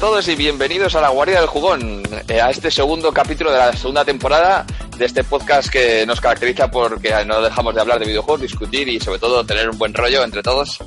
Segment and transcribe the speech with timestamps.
[0.00, 3.72] Todos y bienvenidos a la Guardia del Jugón, eh, a este segundo capítulo de la
[3.74, 4.64] segunda temporada
[4.96, 8.98] de este podcast que nos caracteriza porque no dejamos de hablar de videojuegos, discutir y
[8.98, 10.78] sobre todo tener un buen rollo entre todos.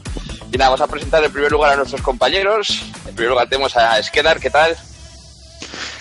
[0.51, 2.81] Y nada, vamos a presentar en primer lugar a nuestros compañeros.
[3.07, 4.75] En primer lugar tenemos a Skedar, ¿qué tal?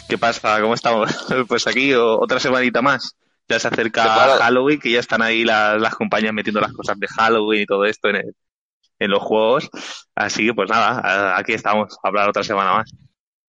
[0.09, 0.61] ¿Qué pasa?
[0.61, 1.11] ¿Cómo estamos?
[1.49, 3.15] Pues aquí o- otra semanita más.
[3.49, 4.05] Ya se acerca.
[4.39, 7.85] Halloween, que ya están ahí las, las compañías metiendo las cosas de Halloween y todo
[7.85, 8.35] esto en, el-
[9.03, 9.69] en los juegos.
[10.15, 12.91] Así que pues nada, aquí estamos a hablar otra semana más.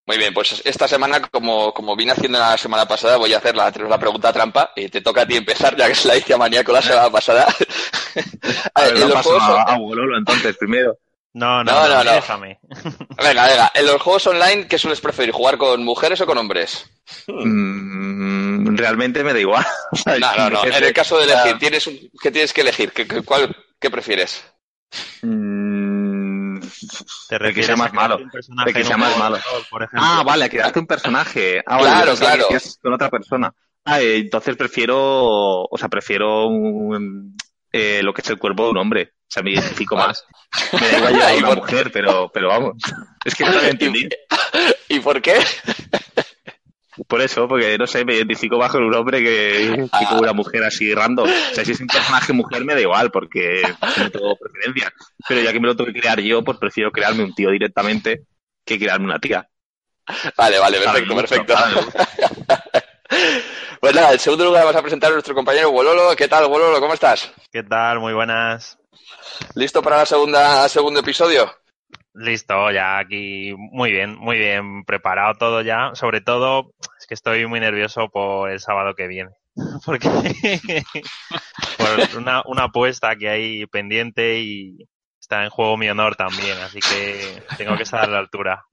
[0.06, 3.56] Muy bien, pues esta semana, como, como vine haciendo la semana pasada, voy a hacer
[3.56, 6.34] la, la pregunta trampa y te toca a ti empezar, ya que se la hice
[6.34, 7.46] a Maníaco la semana pasada.
[8.76, 10.98] A ver, juegos a, a Bololo entonces primero.
[11.36, 12.12] No, no, No, no, no, no.
[12.12, 12.60] déjame.
[13.24, 15.32] Venga, venga, en los juegos online, ¿qué sueles preferir?
[15.34, 16.86] ¿Jugar con mujeres o con hombres?
[17.28, 19.66] Mm, realmente me da igual.
[20.20, 20.66] No, no, no.
[20.66, 22.92] En el caso de elegir, tienes un- ¿qué tienes que elegir?
[22.92, 24.44] ¿Qué, qué- cuál, ¿Qué prefieres?
[25.24, 25.53] mm,
[27.30, 28.18] Te que sea a más malo.
[28.18, 29.38] un personaje El que sea más malo.
[29.38, 30.02] de por ejemplo.
[30.04, 31.62] Ah, vale, creaste un personaje.
[31.66, 32.46] Ah, Claro, claro.
[32.50, 33.54] que es con otra persona.
[33.86, 34.98] Ah, eh, entonces prefiero,
[35.66, 37.36] o sea, prefiero un-
[37.72, 39.14] eh, lo que es el cuerpo de un hombre.
[39.24, 40.10] O sea, me identifico Vale.
[40.10, 40.26] más.
[40.80, 42.78] Me da igual ¿Y una mujer, pero, pero vamos.
[43.26, 44.10] Es que no lo entendido.
[44.90, 45.40] ¿Y por qué?
[47.08, 50.64] Por eso, porque no sé, me identifico más con un hombre que, con una mujer
[50.64, 51.28] así random.
[51.28, 53.62] O sea, si es un personaje mujer me da igual, porque
[53.98, 54.94] no tengo preferencia.
[55.28, 58.24] Pero ya que me lo tengo que crear yo, pues prefiero crearme un tío directamente
[58.66, 59.48] que crearme una tía.
[60.38, 61.56] Vale, vale, perfecto, perfecto.
[63.80, 66.16] Pues nada, en segundo lugar vamos a presentar a nuestro compañero Wololo.
[66.16, 66.80] ¿Qué tal, Wololo?
[66.80, 67.34] ¿Cómo estás?
[67.52, 68.00] ¿Qué tal?
[68.00, 68.78] Muy buenas.
[69.56, 71.54] ¿Listo para la segunda segundo episodio?
[72.16, 75.92] Listo, ya aquí muy bien, muy bien preparado todo ya.
[75.96, 79.32] Sobre todo, es que estoy muy nervioso por el sábado que viene.
[79.86, 80.10] Porque
[81.78, 84.78] por una, una apuesta que hay pendiente y
[85.20, 88.64] está en juego mi honor también, así que tengo que estar a la altura.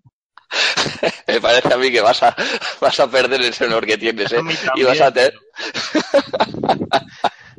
[1.28, 2.34] Me parece a mí que vas a,
[2.80, 4.38] vas a perder ese honor que tienes, ¿eh?
[4.38, 5.34] A mí Y vas a tener...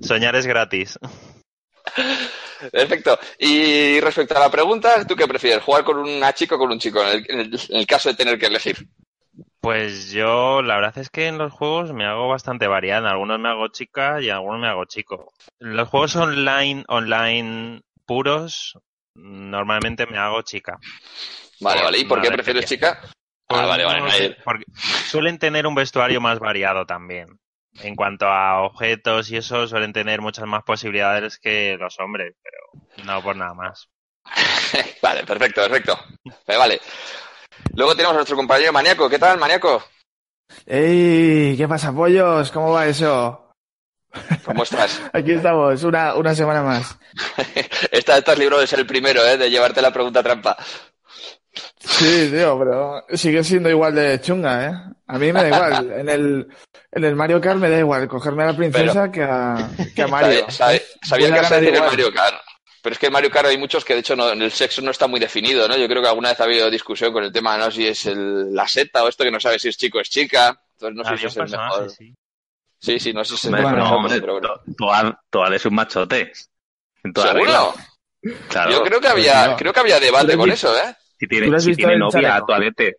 [0.02, 1.00] Soñar es gratis.
[2.72, 3.18] Perfecto.
[3.40, 5.64] Y respecto a la pregunta, ¿tú qué prefieres?
[5.64, 7.02] ¿Jugar con una chica o con un chico?
[7.02, 8.88] En el, en el- en el caso de tener que elegir.
[9.62, 13.00] Pues yo, la verdad es que en los juegos me hago bastante variada.
[13.02, 15.32] En algunos me hago chica y en algunos me hago chico.
[15.60, 18.78] Los juegos online, online puros,
[19.16, 20.78] normalmente me hago chica.
[21.60, 22.00] Vale, vale.
[22.00, 23.00] ¿Y por qué prefieres chica?
[23.48, 24.02] Pues Ah, vale, vale.
[24.12, 24.64] hay- porque
[25.08, 27.28] suelen tener un vestuario más variado también.
[27.80, 33.06] En cuanto a objetos y eso, suelen tener muchas más posibilidades que los hombres, pero
[33.06, 33.88] no por nada más.
[35.02, 35.98] Vale, perfecto, perfecto.
[36.48, 36.82] Vale, vale.
[37.74, 39.10] Luego tenemos a nuestro compañero Maníaco.
[39.10, 39.84] ¿Qué tal, Maníaco?
[40.66, 41.56] ¡Ey!
[41.58, 42.52] ¿Qué pasa, pollos?
[42.52, 43.54] ¿Cómo va eso?
[44.46, 45.02] ¿Cómo estás?
[45.14, 46.98] Aquí estamos, una, una semana más.
[47.92, 49.38] Esta- Estás libre de ser el primero, ¿eh?
[49.38, 50.58] De llevarte la pregunta trampa.
[51.80, 54.74] Sí, tío, pero sigue siendo igual de chunga, ¿eh?
[55.08, 55.92] A mí me da igual.
[56.00, 56.48] En el,
[56.92, 60.08] en el Mario Kart me da igual cogerme a la princesa que, a, que a
[60.08, 60.46] Mario.
[60.50, 61.90] Sabía Voy que ibas a decir el igual.
[61.90, 62.36] Mario Kart.
[62.84, 64.90] Pero es que en Mario Kart hay muchos que de hecho no, el sexo no
[64.92, 65.78] está muy definido, ¿no?
[65.78, 67.70] Yo creo que alguna vez ha habido discusión con el tema, ¿no?
[67.70, 70.10] Si es el- la seta o esto que no sabe si es chico o es
[70.10, 70.60] chica.
[70.80, 71.90] Entonces no sé si es el mejor.
[71.90, 72.16] sí.
[72.80, 74.48] Sí, sí, no sé si es el mejor pero bueno.
[74.48, 76.32] To- Toad, Toad es un machote.
[77.04, 77.74] En ¿Seguro?
[78.50, 78.72] Claro.
[78.72, 80.96] Yo creo que había, creo que había debate con es- eso, ¿eh?
[81.22, 82.46] Si ¿Tú tiene, si visto tiene en novia, chaleco?
[82.48, 82.96] toalete.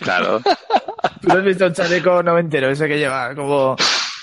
[0.00, 0.40] Claro.
[1.20, 3.34] ¿Tú no has visto el chaleco noventero ese que lleva?
[3.34, 3.74] Como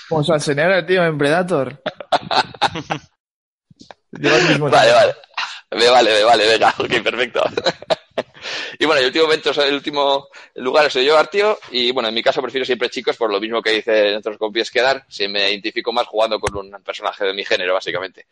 [0.08, 1.82] Como Schwarzenegger, tío, en Predator.
[4.12, 5.14] Lleva el mismo Vale, vale.
[5.72, 7.42] Me vale, me vale, venga, ok, perfecto.
[8.78, 12.22] y bueno, el último momento, el último lugar soy yo, Artio, y bueno, en mi
[12.22, 15.92] caso prefiero siempre chicos por lo mismo que dice nuestros compis quedar, si me identifico
[15.92, 18.24] más jugando con un personaje de mi género, básicamente.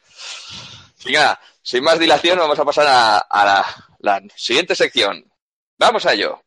[1.62, 3.66] Sin más dilación, vamos a pasar a,
[3.98, 5.24] la siguiente sección.
[5.78, 6.42] Vamos a ello.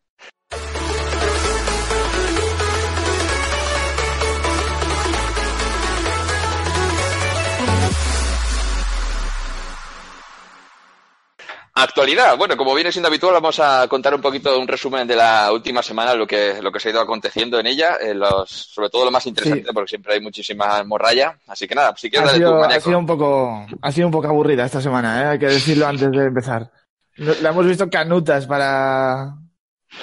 [11.83, 12.37] Actualidad.
[12.37, 15.81] Bueno, como viene siendo habitual, vamos a contar un poquito un resumen de la última
[15.81, 19.11] semana, lo que, lo que se ha ido aconteciendo en ella, los, sobre todo lo
[19.11, 19.73] más interesante, Sí.
[19.73, 21.37] porque siempre hay muchísima morralla.
[21.47, 22.85] Así que nada, si quieres, Ha sido, ha maníaco.
[22.85, 25.25] sido un poco, ha sido un poco aburrida esta semana, ¿eh?
[25.27, 26.71] hay que decirlo antes de empezar.
[27.15, 29.33] La hemos visto canutas para,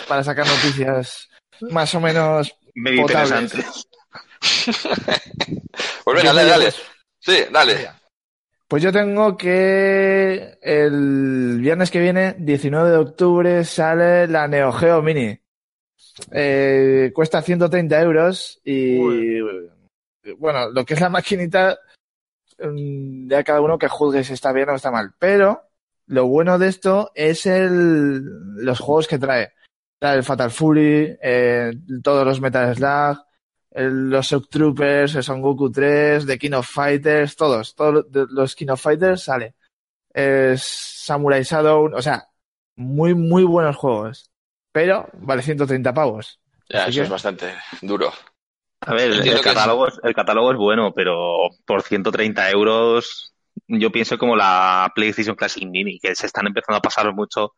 [0.09, 1.29] para sacar noticias
[1.71, 3.55] más o menos Medio potables.
[3.55, 3.87] interesante.
[6.05, 6.73] Pues venga, dale, dale.
[7.19, 7.91] Sí, dale.
[8.69, 15.03] Pues yo tengo que el viernes que viene, 19 de octubre, sale la Neo Geo
[15.03, 15.39] Mini.
[16.33, 18.99] Eh, cuesta 130 euros y
[20.39, 21.79] bueno, lo que es la maquinita,
[22.59, 25.15] mm, ya cada uno que juzgue si está bien o está mal.
[25.19, 25.63] Pero
[26.07, 28.25] lo bueno de esto es el,
[28.65, 29.53] los juegos que trae.
[30.01, 31.73] Trae el Fatal Fury, eh,
[32.03, 33.26] todos los Metal Slug,
[33.77, 38.55] el- los Shock Troopers, el Son Goku 3, The King of Fighters, todos, todos los
[38.57, 39.55] King of Fighters sale.
[40.13, 42.27] Es Samurai Shadow, o sea,
[42.77, 44.31] muy, muy buenos juegos.
[44.73, 46.41] Pero vale 130 pavos.
[46.69, 48.13] Ya, Así eso que- es bastante duro.
[48.81, 53.33] A ver, el catálogo, es, el catálogo es bueno, pero por 130 euros
[53.69, 57.55] yo pienso como la PlayStation Classic Mini, que se están empezando a pasar mucho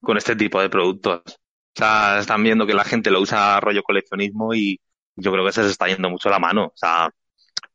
[0.00, 1.22] con este tipo de productos.
[1.26, 4.80] O sea, están viendo que la gente lo usa rollo coleccionismo y
[5.20, 6.66] yo creo que se les está yendo mucho la mano.
[6.66, 7.10] O sea,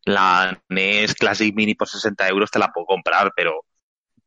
[0.06, 3.62] la NES Classic Mini por 60 euros te la puedo comprar, pero,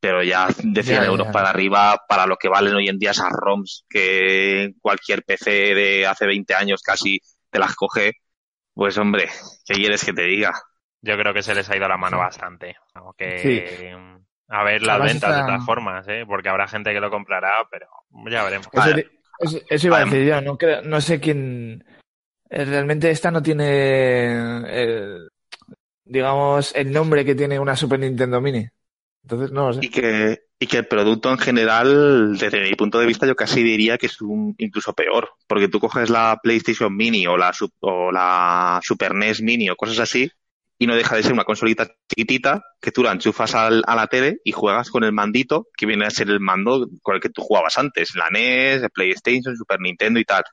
[0.01, 1.33] pero ya de 100 Ya, euros ya.
[1.33, 6.07] para arriba, para lo que valen hoy en día esas ROMs, que cualquier PC de
[6.07, 7.21] hace 20 años casi
[7.51, 8.13] te las coge,
[8.75, 9.29] pues hombre,
[9.67, 10.53] ¿qué quieres que te diga?
[11.01, 12.77] Yo creo que se les ha ido la mano bastante.
[12.95, 13.87] Aunque, Sí.
[14.51, 16.25] A ver las Además ventas de todas formas, ¿eh?
[16.27, 17.87] Porque habrá gente que lo comprará, pero
[18.31, 18.67] ya veremos.
[18.73, 19.03] Eso, Vale.
[19.03, 19.11] te-
[19.41, 21.85] eso- eso iba a decir yo, no, creo- no sé quién.
[22.51, 23.65] Eh, Realmente esta no tiene,
[24.67, 25.19] eh,
[26.05, 28.67] digamos, el nombre que tiene una Super Nintendo Mini.
[29.23, 29.81] Entonces, no lo sé.
[29.83, 33.63] Y que, y que el producto en general, desde mi punto de vista, yo casi
[33.63, 35.31] diría que es un, incluso peor.
[35.47, 39.99] Porque tú coges la PlayStation Mini o la, o la Super NES Mini o cosas
[39.99, 40.31] así,
[40.79, 44.07] y no deja de ser una consolita chiquitita que tú la enchufas al- a la
[44.07, 47.31] tele y juegas con el mandito, que viene a ser el mando con el que
[47.31, 50.45] tú jugabas antes, la NES, el PlayStation, Super Nintendo y tal.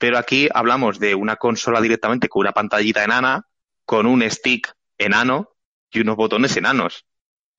[0.00, 3.44] Pero aquí hablamos de una consola directamente con una pantallita enana,
[3.84, 5.50] con un stick enano
[5.92, 7.04] y unos botones enanos.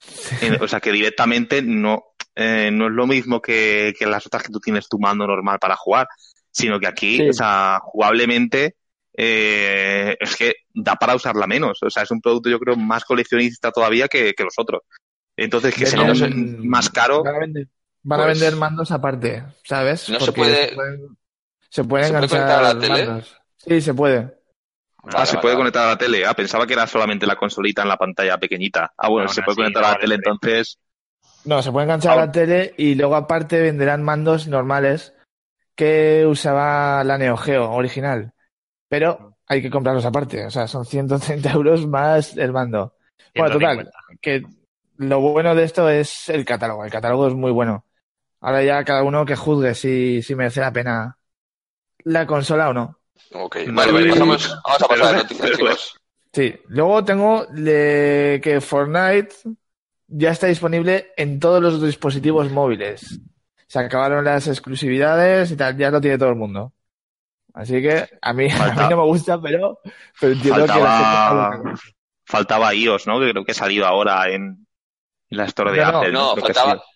[0.59, 2.03] O sea que directamente no,
[2.35, 5.59] eh, no es lo mismo que, que las otras que tú tienes tu mando normal
[5.59, 6.07] para jugar,
[6.51, 7.29] sino que aquí, Sí.
[7.29, 8.75] o sea, jugablemente,
[9.15, 11.77] eh, es que da para usarla menos.
[11.83, 14.81] O sea, es un producto yo creo más coleccionista todavía que, que los otros.
[15.38, 16.11] Entonces, que sea
[16.63, 17.67] más caro, Van a vender,
[18.01, 20.09] van a Pues- vender mandos aparte, ¿sabes?
[20.09, 21.17] No se puede- pueden,
[21.71, 23.15] se pueden ¿Se puede enganchar conectar a la tele?
[23.57, 24.38] Sí, se puede.
[25.13, 25.57] ah, Vale, se vale, puede vale.
[25.57, 26.25] conectar a la tele.
[26.25, 28.93] Ah, pensaba que era solamente la consolita en la pantalla pequeñita.
[28.98, 30.79] Ah, bueno, se puede conectar no a la vale tele, entonces,
[31.43, 35.13] No, se puede enganchar a la tele y luego aparte venderán mandos normales
[35.75, 38.34] que usaba la Neo Geo original.
[38.89, 40.46] Pero hay que comprarlos aparte.
[40.46, 42.96] O sea, son 130 euros más el mando.
[43.36, 44.19] Bueno, total, 150.
[44.22, 44.43] que
[44.98, 46.86] lo bueno de esto es el catálogo.
[46.86, 47.86] El catálogo es muy bueno.
[48.41, 51.17] Ahora ya cada uno que juzgue si, si merece la pena
[52.05, 53.00] la consola o no.
[53.34, 55.96] Ok, vale, vale, pasamos, vamos a pasar a noticias, chicos.
[56.34, 59.36] Sí, luego tengo de que Fortnite
[60.08, 63.20] ya está disponible en todos los dispositivos móviles.
[63.67, 66.74] Se acabaron las exclusividades y tal, ya lo tiene todo el mundo.
[67.53, 69.79] Así que a mí, a mí no me gusta, pero,
[70.20, 71.91] pero entiendo que la Faltaba- gente está
[72.25, 73.20] faltaba iOS, ¿no?
[73.20, 74.65] Que creo que ha salido ahora en,
[75.29, 76.12] en la Store de No, no, Apple.
[76.13, 76.53] No, Creo que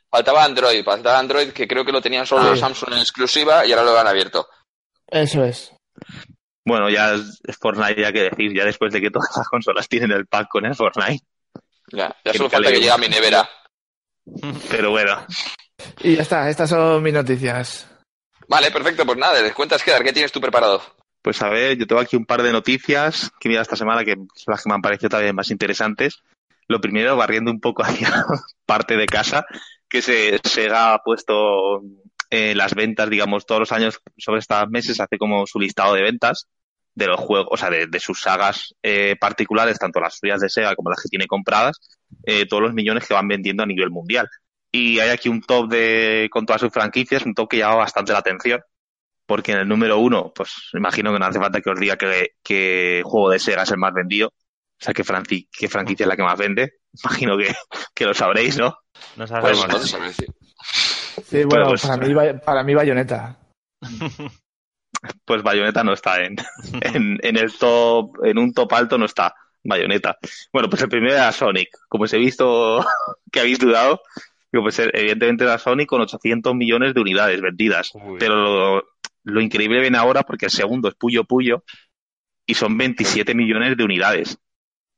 [0.09, 2.49] faltaba, Android, faltaba Android que creo que lo tenían solo Ah.
[2.51, 4.47] los Samsung en exclusiva y ahora lo han abierto.
[5.07, 5.73] Eso es.
[6.65, 10.11] Bueno, ya es, Fortnite, ya que decir, ya después de que todas las consolas tienen
[10.11, 11.23] el pack con el Fortnite.
[11.91, 13.47] Ya, ya solo falta que le- llegue a mi nevera.
[14.69, 15.23] Pero bueno,
[16.01, 17.87] Y ya está, estas son mis noticias.
[18.47, 20.81] Vale, perfecto, pues nada, les cuentas quedar, ¿qué tienes tú preparado?
[21.21, 24.13] pues a ver, yo tengo aquí un par de noticias que mira esta semana que
[24.13, 26.21] son las que me han parecido también más interesantes.
[26.67, 28.25] Lo primero, barriendo un poco hacia
[28.67, 29.43] parte de casa,
[29.89, 31.81] que se, Sega ha puesto
[32.29, 36.01] eh, las ventas, digamos, todos los años sobre estos meses, hace como su listado de
[36.03, 36.47] ventas.
[36.93, 40.49] de los juegos, o sea, de, de sus sagas eh, particulares, tanto las suyas de
[40.49, 41.77] Sega como las que tiene compradas,
[42.23, 44.29] eh, todos los millones que van vendiendo a nivel mundial.
[44.71, 48.13] Y hay aquí un top de, con todas sus franquicias, un top que llama bastante
[48.13, 48.61] la atención,
[49.25, 52.29] porque en el número uno, pues imagino que no hace falta que os diga que,
[52.43, 54.33] que juego de Sega es el más vendido, o
[54.83, 56.73] sea, qué, franqui- qué franquicia es la que más vende.
[57.03, 57.53] Imagino que,
[57.93, 58.77] que lo sabréis, ¿no?
[59.15, 59.67] No Pues sabemos.
[59.67, 60.27] no te sabré decir.
[61.23, 62.13] Sí, bueno, pues- para, mí,
[62.45, 63.37] para mí Bayonetta.
[65.23, 66.35] Pues Bayonetta no está en,
[66.81, 70.17] en, en el top, en un top alto no está Bayonetta.
[70.51, 71.69] Bueno, pues el primero era Sonic.
[71.87, 72.83] Como os he visto
[73.31, 74.01] que habéis dudado,
[74.51, 77.91] pues evidentemente era Sonic con 800 millones de unidades vendidas.
[77.93, 78.17] Uy.
[78.19, 78.83] Pero lo,
[79.23, 81.63] lo increíble viene ahora porque el segundo es Puyo Puyo
[82.45, 84.39] y son 27 millones de unidades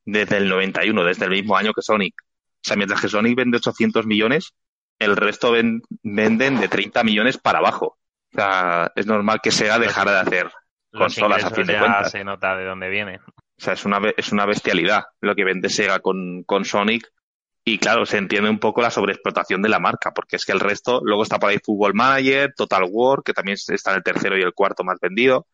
[0.06, 2.14] desde el 91, desde el mismo año que Sonic.
[2.22, 4.54] O sea, mientras que Sonic vende 800 millones,
[5.00, 7.98] el resto ven- venden de 30 millones para abajo.
[8.34, 10.52] O sea, es normal que Sega dejara de hacer
[10.92, 12.12] consolas, a fin de ya cuentas.
[12.12, 13.20] se nota de dónde viene.
[13.26, 17.08] O sea, es una, es una bestialidad lo que vende Sega con, con Sonic.
[17.64, 20.60] Y claro, se entiende un poco la sobreexplotación de la marca, porque es que el
[20.62, 24.38] resto, luego está por ahí Football Manager, Total War, que también está en el tercero
[24.38, 25.48] y el cuarto más vendido,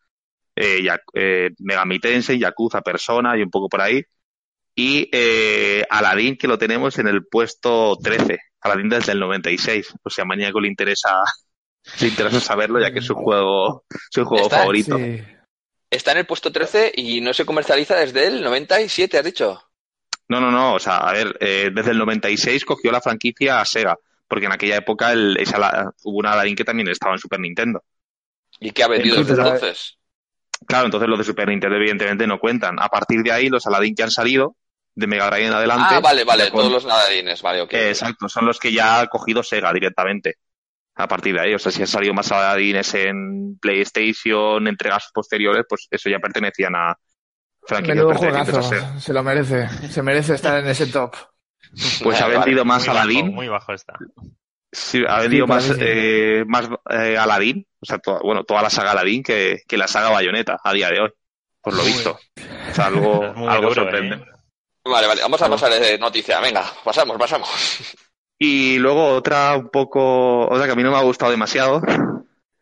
[0.54, 4.00] eh, Ya- eh, Megami Tensei, Yakuza, Persona y un poco por ahí.
[4.76, 8.38] Y eh, Aladdin, que lo tenemos en el puesto 13.
[8.64, 9.94] Aladdin desde el 96.
[10.02, 11.22] O sea, a Maníaco le interesa,
[12.00, 14.96] le interesa saberlo, ya que es su juego, su juego Está- favorito.
[14.98, 15.22] Sí.
[15.90, 19.62] Está en el puesto 13 y no se comercializa desde el 97, has dicho.
[20.28, 20.74] No, no, no.
[20.74, 24.52] O sea, a ver, eh, desde el 96 cogió la franquicia a Sega, porque en
[24.52, 27.84] aquella época el, esa la- hubo un Aladdin que también estaba en Super Nintendo.
[28.58, 29.98] ¿Y qué ha vendido desde Entonces, entonces?
[30.66, 32.76] Claro, entonces los de Super Nintendo evidentemente no cuentan.
[32.80, 34.56] A partir de ahí, los Aladdin que han salido,
[34.94, 35.94] de Mega Drive en adelante.
[35.96, 37.72] Ah, vale, vale, con- todos los nadadines, vale, ok.
[37.72, 40.36] eh, exacto, son los que ya ha cogido Sega directamente.
[40.96, 45.64] A partir de ahí, o sea, si han salido más Aladdines en PlayStation, entregas posteriores,
[45.68, 46.96] pues eso ya pertenecían a
[47.82, 48.62] Menudo pertenecientes a juegazo.
[48.62, 49.00] Sega.
[49.00, 49.68] Se lo merece.
[49.90, 51.14] Se merece estar en ese top.
[52.02, 53.34] Pues ha Vale, vendido más Aladdin.
[53.34, 53.94] Muy bajo está.
[54.70, 58.70] Sí, ha vendido Sí, más, eh, más eh, Aladdin, o sea, toda, bueno, toda la
[58.70, 61.10] saga Aladdin que, que la saga Bayonetta a día de hoy,
[61.60, 61.86] por lo Uy.
[61.88, 62.18] visto.
[62.70, 64.26] O sea, algo, algo duro, sorprendente.
[64.84, 66.40] Vale, vale, vamos a pasar de noticia.
[66.40, 67.48] Venga, pasamos, pasamos.
[68.38, 71.80] Y luego otra un poco, otra que a mí no me ha gustado demasiado,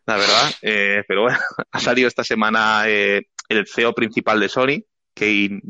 [0.07, 1.39] la verdad, eh, pero bueno,
[1.73, 4.83] ha salido esta semana eh, el CEO principal de Sony,
[5.15, 5.61] Ken-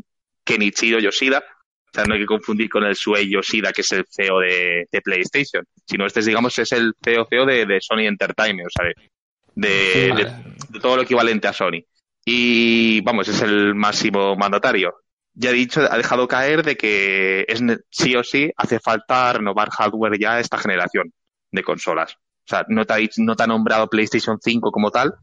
[0.43, 1.39] Kenichiro Yoshida.
[1.39, 4.87] O sea, no hay que confundir con el Shuei Yoshida, que es el CEO de,
[4.91, 8.85] de PlayStation, sino este, digamos, es el CEO, CEO de, de Sony Entertainment, o sea,
[8.87, 8.95] de,
[9.69, 10.25] de- Vale.
[10.25, 11.81] de- de todo lo equivalente a Sony.
[12.25, 14.91] Y vamos, es el máximo mandatario.
[15.35, 19.69] Ya ha dicho, ha dejado caer de que es sí o sí hace falta renovar
[19.69, 21.11] hardware ya esta generación
[21.51, 22.13] de consolas.
[22.13, 25.15] O sea, no te ha, no te ha nombrado PlayStation 5 como tal,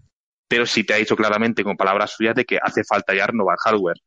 [0.48, 3.56] pero sí te ha dicho claramente con palabras suyas de que hace falta ya renovar
[3.64, 3.98] hardware.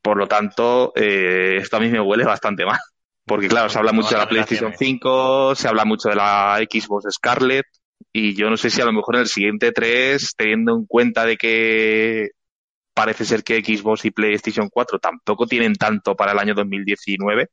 [0.00, 2.78] Por lo tanto, eh, esto a mí me huele bastante mal.
[3.26, 4.98] Porque claro, se habla mucho de la PlayStation generaciones.
[5.00, 7.66] 5, se habla mucho de la Xbox Scarlett,
[8.12, 11.24] y yo no sé si a lo mejor en el siguiente 3, teniendo en cuenta
[11.24, 12.30] de que
[12.96, 17.48] parece ser que Xbox y PlayStation 4 tampoco tienen tanto para el año 2019,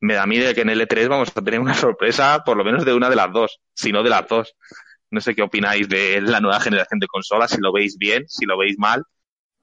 [0.00, 2.84] me da miedo que en el E3 vamos a tener una sorpresa por lo menos
[2.84, 4.54] de una de las dos, si no de las dos.
[5.10, 8.44] No sé qué opináis de la nueva generación de consolas, si lo veis bien, si
[8.46, 9.04] lo veis mal.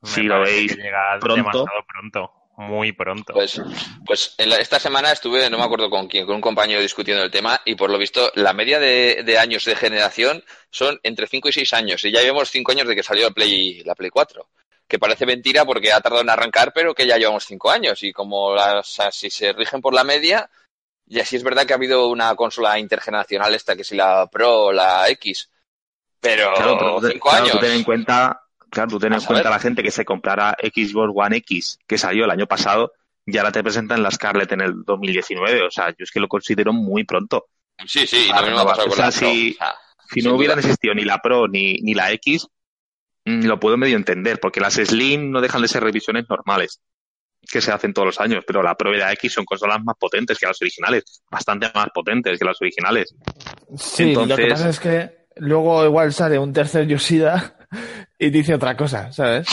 [0.02, 1.36] Me Si lo veis que llega pronto.
[1.36, 2.34] demasiado pronto.
[2.58, 3.34] Muy pronto.
[3.34, 3.62] Pues,
[4.06, 7.24] pues en la- esta semana estuve, no me acuerdo con quién, con un compañero discutiendo
[7.24, 11.26] el tema y por lo visto la media de, de años de generación son entre
[11.28, 13.96] 5 y 6 años y ya llevamos 5 años de que salió la Play, la
[13.96, 14.48] Play 4.
[14.90, 18.12] Que parece mentira porque ha tardado en arrancar, pero que ya llevamos 5 años y
[18.12, 20.50] como las, si se rigen por la media,
[21.08, 24.66] y así es verdad que ha habido una consola intergeneracional esta que si la Pro
[24.66, 25.50] o la X.
[26.20, 27.56] Pero Claro, pero tú te- 5 claro, años.
[27.56, 31.14] tú ten en cuenta, claro, tú ten en cuenta la gente que se comprara Xbox
[31.16, 32.92] One X, que salió el año pasado,
[33.26, 35.62] y ahora te presentan la Scarlett en el 2019.
[35.68, 37.46] O sea, yo es que lo considero muy pronto.
[37.86, 39.12] Sí, sí, Ah, a mí me ha pasado con la Pro.
[39.12, 39.76] si- O sea,
[40.12, 42.48] Si Sin no hubieran existido ni la Pro ni, ni la X,
[43.26, 46.82] lo puedo medio entender, porque las Slim no dejan de ser revisiones normales
[47.42, 49.96] que se hacen todos los años, pero la Pro y la X son consolas más
[49.98, 53.16] potentes que las originales, bastante más potentes que las originales.
[53.78, 57.56] Sí, lo que Entonces- pasa es que luego igual sale un tercer Yoshida
[58.18, 59.48] y dice otra cosa, ¿sabes?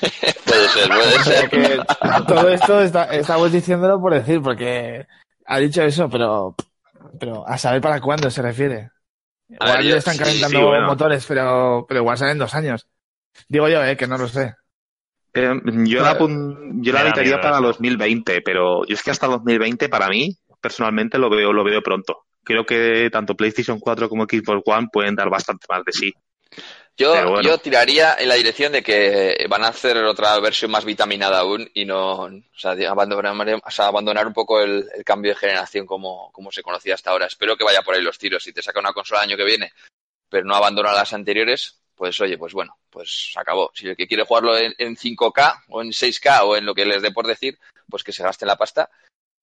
[0.46, 1.50] Puede ser, puede O sea ser.
[1.50, 1.80] que
[2.26, 5.06] todo esto está- estamos diciéndolo por decir, porque
[5.46, 6.54] ha dicho eso, pero,
[7.20, 8.90] pero a saber para cuándo se refiere.
[9.60, 10.86] A Igual ver, yo- están calentando sí, bueno.
[10.86, 12.86] motores, pero, pero igual salen dos años.
[13.48, 14.54] Digo yo, eh, que no lo sé.
[15.34, 15.50] Eh,
[15.86, 17.62] yo la, yo la evitaría para eso.
[17.66, 22.24] 2020, pero yo es que hasta 2020 para mí, personalmente, lo veo, lo veo pronto.
[22.44, 26.12] Creo que tanto PlayStation 4 como Xbox One pueden dar bastante más de sí.
[26.96, 27.42] Yo, bueno.
[27.42, 31.68] yo tiraría en la dirección de que van a hacer otra versión más vitaminada aún
[31.72, 35.86] y no, o sea, abandonar, o sea, abandonar un poco el, el cambio de generación
[35.86, 37.26] como, como se conocía hasta ahora.
[37.26, 38.42] Espero que vaya por ahí los tiros.
[38.42, 39.72] Si te saca una consola el año que viene,
[40.28, 43.70] pero no abandona las anteriores, pues oye, pues bueno, pues se acabó.
[43.74, 46.84] Si el que quiere jugarlo en, en 5K o en 6K o en lo que
[46.84, 47.58] les dé por decir,
[47.88, 48.90] pues que se gasten la pasta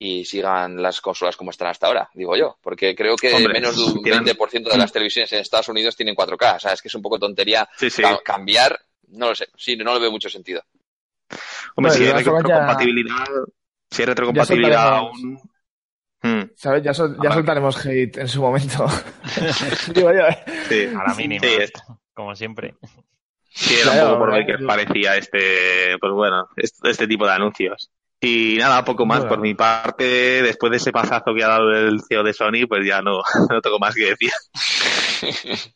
[0.02, 3.76] y sigan las consolas como están hasta ahora, digo yo, porque creo que Hombre, menos
[3.76, 6.82] de un tienen- 20% de las televisiones en Estados Unidos tienen 4K, o sea, es
[6.82, 8.02] que es un poco tontería Sí, sí.
[8.02, 8.80] ca- cambiar,
[9.10, 10.64] no lo sé, sí, no le veo mucho sentido.
[11.76, 13.26] Hombre, Bueno, si hay ya- retrocompatibilidad,
[13.92, 15.42] si hay retrocompatibilidad soltaremos- aún.
[16.22, 16.84] Hmm, ¿Sabes?
[16.84, 18.86] Ya, sol- ya soltaremos hate en su momento.
[19.94, 20.44] Digo yo, ¿eh?
[20.68, 20.86] sí.
[20.88, 21.72] A la mínima, Sí, es-
[22.14, 22.76] como siempre.
[23.52, 27.26] Sí, era Claro, un poco por lo que parecía este, pues bueno, este, este tipo
[27.26, 27.90] de anuncios.
[28.22, 29.30] Y nada, poco más Bueno.
[29.30, 30.42] por mi parte.
[30.42, 33.62] Después de ese pasazo que ha dado el CEO de Sony, pues ya no, no
[33.62, 34.32] tengo más que decir.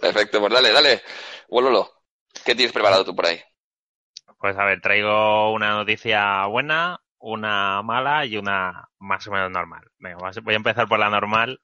[0.00, 1.02] Perfecto, pues dale, dale,
[1.48, 1.90] Wololo,
[2.44, 3.40] ¿qué tienes preparado tú por ahí?
[4.38, 9.82] Pues a ver, traigo una noticia buena, una mala y una más o menos normal.
[9.98, 11.60] Venga, voy a empezar por la normal,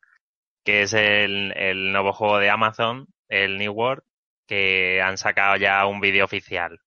[0.65, 4.03] que es el, el nuevo juego de Amazon, el New World,
[4.47, 6.81] que han sacado ya un vídeo oficial,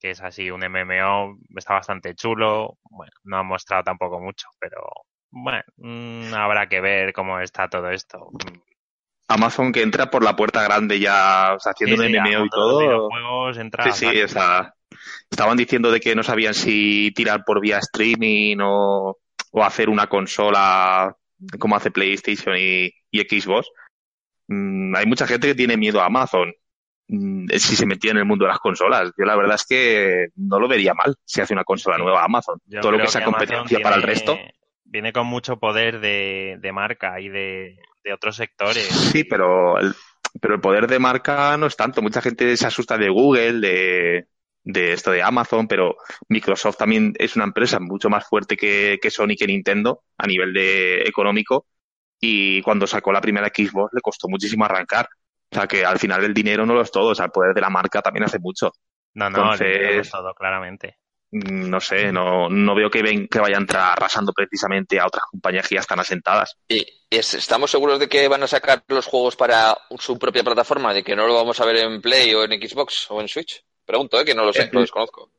[0.00, 2.78] que es así un MMO, está bastante chulo.
[2.90, 4.80] Bueno, no han mostrado tampoco mucho, pero
[5.30, 8.30] bueno, mm, habrá que ver cómo está todo esto.
[9.28, 12.46] Amazon que entra por la puerta grande ya, o sea, haciendo Sí, un sí, MMO
[12.46, 12.78] y todo.
[12.78, 14.06] videojuegos entra Sí, sí,
[15.30, 19.18] estaban diciendo de que no sabían si tirar por vía streaming o,
[19.52, 21.14] o hacer una consola
[21.58, 23.68] como hace PlayStation y, y Xbox.
[24.48, 26.52] Mm, hay mucha gente que tiene miedo a Amazon.
[27.08, 29.12] Mm, si se metía en el mundo de las consolas.
[29.16, 32.60] Yo la verdad es que no lo vería mal si hace una consola nueva Amazon.
[32.66, 34.38] Yo Todo lo que sea competencia para el resto.
[34.84, 38.86] Viene con mucho poder de, de marca y de, de otros sectores.
[38.88, 39.94] Sí, pero el,
[40.40, 42.02] pero el poder de marca no es tanto.
[42.02, 44.28] Mucha gente se asusta de Google, de,
[44.64, 45.96] de esto de Amazon, pero
[46.28, 50.52] Microsoft también es una empresa mucho más fuerte que, que Sony, que Nintendo a nivel
[50.52, 51.66] de económico.
[52.20, 55.08] Y cuando sacó la primera Xbox le costó muchísimo arrancar.
[55.50, 57.08] O sea que al final el dinero no lo es todo.
[57.10, 58.72] O sea, el poder de la marca también hace mucho.
[59.14, 60.98] No, no, el dinero Entonces- es todo, claramente.
[61.30, 65.06] Mm, No sé, no, no veo que, ven, que vaya a entrar arrasando precisamente a
[65.06, 66.56] otras compañías que ya están asentadas.
[66.68, 70.94] ¿Y es- estamos seguros de que van a sacar los juegos para su propia plataforma,
[70.94, 73.62] de que no lo vamos a ver en Play o en Xbox o en Switch?
[73.84, 74.24] Pregunto, ¿eh?
[74.24, 75.30] que no lo sé, Eh, lo desconozco.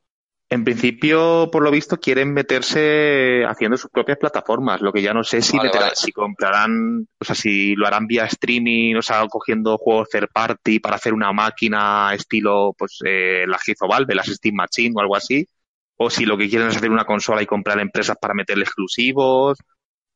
[0.51, 4.81] En principio, por lo visto, quieren meterse haciendo sus propias plataformas.
[4.81, 5.95] Lo que ya no sé si Vale, meterán- vale.
[5.95, 10.79] si comprarán, o sea, si lo harán vía streaming, o sea, cogiendo juegos third party
[10.79, 15.01] para hacer una máquina estilo, pues, eh, las que hizo Valve, las Steam Machine o
[15.01, 15.45] algo así.
[15.97, 19.59] O si lo que quieren es hacer una consola y comprar empresas para meterle exclusivos.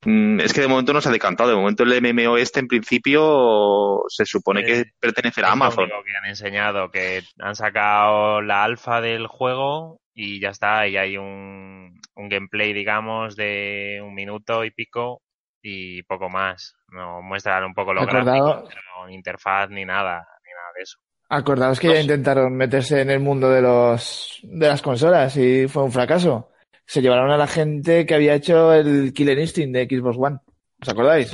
[0.05, 1.49] Mm, Es que de momento no se ha decantado.
[1.49, 5.83] De momento el MMO este, en principio, se supone que pertenecerá a lo Amazon.
[5.85, 10.97] único que han enseñado, que han sacado la alfa del juego y ya está, y
[10.97, 15.21] hay un, un gameplay, digamos, de un minuto y pico
[15.61, 16.75] y poco más.
[16.89, 20.97] No muestran un poco gráficos, pero ni interfaz ni nada, ni nada de eso.
[21.29, 25.83] Acordaos que ya intentaron meterse en el mundo de los de las consolas y fue
[25.83, 26.49] un fracaso.
[26.85, 30.37] Se llevaron a la gente que había hecho el Killer Instinct de Xbox One.
[30.81, 31.31] ¿Os acordáis?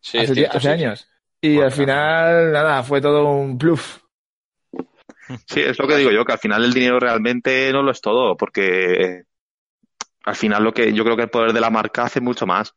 [0.00, 0.72] Sí, hace cierto, hace sí.
[0.72, 1.08] años.
[1.40, 3.98] Y Bueno, al final, nada, fue todo un bluff.
[5.46, 8.00] Sí, es lo que digo yo, que al final el dinero realmente no lo es
[8.00, 9.22] todo, porque
[10.24, 12.74] al final lo que yo creo que el poder de la marca hace mucho más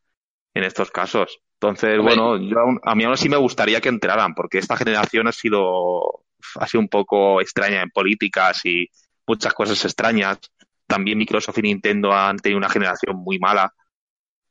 [0.54, 1.40] en estos casos.
[1.54, 5.26] Entonces, bueno, yo aún- a mí aún así me gustaría que entraran, porque esta generación
[5.26, 6.24] ha sido,
[6.56, 8.88] ha sido un poco extraña en políticas y
[9.26, 10.38] muchas cosas extrañas.
[10.86, 13.72] También Microsoft y Nintendo han tenido una generación muy mala,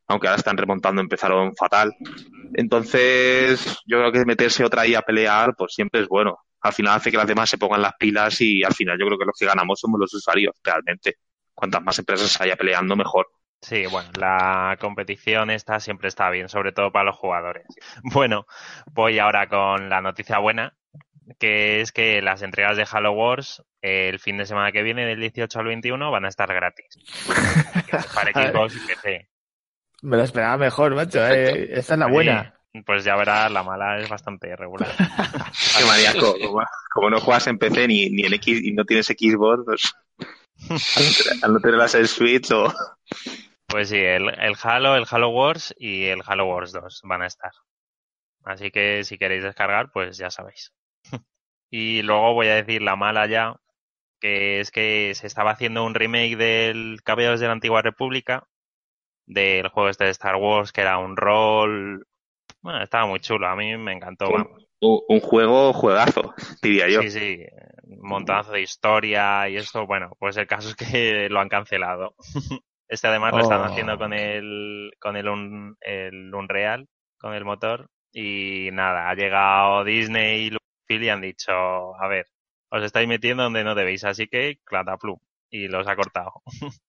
[0.08, 1.96] aunque ahora están remontando, empezaron fatal.
[2.56, 6.38] Entonces, yo creo que meterse otra ahí a pelear, pues siempre es bueno.
[6.62, 9.20] Al final hace que las demás se pongan las pilas y al final yo creo
[9.20, 11.18] que los que ganamos somos los usuarios, realmente.
[11.54, 13.28] Cuantas más empresas haya peleando, mejor.
[13.62, 17.66] Sí, bueno, la competición esta siempre está bien, sobre todo para los jugadores.
[18.04, 18.46] Bueno,
[18.92, 20.76] voy ahora con la noticia buena,
[21.40, 25.06] que es que las entregas de Halo Wars eh, el fin de semana que viene,
[25.06, 26.98] del 18 al 21, van a estar gratis.
[28.16, 29.30] para Xbox y PC.
[30.02, 31.26] Me lo esperaba mejor, macho.
[31.26, 31.70] eh.
[31.78, 32.54] Esta es la buena.
[32.86, 34.90] Pues ya verás, la mala es bastante regular.
[35.78, 36.36] Qué maníaco.
[36.40, 39.94] Como, como no juegas en PC ni, ni en X y no tienes Xbox, pues
[41.44, 42.74] al no tener- en Switch o...
[43.68, 47.28] Pues sí, el, el Halo, el Halo Wars y el Halo Wars 2 van a
[47.28, 47.52] estar.
[48.44, 50.74] Así que si queréis descargar, pues ya sabéis.
[51.70, 53.56] y luego voy a decir la mala ya,
[54.20, 58.48] que es que se estaba haciendo un remake del Caballeros de la Antigua República,
[59.26, 62.06] del juego este de Star Wars, que era un rol...
[62.62, 64.30] Bueno, estaba muy chulo, a mí me encantó.
[64.82, 67.02] Un, juego juegazo, diría yo.
[67.04, 67.46] Sí, sí,
[67.84, 72.16] un montazo de historia y esto, bueno, pues el caso es que lo han cancelado.
[72.90, 73.66] Este además lo están Oh.
[73.66, 76.88] haciendo con el con el, Un- el Unreal,
[77.18, 80.52] con el motor y nada, ha llegado Disney
[81.02, 82.26] y han dicho, a ver,
[82.70, 85.18] os estáis metiendo donde no debéis, así que clataplum
[85.50, 86.42] y los ha cortado.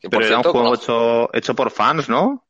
[0.00, 2.46] Que, Pero era un juego hecho, hecho por fans, ¿no?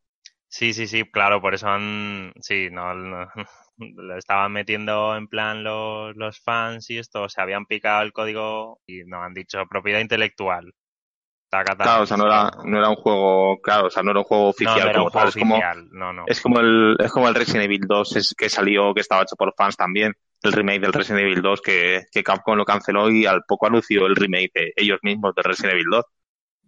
[0.49, 3.29] Sí, sí, sí, claro, por eso han, sí, no, no-
[3.79, 8.81] lo estaban metiendo en plan los, los fans y esto, se habían picado el código
[8.87, 10.73] y no han dicho propiedad intelectual.
[11.51, 11.95] Taca, taca.
[11.95, 14.25] Claro, o sea, no era, no era un juego, claro, o sea, no era un
[14.27, 15.13] juego oficial no era como un tal.
[15.13, 16.27] juego Es como, oficial, no, no.
[16.27, 19.37] es como el, es como el Resident Evil 2 es- que salió, que estaba hecho
[19.37, 20.15] por fans también.
[20.47, 24.07] El remake del Resident Evil 2 que, que Capcom lo canceló y al poco anunció
[24.07, 26.05] el remake de ellos mismos de Resident Evil 2.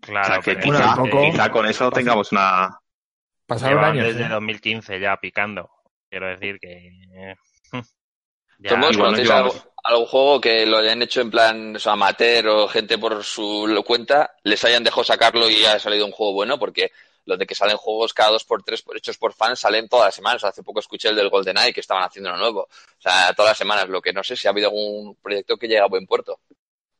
[0.00, 2.78] Claro, o sea, que quizá, poco- quizá con eso tengamos una,
[3.46, 4.06] Pasaron años.
[4.06, 4.28] desde ¿eh?
[4.28, 5.70] 2015 ya picando.
[6.10, 6.90] Quiero decir que...
[7.70, 7.86] ¿Todos
[8.58, 12.46] ya, igual conocéis algo- algún juego que lo hayan hecho en plan o sea, amateur
[12.48, 16.58] o gente por su cuenta, les hayan dejado sacarlo y haya salido un juego bueno?
[16.58, 16.90] Porque
[17.28, 20.14] lo de que salen juegos cada dos por tres hechos por fans salen todas las
[20.14, 20.42] semanas.
[20.44, 22.60] Hace poco escuché el del GoldenEye que estaban haciendo uno nuevo.
[22.62, 23.86] O sea, todas las semanas.
[23.88, 26.40] Lo que no sé si ha habido algún proyecto que llegue a buen puerto.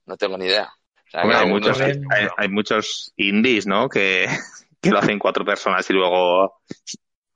[0.04, 0.68] No tengo ni idea.
[1.06, 2.04] O sea, Hombre, que hay muchos, bien.
[2.12, 3.88] hay, hay muchos indies, ¿no?
[3.88, 4.28] Que,
[4.82, 6.60] que lo hacen cuatro personas y luego.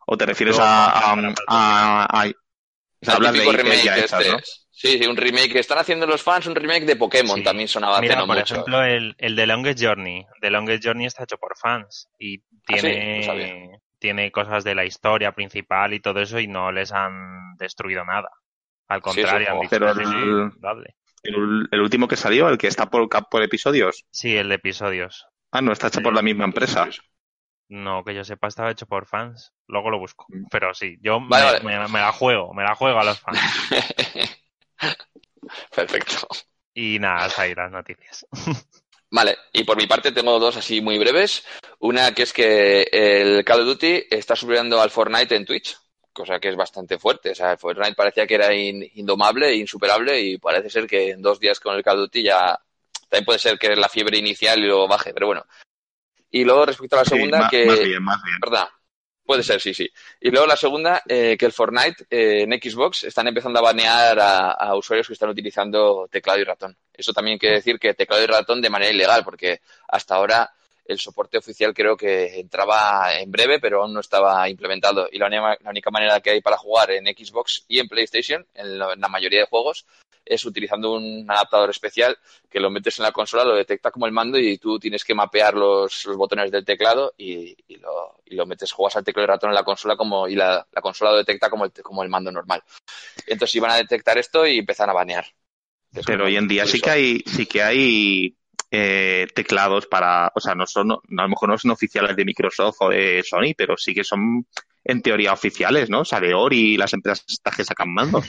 [0.06, 1.12] ¿O te refieres a.
[1.12, 4.04] a, para- a- a- o sea, de remake ya este.
[4.04, 4.38] hechas, ¿no?
[4.70, 7.36] Sí, sí, un remake que están haciendo los fans, un remake de Pokémon.
[7.38, 7.44] Sí.
[7.44, 8.54] También sonaba hace Mira, no por mucho.
[8.54, 10.26] ejemplo, el, el de Longest Journey.
[10.40, 12.88] The Longest Journey está hecho por fans y Ah, sí?
[12.88, 17.56] tiene, No tiene cosas de la historia principal y todo eso y no les han
[17.56, 18.28] destruido nada.
[18.88, 20.52] Al Sí, contrario, han dicho, Pero el-.
[21.22, 24.04] El, el último que salió, el que está por, por episodios.
[24.10, 25.26] Sí, el de episodios.
[25.50, 26.88] Ah, no, está hecho por la misma empresa.
[27.68, 29.52] No, que yo sepa, estaba hecho por fans.
[29.66, 30.26] Luego lo busco.
[30.50, 31.78] Pero sí, yo Vale, me, vale.
[31.78, 33.38] me- me la juego, me la juego a los fans.
[35.74, 36.26] Perfecto.
[36.74, 38.26] Y nada, hasta ahí las noticias.
[39.14, 41.44] Vale, y por mi parte tengo dos así muy breves.
[41.80, 45.76] Una que es que el Call of Duty está superando al Fortnite en Twitch,
[46.14, 47.32] cosa que es bastante fuerte.
[47.32, 51.20] O sea, el Fortnite parecía que era in- indomable insuperable y parece ser que en
[51.20, 52.58] dos días con el Call of Duty ya
[53.10, 55.44] también puede ser que la fiebre inicial y luego baje, pero bueno.
[56.30, 57.66] Y luego respecto a la Sí, segunda, más, que...
[57.66, 58.36] más bien, más bien.
[58.40, 58.68] ¿Verdad?
[59.24, 59.88] Puede ser, sí, sí.
[60.20, 64.18] Y luego la segunda, eh, que el Fortnite eh, en Xbox están empezando a banear
[64.20, 66.76] a, usuarios que están utilizando teclado y ratón.
[66.92, 70.50] Eso también quiere decir que teclado y ratón de manera ilegal, porque hasta ahora
[70.84, 75.08] el soporte oficial creo que entraba en breve, pero aún no estaba implementado.
[75.12, 78.44] Y la única, la única manera que hay para jugar en Xbox y en PlayStation,
[78.54, 79.86] en la, en la mayoría de juegos,
[80.34, 82.16] es utilizando un adaptador especial
[82.50, 85.14] que lo metes en la consola, lo detecta como el mando y tú tienes que
[85.14, 89.24] mapear los, los botones del teclado y, y lo, y lo metes, juegas al teclado
[89.24, 92.02] y ratón en la consola como, y la, la consola lo detecta como el, como
[92.02, 92.62] el mando normal.
[93.26, 95.26] Entonces iban a detectar esto y empiezan a banear.
[96.06, 98.36] Pero hoy en día sí que hay, sí que hay
[98.70, 102.76] eh, teclados para, o sea, no son, a lo mejor no son oficiales de Microsoft
[102.80, 104.46] o de Sony, pero sí que son
[104.84, 106.00] en teoría oficiales, ¿no?
[106.00, 108.24] O sea, de Ori y las empresas que sacan mandos.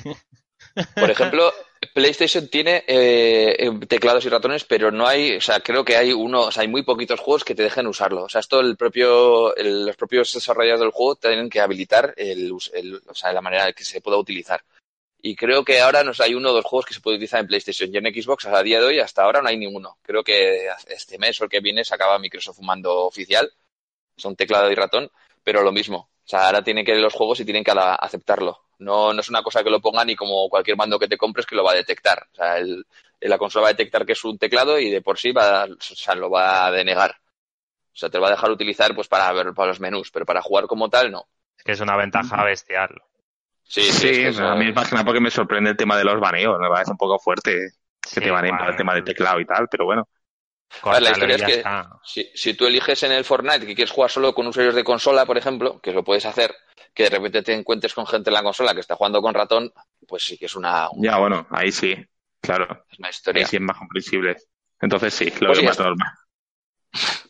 [0.96, 1.52] Por ejemplo,
[1.94, 6.12] PlayStation tiene eh, eh, teclados y ratones, pero no hay, o sea, creo que hay
[6.12, 8.24] uno, o sea, hay muy poquitos juegos que te dejen usarlo.
[8.24, 12.52] O sea, esto el propio, el- los propios desarrolladores del juego tienen que habilitar el,
[12.74, 14.64] el- o sea, la manera en que se pueda utilizar.
[15.22, 17.48] Y creo que ahora nos hay uno o dos juegos que se puede utilizar en
[17.48, 19.98] PlayStation y en Xbox a día de hoy hasta ahora no hay ninguno.
[20.04, 23.52] Creo que este mes o el que viene se acaba Microsoft mando oficial,
[24.18, 25.12] son teclado y ratón,
[25.44, 26.10] pero lo mismo.
[26.26, 28.66] O sea, ahora tienen que ir los juegos y tienen que aceptarlo.
[28.84, 31.46] No, no es una cosa que lo pongan y como cualquier mando que te compres
[31.46, 32.28] que lo va a detectar.
[32.34, 32.86] O sea, el-
[33.22, 35.78] la consola va a detectar que es un teclado y de por sí va, o
[35.80, 37.12] sea, lo va a denegar.
[37.12, 40.26] O sea, te lo va a dejar utilizar pues para ver para los menús, pero
[40.26, 41.28] para jugar como tal no.
[41.58, 42.90] Es que es una ventaja bestial.
[43.64, 45.72] Sí, sí, Sí, es que eso- a mí es más que nada porque me sorprende
[45.72, 47.70] el tema de los baneos, me parece un poco fuerte que
[48.10, 50.08] Sí, te baneen por el tema de teclado y tal, pero bueno.
[50.92, 51.64] Ver, la historia es que
[52.04, 55.26] si, si tú eliges en el Fortnite que quieres jugar solo con usuarios de consola,
[55.26, 56.54] por ejemplo, que lo puedes hacer,
[56.94, 59.72] que de repente te encuentres con gente en la consola que está jugando con ratón,
[60.08, 61.96] pues sí que es una, una, Ya, bueno, ahí sí,
[62.42, 63.42] claro, es una historia.
[63.44, 64.38] ahí sí es más comprensible.
[64.82, 66.10] Entonces sí, lo Pues veo sí, más normal.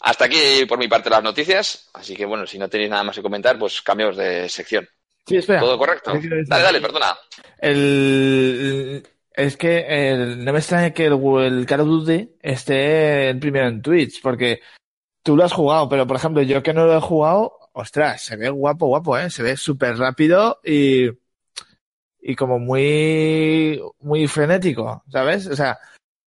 [0.01, 3.15] Hasta aquí por mi parte las noticias, así que bueno, si no tenéis nada más
[3.15, 4.87] que comentar, pues cambiamos de sección.
[5.25, 5.61] Sí, espera.
[5.61, 6.11] ¿Todo correcto?
[6.47, 7.17] Dale, dale, perdona.
[7.57, 13.39] El, es que el- no me extraña que el, el Call of Duty esté el
[13.39, 14.59] primero en Twitch, porque
[15.23, 18.35] tú lo has jugado, pero por ejemplo, yo que no lo he jugado, ostras, se
[18.37, 19.29] ve guapo, guapo, ¿eh?
[19.29, 21.09] Se ve súper rápido y,
[22.21, 25.47] y como muy, muy frenético, ¿sabes?
[25.47, 25.79] O sea,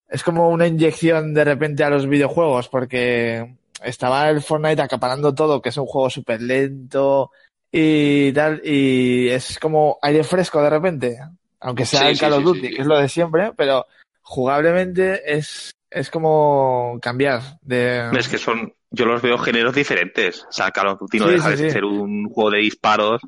[0.08, 5.62] es como una inyección de repente a los videojuegos, porque estaba el Fortnite acaparando todo,
[5.62, 7.30] que es un juego súper lento
[7.72, 11.18] y tal, y es como aire fresco de repente.
[11.60, 12.74] Aunque sea Sí, el Call of Duty, sí, sí.
[12.74, 13.86] que es lo de siempre, pero
[14.22, 18.10] jugablemente es, es como cambiar de...
[18.18, 20.44] Es que son, yo los veo géneros diferentes.
[20.44, 21.70] O sea, Call of Duty no Sí, deja sí, de sí.
[21.70, 23.20] ser un juego de disparos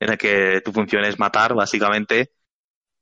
[0.00, 2.30] en el que tu función es matar, básicamente.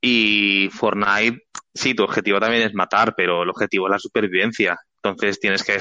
[0.00, 1.38] Y Fortnite,
[1.72, 4.78] sí, tu objetivo también es matar, pero el objetivo es la supervivencia.
[5.02, 5.78] Entonces tienes que,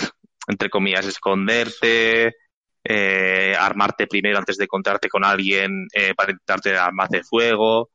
[0.48, 2.36] entre comillas, esconderte,
[2.84, 7.90] eh, armarte primero antes de encontrarte con alguien eh, para intentarte armas de fuego.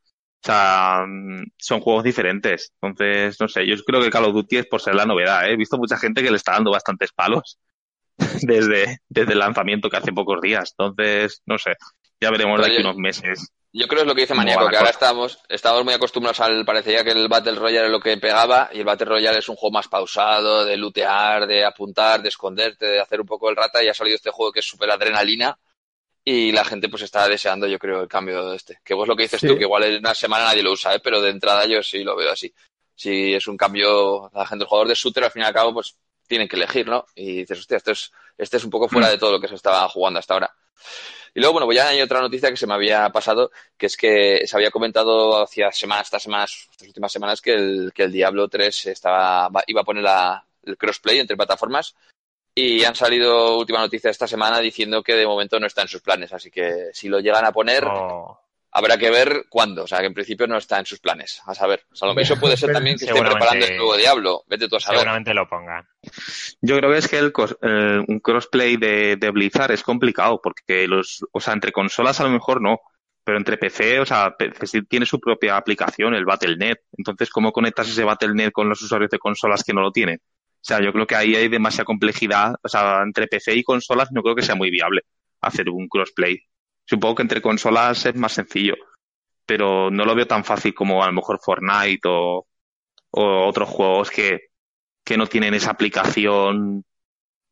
[0.47, 1.05] O sea,
[1.59, 2.73] son juegos diferentes.
[2.81, 5.45] Entonces, no sé, yo creo que Call of Duty es por ser la novedad.
[5.45, 5.55] ¿eh?
[5.55, 7.59] He visto mucha gente que le está dando bastantes palos
[8.43, 10.73] desde, desde el lanzamiento que hace pocos días.
[10.79, 11.73] Entonces, no sé,
[12.21, 13.51] ya veremos de aquí unos meses.
[13.73, 15.95] Yo creo que es lo que dice ¿Cómo va Maníaco, que ahora estamos, estamos muy
[15.95, 19.41] acostumbrados al, parecería que el Battle Royale es lo que pegaba, y el Battle Royale
[19.41, 23.51] es un juego más pausado, de lootear, de apuntar, de esconderte, de hacer un poco
[23.51, 25.59] el rata, y ha salido este juego que es súper adrenalina,
[26.29, 28.81] y la gente pues está deseando, yo creo, el cambio de este.
[28.85, 29.47] Que vos lo que dices Sí.
[29.47, 31.01] tú, que igual en una semana nadie lo usa, ¿eh?
[31.03, 32.53] pero de entrada yo sí lo veo así.
[32.97, 35.73] Si es un cambio, la gente, el jugador de shooter, al fin y al cabo,
[35.73, 37.07] pues tienen que elegir, ¿no?
[37.15, 39.55] Y dices, hostia, esto es, este es un poco fuera de todo lo que se
[39.55, 40.53] estaba jugando hasta ahora.
[41.35, 43.97] Y luego, bueno, pues ya hay otra noticia que se me había pasado, que es
[43.97, 48.13] que se había comentado hacia semanas, estas semanas, estas últimas semanas, que el, que el
[48.13, 51.95] Diablo 3 estaba, iba a poner la- el crossplay entre plataformas.
[52.59, 56.01] Y han salido última noticia esta semana diciendo que de momento no está en sus
[56.01, 56.33] planes.
[56.33, 57.85] Así que si lo llegan a poner,
[58.73, 59.85] habrá que ver cuándo.
[59.85, 61.43] O sea, que en principio no está en sus planes.
[61.47, 61.83] A saber.
[61.93, 64.43] O sea, lo mismo puede ser también que esté preparando el nuevo Diablo.
[64.47, 65.01] Vete tú a saber.
[65.01, 65.87] seguramente lo pongan.
[66.63, 70.41] Yo creo que es que el, cos- eh, un crossplay de, de Blizzard es complicado
[70.43, 72.81] porque los, o sea, entre consolas a lo mejor no,
[73.23, 76.79] pero entre PC, o sea, PC tiene su propia aplicación, el Battle.net.
[76.97, 80.21] Entonces, ¿cómo conectas ese Battle.net con los usuarios de consolas que no lo tienen?
[80.67, 84.11] O sea, yo creo que ahí hay demasiada complejidad, o sea, entre PC y consolas
[84.11, 85.03] no creo que sea muy viable
[85.41, 86.41] hacer un crossplay.
[86.85, 88.75] Supongo que entre consolas es más sencillo,
[89.47, 92.49] pero no lo veo tan fácil como a lo mejor Fortnite o,
[93.11, 94.41] o otros juegos que,
[95.05, 96.85] que no tienen esa aplicación,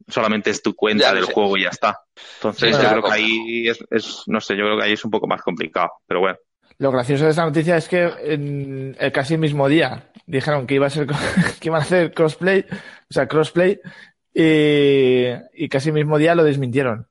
[0.08, 2.00] solamente es tu cuenta Ya, del juego y ya está.
[2.38, 5.04] Entonces Sí, yo creo que ahí es, es, no sé, yo creo que ahí es
[5.04, 6.36] un poco más complicado, pero bueno.
[6.78, 10.86] Lo gracioso de esta noticia es que en el casi mismo día dijeron que iba
[10.86, 11.06] a ser
[11.60, 13.80] que iban a hacer crossplay, o sea, crossplay,
[14.32, 17.06] y, y casi mismo día lo desmintieron.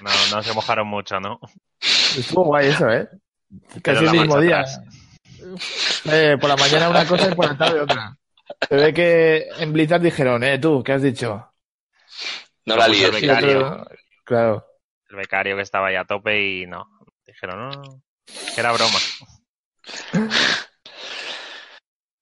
[0.00, 1.40] No, no se mojaron mucho, ¿no?
[1.80, 3.08] Estuvo guay eso, ¿eh?
[3.82, 4.64] Casi el mismo día.
[6.10, 8.16] Eh, por la mañana una cosa y por la tarde otra.
[8.68, 11.52] Se ve que en Blizzard dijeron, eh, tú, ¿qué has dicho?
[12.66, 13.22] No la líes.
[13.22, 13.86] Y otro-
[14.24, 14.66] claro.
[15.10, 16.86] El becario que estaba ahí a tope y no.
[18.56, 18.98] Era broma.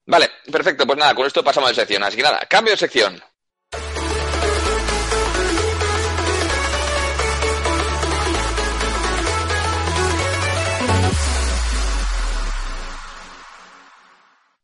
[0.07, 0.87] Vale, perfecto.
[0.87, 2.03] Pues nada, con esto pasamos de sección.
[2.05, 3.23] Así que nada, cambio de sección.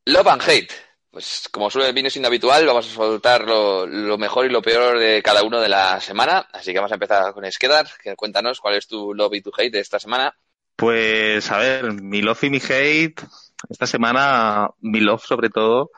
[0.04, 0.72] Love and Hate.
[1.10, 5.22] Pues como suele viene siendo habitual, vamos a soltar lo, mejor y lo peor de
[5.22, 6.48] cada uno de la semana.
[6.52, 7.86] Así que vamos a empezar con Skedar.
[8.02, 10.34] Que cuéntanos cuál es tu love y tu hate de esta semana.
[10.82, 13.22] Pues a ver, mi love y mi hate,
[13.70, 15.92] esta semana mi love sobre todo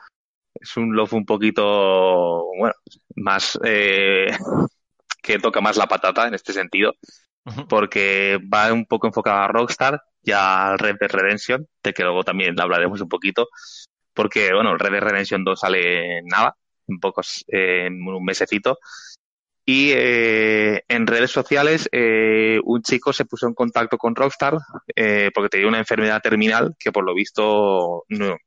[0.53, 2.75] es un love un poquito, bueno,
[3.15, 4.27] más eh,
[5.23, 6.93] que toca más la patata en este sentido,
[7.67, 12.23] porque va un poco enfocado a Rockstar y al Red Dead Redemption, de que luego
[12.23, 13.47] también hablaremos un poquito,
[14.13, 16.55] porque bueno, el Red Dead Redemption 2 sale en nada,
[16.87, 18.77] en pocos, eh, en un mesecito,
[19.65, 24.57] y eh, en redes sociales eh, un chico se puso en contacto con Rockstar
[24.95, 28.37] eh, porque tenía una enfermedad terminal que por lo visto no,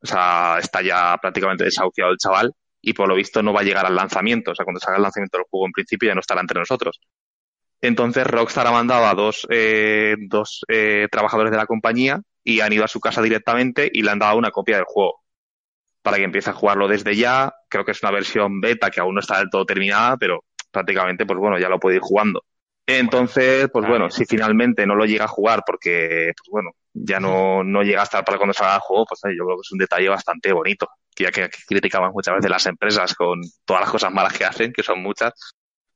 [0.00, 3.64] o sea, está ya prácticamente desahuciado el chaval y por lo visto no va a
[3.64, 4.52] llegar al lanzamiento.
[4.52, 7.00] O sea, cuando salga el lanzamiento del juego en principio ya no estará entre nosotros.
[7.80, 12.72] Entonces Rockstar ha mandado a dos, eh, dos eh, trabajadores de la compañía y han
[12.72, 15.20] ido a su casa directamente y le han dado una copia del juego
[16.02, 17.52] para que empiece a jugarlo desde ya.
[17.68, 21.26] Creo que es una versión beta que aún no está del todo terminada, pero prácticamente,
[21.26, 22.44] pues bueno, ya lo puede ir jugando.
[22.86, 27.62] Entonces, pues bueno, si finalmente no lo llega a jugar porque, pues bueno, ya no,
[27.62, 29.78] no llega a estar para cuando salga el juego, pues yo creo que es un
[29.78, 30.88] detalle bastante bonito.
[31.14, 34.46] Que ya que, que criticaban muchas veces las empresas con todas las cosas malas que
[34.46, 35.34] hacen, que son muchas,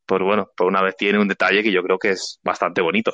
[0.05, 3.11] pues bueno, por una vez tiene un detalle que yo creo que es bastante bonito.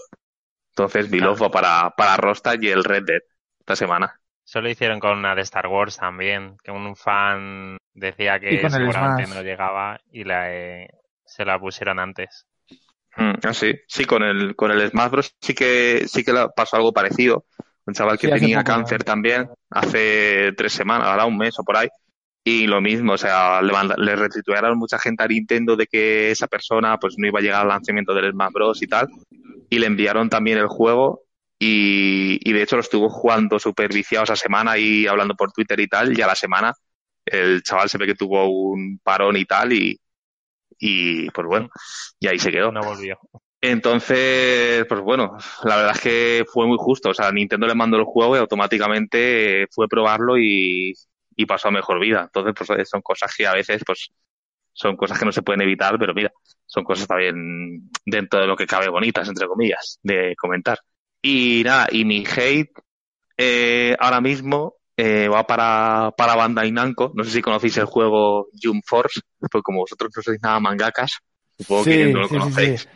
[0.70, 1.36] Entonces, mi Claro.
[1.50, 2.16] para, para
[2.60, 3.20] y el Red Dead
[3.60, 4.20] esta semana.
[4.44, 9.26] Eso lo hicieron con una de Star Wars también, que un fan decía que seguramente
[9.26, 9.36] Smash.
[9.36, 10.88] no llegaba y la, eh,
[11.28, 12.46] se la pusieron antes.
[13.16, 15.34] Mm, ah, sí, sí, con el, con el Smash Bros.
[15.40, 17.46] sí que, sí que pasó algo parecido.
[17.86, 19.04] Un chaval que Sí, tenía poco, cáncer ¿no?
[19.04, 21.88] también, hace tres semanas, ahora un mes o por ahí.
[22.44, 26.46] Y lo mismo, o sea, le, le retuitearon mucha gente a Nintendo de que esa
[26.48, 28.82] persona pues no iba a llegar al lanzamiento del Smash Bros.
[28.82, 29.08] y tal.
[29.70, 31.22] Y le enviaron también el juego
[31.58, 35.80] Y, y de hecho lo estuvo jugando súper viciado esa semana y hablando por Twitter
[35.80, 36.72] y tal, y a la semana
[37.26, 39.98] el chaval se ve que tuvo un parón y tal, y,
[40.78, 41.68] y pues bueno,
[42.20, 42.72] y ahí se quedó.
[42.72, 43.18] No volvió.
[43.60, 47.10] Entonces, pues bueno, la verdad es que fue muy justo.
[47.10, 50.94] O sea, Nintendo le mandó el juego y automáticamente fue probarlo y,
[51.36, 52.22] y pasó a mejor vida.
[52.22, 54.10] Entonces, pues son cosas que a veces, pues,
[54.72, 56.32] son cosas que no se pueden evitar, pero mira,
[56.66, 60.78] son cosas también dentro de lo que cabe bonitas, entre comillas, de comentar.
[61.20, 62.70] Y nada, y mi hate
[63.36, 67.12] eh, ahora mismo eh, va para, para Bandai Namco.
[67.14, 71.18] No sé si conocéis el juego Jump Force, pues como vosotros no sois nada mangakas,
[71.56, 72.80] supongo que no lo sí, sí, conocéis.
[72.82, 72.88] sí.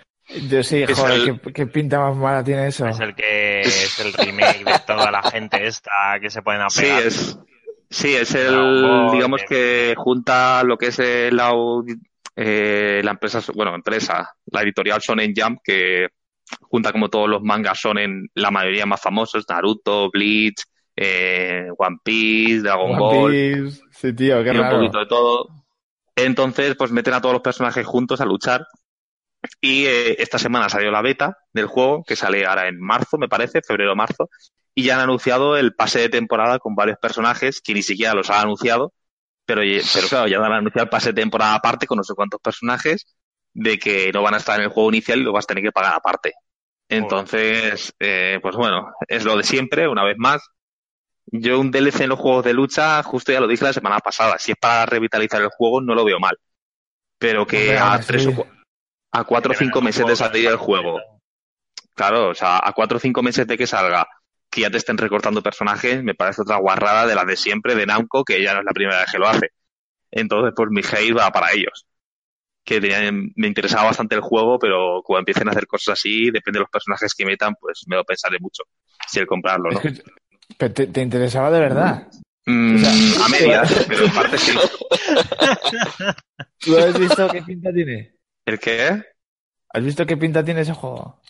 [0.48, 2.86] Yo sí, Es joder, el- qué, qué pinta más mala tiene eso.
[2.88, 6.80] Es el que es el remake de toda la gente esta que se pueden Sí,
[6.86, 7.02] apegar.
[7.06, 7.38] es,
[7.90, 9.46] sí, es el, digamos eh.
[9.48, 11.52] que junta lo que es el- la,
[12.34, 16.08] eh, la empresa, bueno, empresa, la editorial Shonen Jump, que
[16.62, 20.64] junta como todos los mangas Shonen, la mayoría más famosos, Naruto, Bleach,
[20.96, 23.82] eh, One Piece, Dragon One Ball, Piece.
[23.90, 24.78] Sí, tío, qué y un raro.
[24.78, 25.48] poquito de todo.
[26.16, 28.66] Entonces, pues meten a todos los personajes juntos a luchar.
[29.60, 33.28] Y eh, esta semana salió la beta del juego, que sale ahora en marzo, me
[33.28, 34.28] parece, febrero-marzo.
[34.74, 38.30] Y ya han anunciado el pase de temporada con varios personajes que ni siquiera los
[38.30, 38.92] han anunciado.
[39.44, 39.62] Pero
[40.08, 43.06] claro, ya van a anunciar el pase de temporada aparte con no sé cuántos personajes,
[43.52, 45.64] de que no van a estar en el juego inicial y lo vas a tener
[45.64, 46.32] que pagar aparte.
[46.88, 50.42] Entonces, eh, pues bueno, es lo de siempre, una vez más.
[51.34, 54.38] Yo un DLC en los juegos de lucha, justo ya lo dije la semana pasada,
[54.38, 56.36] si es para revitalizar el juego no lo veo mal.
[57.18, 58.46] Pero que a tres o
[59.12, 61.00] a cuatro o cinco meses de salir el juego,
[61.94, 64.06] claro, o sea, a cuatro o cinco meses de que salga,
[64.50, 67.86] que ya te estén recortando personajes, me parece otra guarrada de las de siempre de
[67.86, 69.50] Namco, que ya no es la primera vez que lo hace.
[70.10, 71.86] Entonces, pues mi hate va para ellos.
[72.64, 76.58] Que tenían- me interesaba bastante el juego, pero cuando empiecen a hacer cosas así, depende
[76.58, 78.64] de los personajes que metan, pues me lo pensaré mucho,
[79.08, 79.78] si el comprarlo, ¿no?
[79.78, 80.02] Es que-
[80.58, 82.08] pero te, te interesaba de verdad.
[82.46, 84.52] Mm, O sea, a medias, pero en parte sí.
[86.58, 88.14] ¿Tú has visto qué pinta tiene?
[88.46, 89.02] ¿El qué?
[89.72, 91.20] ¿Has visto qué pinta tiene ese juego?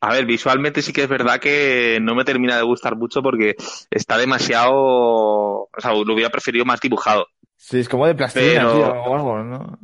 [0.00, 3.56] A ver, visualmente sí que es verdad que no me termina de gustar mucho porque
[3.90, 7.26] está demasiado, o sea, lo hubiera preferido más dibujado.
[7.56, 9.78] Sí, es como de plastilina, Pero- tío, o algo, ¿no?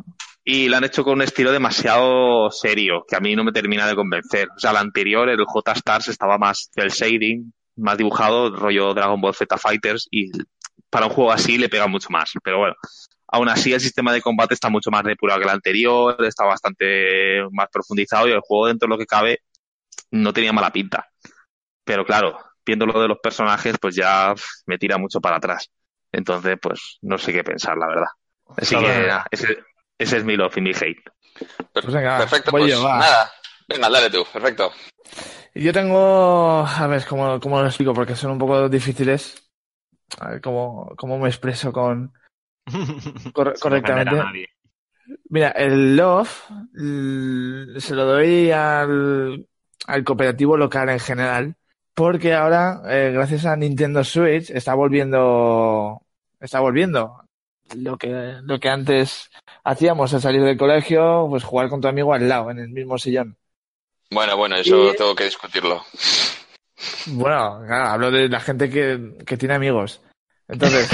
[0.44, 3.86] Y lo han hecho con un estilo demasiado serio, que a mí no me termina
[3.86, 4.48] de convencer.
[4.54, 9.34] O sea, el anterior, el J-Stars, estaba más del shading, más dibujado, rollo Dragon Ball
[9.34, 10.30] Z Fighters, y
[10.90, 12.32] para un juego así le pega mucho más.
[12.42, 12.74] Pero bueno,
[13.28, 17.42] aún así el sistema de combate está mucho más depurado que el anterior, está bastante
[17.50, 19.40] más profundizado y el juego dentro de lo que cabe
[20.10, 21.08] no tenía mala pinta.
[21.84, 24.34] Pero claro, viendo lo de los personajes, pues ya
[24.66, 25.68] me tira mucho para atrás.
[26.12, 28.06] Entonces, pues no sé qué pensar, la verdad.
[28.56, 28.86] Así Claro.
[28.86, 29.58] que nada, ese,
[29.98, 31.02] ese es mi love y mi hate.
[31.72, 32.98] Pues venga, Perfecto, pues yo, va.
[32.98, 33.32] nada.
[33.66, 34.70] Venga, dale tú, perfecto.
[35.54, 37.92] Yo tengo, a ver, ¿cómo, cómo lo explico?
[37.92, 39.50] Porque son un poco difíciles.
[40.18, 42.12] A ver cómo, cómo me expreso con...
[42.66, 44.48] Ofender correctamente.
[45.28, 46.30] Mira, el Love
[47.78, 49.46] se lo doy al,
[49.86, 51.56] al cooperativo local en general,
[51.94, 56.02] porque ahora, eh, gracias a Nintendo Switch, está volviendo,
[56.40, 57.24] está volviendo
[57.76, 59.30] lo que, lo que antes
[59.64, 62.98] hacíamos al salir del colegio, pues jugar con tu amigo al lado, en el mismo
[62.98, 63.36] sillón.
[64.12, 65.84] Bueno, bueno, eso Y- tengo que discutirlo.
[67.06, 70.00] Bueno, claro, hablo de la gente que, que tiene amigos.
[70.48, 70.88] Entonces,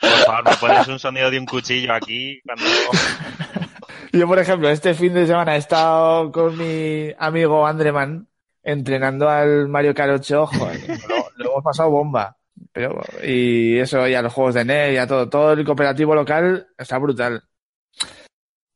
[0.00, 2.40] Por favor, ¿me pones un sonido de un cuchillo aquí?
[2.44, 2.64] Cuando...
[4.12, 8.26] Yo, por ejemplo, este fin de semana he estado con mi amigo Andreman
[8.62, 12.36] entrenando al Mario Kart 8, joder, lo, lo hemos pasado bomba.
[12.72, 16.14] Pero, y eso, y a los juegos de NES, y a todo, todo el cooperativo
[16.14, 17.42] local está brutal.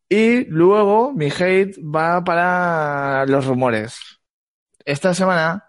[0.09, 4.21] Y luego mi hate va para los rumores.
[4.85, 5.65] Esta semana,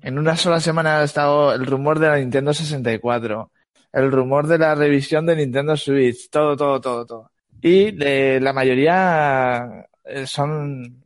[0.00, 3.50] en una sola semana ha estado el rumor de la Nintendo 64,
[3.92, 7.30] el rumor de la revisión de Nintendo Switch, todo, todo, todo, todo.
[7.60, 11.02] Y de la mayoría eh, son,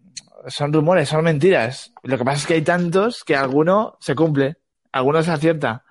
[0.47, 1.92] son rumores, son mentiras.
[2.03, 4.57] Lo que pasa es que hay tantos que alguno se cumple,
[4.92, 5.85] alguno se acierta.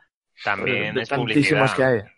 [0.43, 1.75] También de es tantísimos publicidad.
[1.75, 2.13] que hay.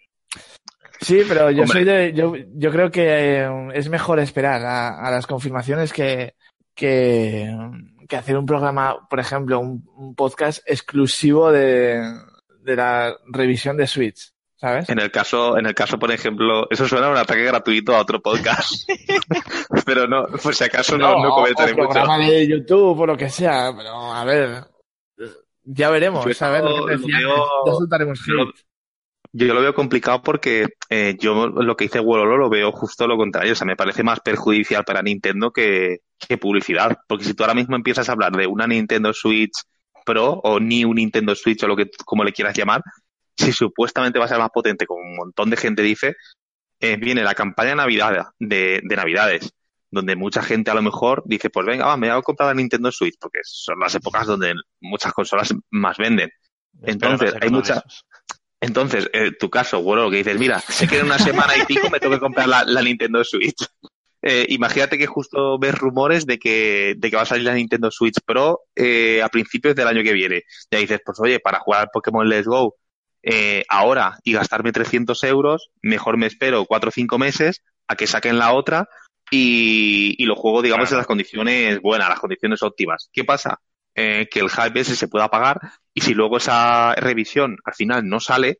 [1.05, 1.67] Sí, pero yo Hombre.
[1.79, 3.05] soy de, yo, yo creo que
[3.43, 6.33] eh, es mejor esperar a, a las confirmaciones que,
[6.73, 7.55] que,
[8.07, 12.01] que hacer un programa, por ejemplo, un, un podcast exclusivo de,
[12.63, 14.89] de la revisión de Switch, ¿sabes?
[14.89, 17.99] En el caso, en el caso, por ejemplo, eso suena a un ataque gratuito a
[18.01, 18.89] otro podcast.
[19.85, 21.89] Pero no, por si acaso no, no, o- comentaré o mucho.
[21.89, 24.63] programa de YouTube o lo que sea, pero a ver,
[25.63, 28.35] ya veremos, Yo a ver, lo que te decía ya soltaremos yo.
[29.37, 33.17] Yo lo veo complicado porque eh, yo lo que hice Wololo lo veo justo lo
[33.17, 33.51] contrario.
[33.51, 36.99] O sea, me parece más perjudicial para Nintendo que, que publicidad.
[37.05, 39.51] Porque si tú ahora mismo empiezas a hablar de una Nintendo Switch
[40.05, 42.81] Pro o ni un Nintendo Switch o lo que como le quieras llamar,
[43.35, 46.15] si supuestamente va a ser más potente, como un montón de gente dice,
[46.79, 49.53] eh, viene la campaña de Navidad, de, de, Navidades,
[49.91, 52.53] donde mucha gente a lo mejor dice, pues venga, va, me voy a comprar la
[52.53, 56.29] Nintendo Switch, porque son las épocas donde muchas consolas más venden.
[56.83, 57.83] Entonces, hay muchas...
[58.61, 61.89] Entonces, en tu caso, bueno, que dices, mira, sé que en una semana y pico
[61.89, 63.65] me tengo que comprar la, la Nintendo Switch.
[64.27, 67.91] Eh, imagínate que justo ves rumores de que, de que va a salir la Nintendo
[67.91, 70.41] Switch Pro eh, a principios del año que viene.
[70.71, 72.75] Ya dices, pues oye, para jugar al Pokémon Let's Go
[73.21, 78.07] eh, ahora y gastarme 300 euros, mejor me espero 4 o 5 meses a que
[78.07, 78.89] saquen la otra
[79.29, 83.11] y, y lo juego, digamos, en las condiciones buenas, las condiciones óptimas.
[83.13, 83.59] ¿Qué pasa?
[83.97, 85.57] Eh, que el hype ese se pueda pagar
[85.93, 88.59] y si luego esa revisión al final no sale,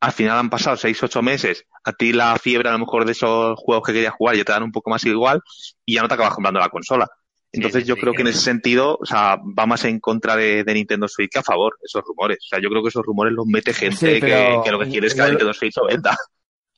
[0.00, 3.12] al final han pasado 6, 8 meses, a ti la fiebre a lo mejor de
[3.12, 5.40] esos juegos que querías jugar ya te dan un poco más igual
[5.86, 7.08] y ya no te acabas comprando la consola.
[7.52, 10.36] Entonces sí, yo sí, creo que en ese sentido, o sea, va más en contra
[10.36, 12.38] de, de, Nintendo Switch que a favor, esos rumores.
[12.44, 15.14] O sea, yo creo que esos rumores los mete gente que, lo que quiere es
[15.14, 16.14] que la Nintendo Switch lo venda.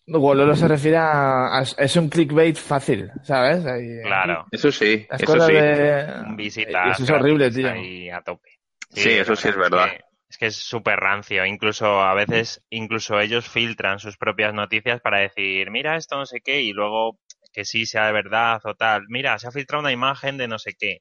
[0.08, 3.64] Wololo se refiere a, a, es un clickbait fácil, ¿sabes?
[3.66, 4.46] Ahí, claro.
[4.50, 5.52] Eso sí, las eso sí.
[5.52, 6.06] De...
[6.36, 6.90] Visita.
[6.90, 7.70] Eso es horrible, tío.
[7.70, 8.50] Ahí a tope.
[8.90, 9.90] Sí, eso sí es verdad.
[9.90, 10.00] Que,
[10.30, 11.44] es que es súper rancio.
[11.44, 16.40] Incluso a veces, incluso ellos filtran sus propias noticias para decir, mira esto no sé
[16.42, 17.18] qué, y luego
[17.52, 19.02] que sí sea de verdad o tal.
[19.08, 20.98] Mira, se ha filtrado una imagen de no sé qué.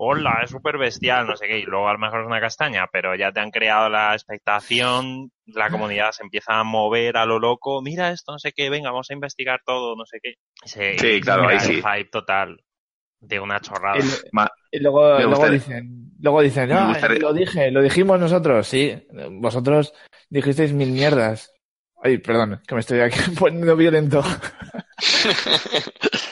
[0.00, 2.86] Hola, es súper bestial, no sé qué, y luego a lo mejor es una castaña,
[2.92, 7.40] pero ya te han creado la expectación, la comunidad se empieza a mover a lo
[7.40, 10.34] loco, mira esto, no sé qué, venga, vamos a investigar todo, no sé qué.
[10.64, 11.82] Se, sí, claro, ahí el sí.
[11.82, 12.62] hype total
[13.18, 13.98] de una chorrada.
[13.98, 19.92] Y, y luego, luego dicen, luego dicen, no, lo dije, lo dijimos nosotros, sí, vosotros
[20.30, 21.52] dijisteis mil mierdas.
[22.00, 24.22] Ay, perdón, que me estoy aquí poniendo violento.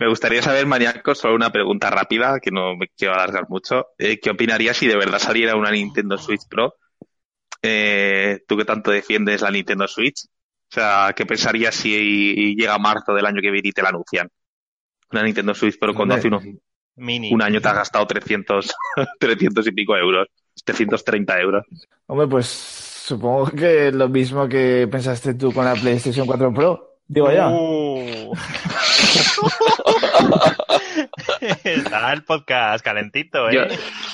[0.00, 3.88] Me gustaría saber, Maniaco, solo una pregunta rápida, que no me quiero alargar mucho.
[3.98, 6.74] Eh, ¿Qué opinarías si de verdad saliera una Nintendo Switch Pro?
[7.62, 10.24] Eh, tú que tanto defiendes la Nintendo Switch.
[10.24, 14.28] O sea, ¿qué pensarías si llega marzo del año que viene y te la anuncian?
[15.10, 16.44] Una Nintendo Switch Pro cuando hace unos,
[16.94, 17.32] Mini.
[17.32, 18.70] un año te has gastado 300,
[19.18, 20.28] 300 y pico euros.
[20.64, 21.64] 330 euros.
[22.06, 26.98] Hombre, pues supongo que lo mismo que pensaste tú con la PlayStation 4 Pro.
[27.06, 27.48] Digo ya.
[27.48, 28.34] Uh.
[31.64, 33.54] Está el podcast calentito, ¿eh?
[33.54, 33.62] Yo,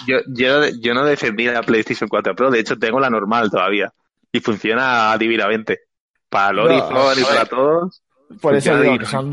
[0.06, 3.92] yo, yo, yo, no defendí la PlayStation 4 Pro, de hecho tengo la normal todavía.
[4.32, 5.80] Y funciona divinamente.
[6.28, 8.02] Para el Horizon no, y para todos.
[8.40, 9.32] Por eso digo que son,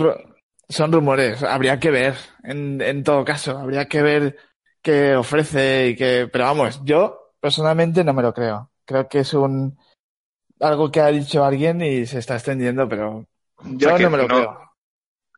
[0.70, 1.42] son rumores.
[1.42, 2.14] Habría que ver,
[2.44, 3.58] en, en todo caso.
[3.58, 4.38] Habría que ver
[4.82, 6.30] qué ofrece y qué...
[6.32, 8.70] Pero vamos, yo personalmente no me lo creo.
[8.86, 9.78] Creo que es un
[10.62, 13.26] algo que ha dicho alguien y se está extendiendo, pero
[13.64, 14.71] yo o sea no me lo no, creo.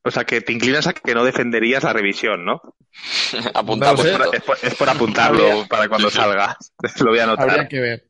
[0.05, 2.61] O sea, que te inclinas a que no defenderías la revisión, ¿no?
[3.53, 4.03] Apuntamos.
[4.03, 5.65] No es, por, es, por, apuntarlo Habría...
[5.65, 6.57] para cuando salga.
[6.99, 7.49] lo voy a anotar.
[7.49, 8.09] Habría que ver.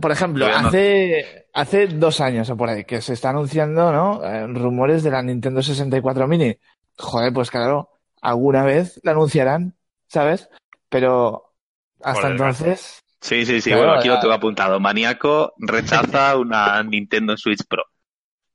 [0.00, 4.24] Por ejemplo, hace, hace dos años o por ahí que se está anunciando, ¿no?
[4.24, 6.56] Eh, rumores de la Nintendo 64 Mini.
[6.96, 7.90] Joder, pues claro,
[8.20, 9.76] alguna vez la anunciarán,
[10.08, 10.48] ¿sabes?
[10.88, 11.54] Pero
[12.02, 13.04] hasta Joder, entonces.
[13.20, 13.70] Sí, sí, sí.
[13.70, 14.80] Claro, bueno, aquí lo tengo apuntado.
[14.80, 17.84] Maníaco rechaza una Nintendo Switch Pro.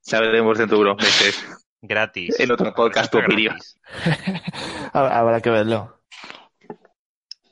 [0.00, 1.61] Sabremos dentro de unos meses.
[1.82, 2.38] Gratis.
[2.38, 3.58] En otro podcast tu opinión.
[4.92, 6.00] Habrá que verlo.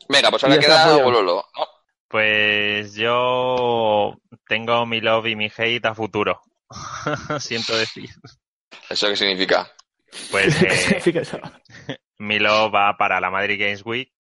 [0.09, 1.45] Venga, pues ahora queda Bololo.
[1.57, 1.67] ¿no?
[2.07, 4.17] Pues yo
[4.49, 6.41] tengo mi love y mi hate a futuro.
[7.41, 8.09] Siento decir.
[8.89, 9.71] ¿Eso qué significa?
[10.31, 11.41] Pues eh, ¿Qué significa eso?
[12.19, 14.13] mi love va para la Madrid Games Week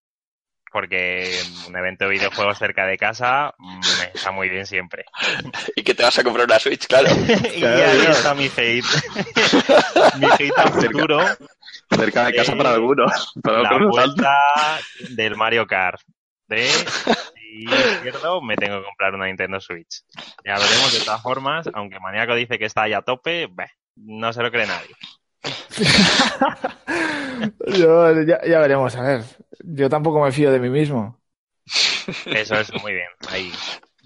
[0.70, 5.04] porque un evento de videojuegos cerca de casa me está muy bien siempre.
[5.76, 7.08] Y que te vas a comprar una Switch, claro.
[7.56, 8.84] y ahí está mi hate.
[10.18, 11.20] mi hate a futuro.
[11.90, 13.32] Cerca de casa eh, para algunos.
[13.42, 14.34] Para la vuelta
[15.10, 16.00] del Mario Kart.
[16.48, 16.68] De
[17.50, 20.02] si izquierdo me tengo que comprar una Nintendo Switch.
[20.44, 24.32] Ya veremos de todas formas, aunque Maníaco dice que está ahí a tope, bah, no
[24.32, 24.94] se lo cree nadie.
[27.66, 29.24] Yo, ya, ya, veremos, a ver.
[29.64, 31.18] Yo tampoco me fío de mí mismo.
[32.26, 33.08] Eso es muy bien.
[33.28, 33.52] Ahí.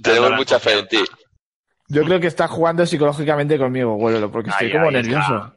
[0.02, 1.04] Tenemos mucha fe en ti.
[1.88, 5.36] Yo creo que está jugando psicológicamente conmigo, Güelo, porque estoy ahí, como ahí nervioso.
[5.36, 5.56] Está.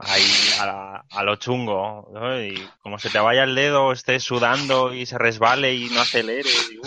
[0.00, 0.24] Ahí
[0.60, 2.08] a, a, lo chungo.
[2.12, 2.42] ¿no?
[2.42, 6.48] Y como se te vaya el dedo, estés sudando y se resbale y no acelere.
[6.48, 6.80] Y,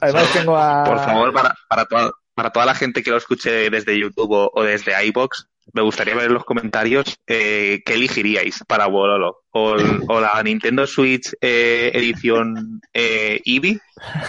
[0.00, 0.84] Además tengo a...
[0.84, 4.50] Por favor, para, para, toda, para toda la gente que lo escuche desde YouTube o,
[4.54, 9.44] o desde iBox, me gustaría ver en los comentarios eh, qué elegiríais para Bololo.
[9.50, 9.74] O,
[10.08, 13.80] o la Nintendo Switch eh, edición eh, Eevee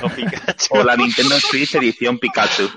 [0.01, 0.09] o,
[0.79, 2.69] o, la Nintendo Switch edición Pikachu.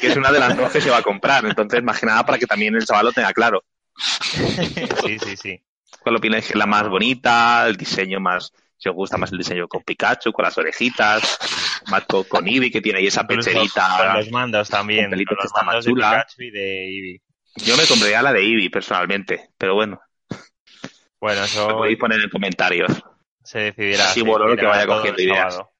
[0.00, 1.44] Que es una de las dos que se va a comprar.
[1.46, 3.64] Entonces, más que nada para que también el chaval lo tenga claro.
[3.96, 5.62] Sí, sí, sí.
[6.00, 7.66] ¿Cuál opináis que es la más bonita?
[7.66, 11.38] ¿El diseño más, si os gusta más el diseño con Pikachu, con las orejitas?
[11.88, 13.96] Más con, con Eevee, que tiene ahí esa pecherita.
[13.98, 15.10] Con los mandos también.
[15.10, 15.92] Con los está más de.
[15.92, 17.20] Pikachu y de Eevee.
[17.56, 19.50] Yo me compraría la de Eevee, personalmente.
[19.56, 20.00] Pero bueno,
[21.20, 22.90] Bueno, lo eso podéis poner en comentarios.
[23.42, 24.04] se decidirá.
[24.06, 25.54] Sí, que vaya cogiendo ideas.
[25.54, 25.70] sábado.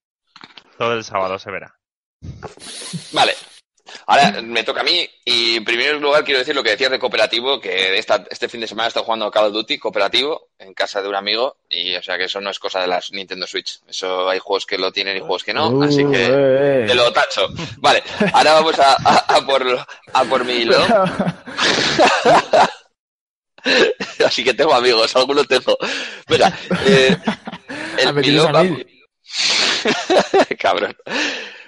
[0.78, 1.74] Todo el sábado se verá.
[3.12, 3.32] Vale.
[4.06, 6.98] Ahora me toca a mí y en primer lugar quiero decir lo que decías de
[6.98, 10.74] cooperativo, que esta, este fin de semana he estado jugando Call of Duty cooperativo en
[10.74, 13.46] casa de un amigo y o sea que eso no es cosa de las Nintendo
[13.46, 13.80] Switch.
[13.88, 16.28] Eso hay juegos que lo tienen y juegos que no, así Uh, que eh,
[16.82, 16.84] eh.
[16.86, 17.48] te lo tacho.
[17.78, 18.02] Vale,
[18.32, 20.76] ahora vamos a, a- a por, a por mi hilo.
[24.26, 25.76] Así que tengo amigos, algunos tengo.
[26.28, 26.52] Mira,
[26.86, 28.64] eh, Ah, el me tienes pilón a va...
[28.64, 28.84] mí.
[30.58, 30.96] Cabrón.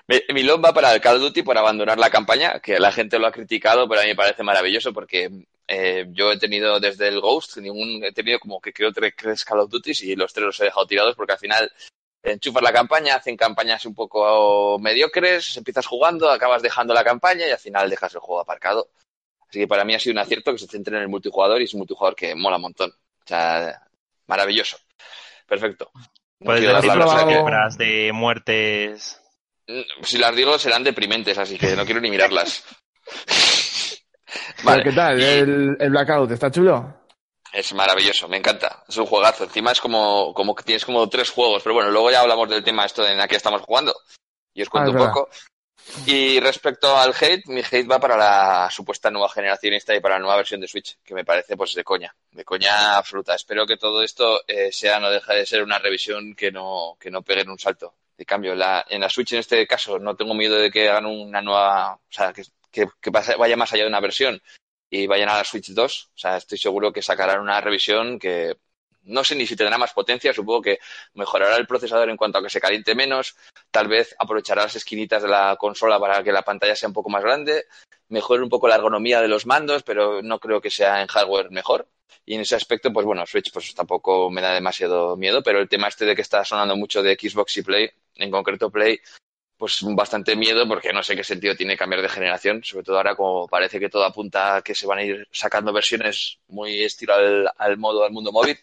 [0.09, 2.93] Mi, mi lob va para el Call of Duty por abandonar la campaña, que la
[2.93, 5.31] gente lo ha criticado, pero a mí me parece maravilloso porque
[5.67, 9.45] eh, yo he tenido desde el Ghost, ningún, he tenido como que creo tres, tres
[9.45, 11.73] Call of Duty y los tres los he dejado tirados porque al final
[12.23, 17.51] enchufas la campaña, hacen campañas un poco mediocres, empiezas jugando, acabas dejando la campaña y
[17.51, 18.89] al final dejas el juego aparcado.
[19.49, 21.65] Así que para mí ha sido un acierto que se centre en el multijugador y
[21.65, 22.91] es un multijugador que mola un montón.
[22.91, 23.83] O sea,
[24.27, 24.79] maravilloso.
[25.47, 25.91] Perfecto.
[26.41, 29.23] No Puedes decir la las de muertes.
[30.03, 32.65] Si las digo serán deprimentes, así que no quiero ni mirarlas.
[34.65, 35.21] Vale, ¿Qué tal?
[35.21, 36.95] El, el Blackout, ¿está chulo?
[37.53, 38.85] es maravilloso, me encanta.
[38.87, 39.45] Es un juegazo.
[39.45, 42.63] Encima es como, como que tienes como tres juegos, pero bueno, luego ya hablamos del
[42.63, 43.95] tema esto en la que estamos jugando.
[44.53, 45.15] Y os cuento Ah, es un verdad.
[45.15, 45.31] poco.
[46.05, 50.17] Y respecto al hate, mi hate va para la supuesta nueva generación esta y para
[50.17, 53.35] la nueva versión de Switch, que me parece pues de coña, de coña absoluta.
[53.35, 57.11] Espero que todo esto eh, sea, no deja de ser una revisión que no, que
[57.11, 57.95] no peguen un salto.
[58.17, 61.07] De cambio, la, en la Switch en este caso no tengo miedo de que hagan
[61.07, 64.41] una nueva, o sea, que, que, que vaya más allá de una versión
[64.91, 66.11] y vayan a la Switch 2.
[66.15, 68.57] O sea, estoy seguro que sacarán una revisión que
[69.07, 70.79] no sé ni si tendrá más potencia, supongo que
[71.15, 73.37] mejorará el procesador en cuanto a que se caliente menos,
[73.71, 77.11] tal vez aprovechará las esquinitas de la consola para que la pantalla sea un poco
[77.11, 77.67] más grande,
[78.09, 81.51] mejore un poco la ergonomía de los mandos, pero no creo que sea en hardware
[81.51, 81.89] mejor.
[82.25, 85.69] Y en ese aspecto, pues bueno, Switch pues tampoco me da demasiado miedo, pero el
[85.69, 88.99] tema este de que está sonando mucho de Xbox y Play, en concreto Play,
[89.57, 93.15] pues bastante miedo porque no sé qué sentido tiene cambiar de generación, sobre todo ahora
[93.15, 97.15] como parece que todo apunta a que se van a ir sacando versiones muy estilo
[97.15, 98.59] al, al modo al mundo móvil,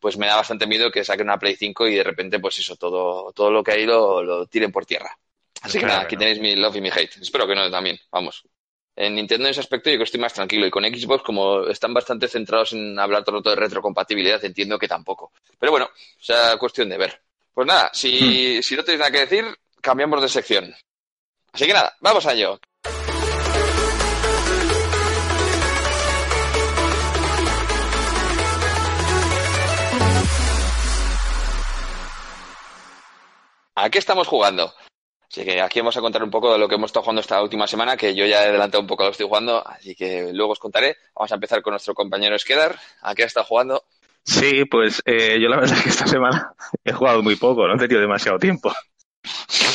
[0.00, 2.76] pues me da bastante miedo que saquen una Play 5 y de repente pues eso,
[2.76, 5.16] todo, todo lo que hay lo, lo tiren por tierra.
[5.62, 6.20] Así que nada, aquí no.
[6.20, 7.18] tenéis mi love y mi hate.
[7.20, 8.42] Espero que no también, vamos.
[8.96, 11.66] En Nintendo en ese aspecto yo creo que estoy más tranquilo y con Xbox como
[11.66, 15.32] están bastante centrados en hablar todo el rato de retrocompatibilidad, entiendo que tampoco.
[15.58, 17.20] Pero bueno, o sea, cuestión de ver.
[17.52, 19.44] Pues nada, si, si no tenéis nada que decir,
[19.80, 20.74] cambiamos de sección.
[21.52, 22.60] Así que nada, vamos a ello.
[33.82, 34.74] ¿A qué estamos jugando?
[35.30, 37.42] Así que aquí vamos a contar un poco de lo que hemos estado jugando esta
[37.42, 40.32] última semana, que yo ya he adelantado un poco lo que estoy jugando, así que
[40.34, 40.98] luego os contaré.
[41.14, 42.78] Vamos a empezar con nuestro compañero Skedar.
[43.00, 43.84] ¿A qué ha estado jugando?
[44.22, 46.52] Sí, pues eh, yo la verdad es que esta semana
[46.84, 48.70] he jugado muy poco, no he tenido demasiado tiempo.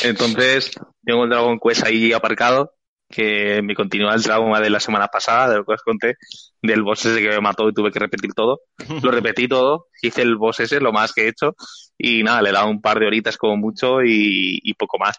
[0.04, 0.72] Entonces,
[1.04, 2.76] tengo el Dragon Quest ahí aparcado,
[3.10, 6.16] que me continúa el trauma de la semana pasada, de lo que os conté,
[6.62, 8.62] del boss ese que me mató y tuve que repetir todo.
[9.04, 11.56] Lo repetí todo, hice el boss ese, lo más que he hecho,
[11.98, 15.16] y nada, le he dado un par de horitas como mucho y, y poco más.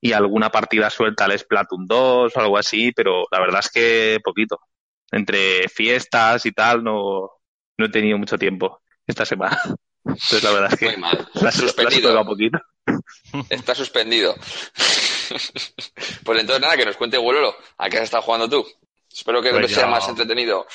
[0.00, 4.18] Y alguna partida suelta al Splatoon 2 o algo así, pero la verdad es que
[4.24, 4.58] poquito.
[5.12, 7.30] Entre fiestas y tal, no,
[7.78, 9.58] no he tenido mucho tiempo esta semana.
[10.04, 11.28] Entonces la verdad es que Muy mal.
[11.34, 12.02] la, la he Suspendido.
[12.02, 12.58] tocado un poquito.
[13.50, 14.34] Está suspendido.
[16.24, 17.54] pues entonces nada, que nos cuente Wololo.
[17.78, 18.66] ¿A qué has estado jugando tú?
[19.12, 20.66] Espero que Pues sea yo- más entretenido.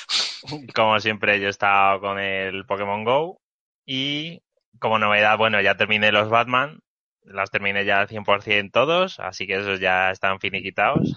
[0.74, 3.40] Como siempre, yo he estado con el Pokémon Go
[3.86, 4.42] y
[4.78, 6.80] como novedad, bueno, ya terminé los Batman,
[7.22, 11.14] las terminé ya al 100% todos, así que esos ya están finiquitados.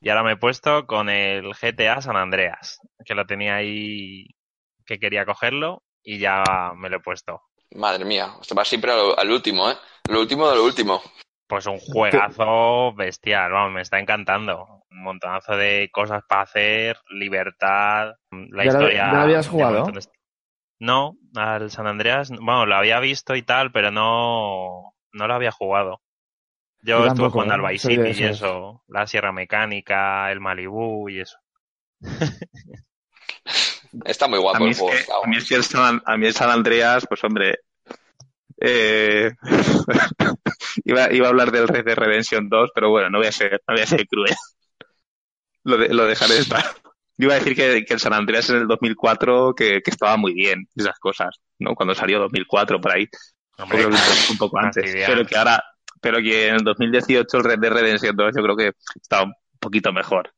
[0.00, 4.28] Y ahora me he puesto con el GTA San Andreas, que lo tenía ahí,
[4.86, 7.42] que quería cogerlo y ya me lo he puesto.
[7.74, 9.76] Madre mía, esto va siempre al, al último, ¿eh?
[10.08, 11.02] Lo último de lo último.
[11.46, 14.82] Pues un juegazo bestial, vamos, me está encantando.
[14.90, 19.10] Un montonazo de cosas para hacer, libertad, la ¿Ya lo- historia.
[19.12, 19.84] ya habías jugado?
[19.86, 20.00] de-
[20.80, 25.50] No, al San Andreas, bueno, lo había visto y tal, pero no, no lo había
[25.52, 26.00] jugado.
[26.82, 27.72] Yo Yo estuve tampoco, jugando al ¿eh?
[27.72, 31.38] Vice City y eso, la Sierra Mecánica, el Malibu y eso.
[34.04, 35.24] Está muy guapo el es juego.
[35.24, 37.58] a, mí es que el San, a mí el San Andreas, pues hombre,
[38.60, 39.30] eh,
[40.84, 43.62] iba, iba a hablar del Red Dead Redemption 2, pero bueno, no voy a ser,
[43.66, 44.34] no voy a ser cruel.
[45.64, 46.64] Lo, de- lo dejaré estar.
[47.16, 50.16] Yo iba a decir que, que el San Andreas en el 2004 que, que estaba
[50.16, 51.74] muy bien, esas cosas, ¿no?
[51.74, 53.06] Cuando salió 2004 por ahí,
[53.58, 54.94] Hombre, creo que un poco antes.
[55.06, 55.62] Pero que ahora,
[56.00, 59.32] pero que en el 2018 el Red Dead Redemption 2 yo creo que está un
[59.58, 60.32] poquito mejor.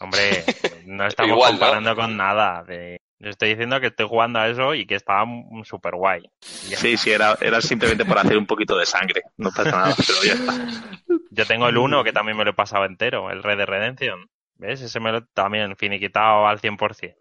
[0.00, 0.44] Hombre,
[0.86, 1.58] no estamos Igual, ¿no?
[1.60, 2.62] comparando con nada.
[2.64, 2.98] De...
[3.18, 5.24] Yo estoy diciendo que estoy jugando a eso y que estaba
[5.64, 6.22] súper guay.
[6.40, 9.22] Sí, sí, era, era simplemente por hacer un poquito de sangre.
[9.36, 11.00] No pasa nada, pero ya está.
[11.30, 14.28] Yo tengo el 1 que también me lo he pasado entero, el Red de Redemption.
[14.56, 14.82] ¿Ves?
[14.82, 17.16] Ese me lo he también finiquitado al 100%.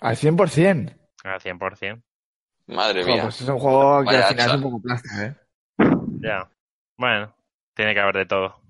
[0.00, 0.96] Al 100%.
[1.24, 2.02] Al 100%.
[2.68, 3.22] Madre mía.
[3.24, 4.50] pues es un juego que Vaya al final hacha.
[4.50, 5.34] es un poco plástico, ¿eh?
[6.20, 6.48] Ya.
[6.96, 7.34] Bueno,
[7.74, 8.60] tiene que haber de todo.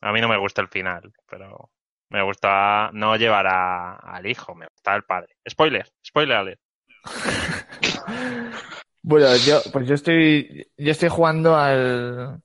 [0.00, 1.70] A mí no me gusta el final, pero
[2.10, 5.36] me gusta no llevar a- al hijo, me gusta el padre.
[5.48, 6.60] Spoiler, spoiler alert.
[9.08, 12.40] Bueno, yo, pues yo estoy, yo estoy jugando al,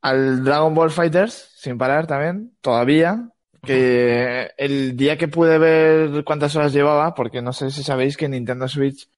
[0.00, 3.28] al Dragon Ball Fighters sin parar también, todavía.
[3.64, 8.28] Que el día que pude ver cuántas horas llevaba, porque no sé si sabéis que
[8.28, 9.08] Nintendo Switch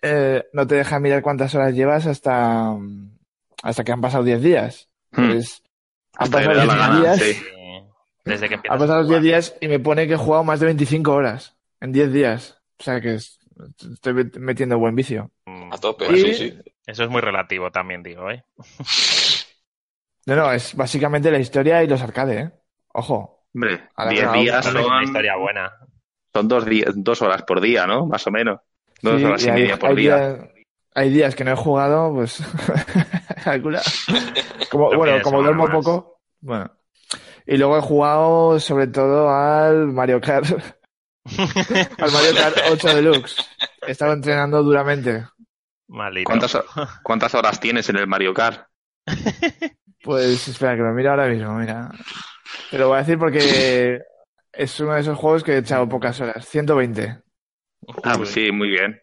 [0.00, 2.74] eh, no te deja mirar cuántas horas llevas hasta,
[3.62, 4.88] hasta que han pasado 10 días.
[5.12, 5.28] Hmm.
[5.28, 5.62] Pues,
[6.16, 7.42] han Hasta pasado me da la 10 gana, días, sí.
[8.24, 9.22] Desde que han pasado a los 10 jugar.
[9.22, 12.58] días y me pone que he jugado más de 25 horas en 10 días.
[12.78, 13.38] O sea que es-
[13.92, 15.30] estoy metiendo buen vicio.
[15.46, 16.58] Mm, A tope, Y- sí, sí.
[16.86, 18.44] Eso es muy relativo también, digo, ¿eh?
[20.26, 22.52] No, no, es básicamente la historia y los arcades, ¿eh?
[22.94, 23.46] Ojo.
[23.54, 25.72] Hombre, Ahora 10 me días Es una son, historia buena.
[26.32, 28.06] son dos, días, dos horas por día, ¿no?
[28.06, 28.58] Más o menos.
[29.02, 30.48] Dos Sí, horas y hay, media por hay día.
[30.94, 32.42] hay días que no he jugado, pues.
[33.44, 33.82] calcula.
[34.70, 35.76] como, bueno, como duermo más.
[35.76, 36.20] poco.
[36.40, 36.70] Bueno.
[37.46, 40.46] Y luego he jugado sobre todo al Mario Kart.
[41.26, 43.36] al Mario Kart 8 Deluxe.
[43.86, 45.26] He estado entrenando duramente.
[45.88, 46.26] Malito.
[46.28, 46.58] ¿Cuántas,
[47.02, 48.66] ¿Cuántas horas tienes en el Mario Kart?
[50.02, 51.90] Pues espera, que lo miro ahora mismo, mira.
[52.70, 54.00] Te lo voy a decir porque
[54.52, 56.46] es uno de esos juegos que he echado pocas horas.
[56.46, 57.18] 120.
[58.02, 59.00] Ah, pues sí, muy bien.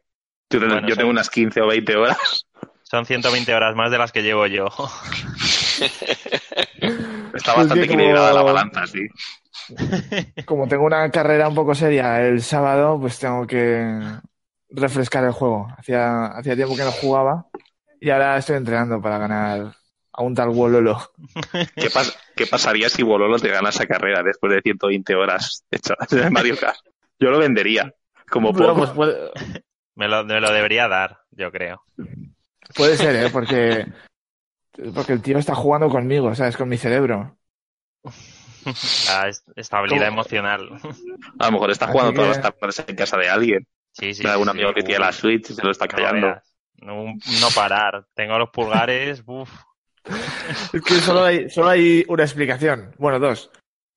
[0.49, 2.47] Yo, te- Bueno, yo son- tengo unas 15 o 20 horas.
[2.83, 4.67] Son 120 horas más de las que llevo yo.
[7.33, 9.07] Está bastante equilibrada la balanza, sí.
[10.45, 13.99] Como tengo una carrera un poco seria el sábado, pues tengo que
[14.69, 15.67] refrescar el juego.
[15.77, 17.47] Hacía, hacía tiempo que no jugaba
[17.99, 19.73] y ahora estoy entrenando para ganar
[20.13, 20.97] a un tal Wololo.
[21.75, 26.11] ¿Qué, pas- qué pasaría si Bololo te gana esa carrera después de 120 horas echadas
[26.13, 26.79] en Mario Kart?
[27.19, 27.93] Yo lo vendería.
[28.29, 28.75] Como poco.
[28.75, 29.31] pues, puede,
[29.95, 31.83] Me lo, me lo debería dar, yo creo.
[32.75, 33.29] puede ser, ¿eh?
[33.31, 33.85] Porque,
[34.93, 36.57] porque el tío está jugando conmigo, ¿sabes?
[36.57, 37.37] Con mi cerebro.
[39.07, 40.21] La est- estabilidad ¿Cómo?
[40.21, 40.69] emocional.
[41.39, 43.67] A lo mejor está jugando todas que- las tardes en casa de alguien.
[43.93, 44.23] Sí, sí.
[44.23, 44.75] de algún sí, amigo sí.
[44.75, 46.35] que tiene la Switch y se lo está callando.
[46.81, 48.05] No, no parar.
[48.13, 49.23] Tengo los pulgares.
[49.27, 49.49] Uf.
[50.73, 52.95] Es que solo hay, solo hay una explicación.
[52.97, 53.51] Bueno, dos.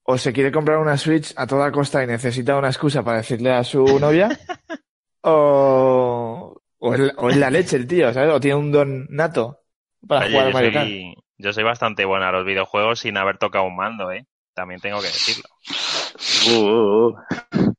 [0.07, 3.53] O se quiere comprar una Switch a toda costa y necesita una excusa para decirle
[3.53, 4.29] a su novia.
[5.23, 8.31] o, o, es, o es la leche el tío, ¿sabes?
[8.33, 9.64] O tiene un don nato
[10.07, 10.87] para Oye, jugar a yo Mario Kart.
[10.87, 14.27] soy, yo soy bastante bueno a los videojuegos sin haber tocado un mando, ¿eh?
[14.55, 15.49] También tengo que decirlo.
[16.47, 17.75] Uh, uh, uh.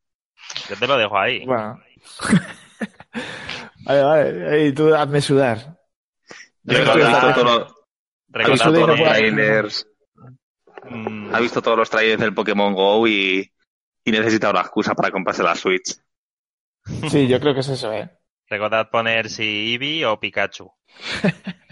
[0.69, 1.45] Yo te lo dejo ahí.
[1.45, 1.79] Bueno.
[3.85, 4.67] vale, vale.
[4.67, 5.77] Y tú hazme sudar.
[6.63, 7.33] Yo visto ha
[8.73, 9.87] todos los trailers,
[10.89, 13.51] Mm, ha visto todos los trailers del Pokémon Go y,
[14.03, 15.95] y necesita una excusa para comprarse la Switch.
[17.09, 18.09] Sí, yo creo que es eso, ¿eh?
[18.47, 20.71] recordad poner si Eevee o Pikachu.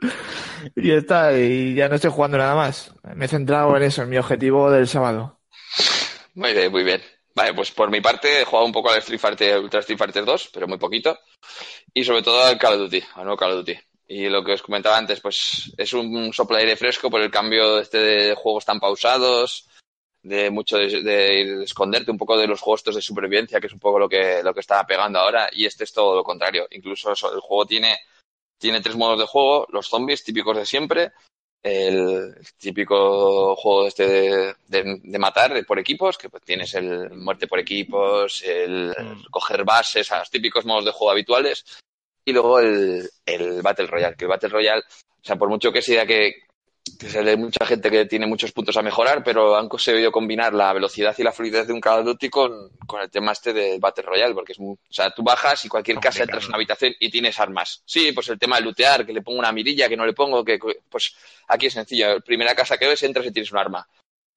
[0.76, 2.92] Y ya está, y ya no estoy jugando nada más.
[3.14, 5.40] Me he centrado en eso, en mi objetivo del sábado.
[6.34, 7.00] Muy bien, muy bien.
[7.34, 10.24] Vale, pues por mi parte he jugado un poco al Street Fighter, Ultra Street Fighter
[10.24, 11.18] 2, pero muy poquito.
[11.94, 13.78] Y sobre todo al Call of Duty, al nuevo Call of Duty.
[14.08, 17.78] Y lo que os comentaba antes, pues es un soplo aire fresco por el cambio
[17.78, 19.68] este de juegos tan pausados,
[20.22, 23.78] de mucho de, de esconderte un poco de los juegos de supervivencia, que es un
[23.78, 25.48] poco lo que, lo que está pegando ahora.
[25.52, 26.66] Y este es todo lo contrario.
[26.70, 27.98] Incluso el juego tiene,
[28.60, 31.12] tiene tres modos de juego, los zombies típicos de siempre,
[31.62, 37.46] el típico juego este de, de- de matar por equipos, que pues tienes el muerte
[37.46, 39.24] por equipos, el Mm.
[39.30, 41.64] coger bases, a los típicos modos de juego habituales,
[42.24, 45.82] y luego el, el Battle Royale, que el Battle Royale, o sea, por mucho que
[45.82, 46.44] sea que,
[46.98, 50.54] que se le mucha gente que tiene muchos puntos a mejorar, pero han conseguido combinar
[50.54, 53.52] la velocidad y la fluidez de un Call of Duty con, con el tema este
[53.52, 56.48] del Battle Royale, porque es muy, o sea, tú bajas y cualquier casa entras en
[56.48, 57.82] una habitación y tienes armas.
[57.84, 60.44] Sí, pues el tema de lootear, que le pongo una mirilla, que no le pongo,
[60.44, 61.14] que pues
[61.48, 62.20] aquí es sencillo.
[62.20, 63.86] Primera casa que ves, entras y tienes un arma.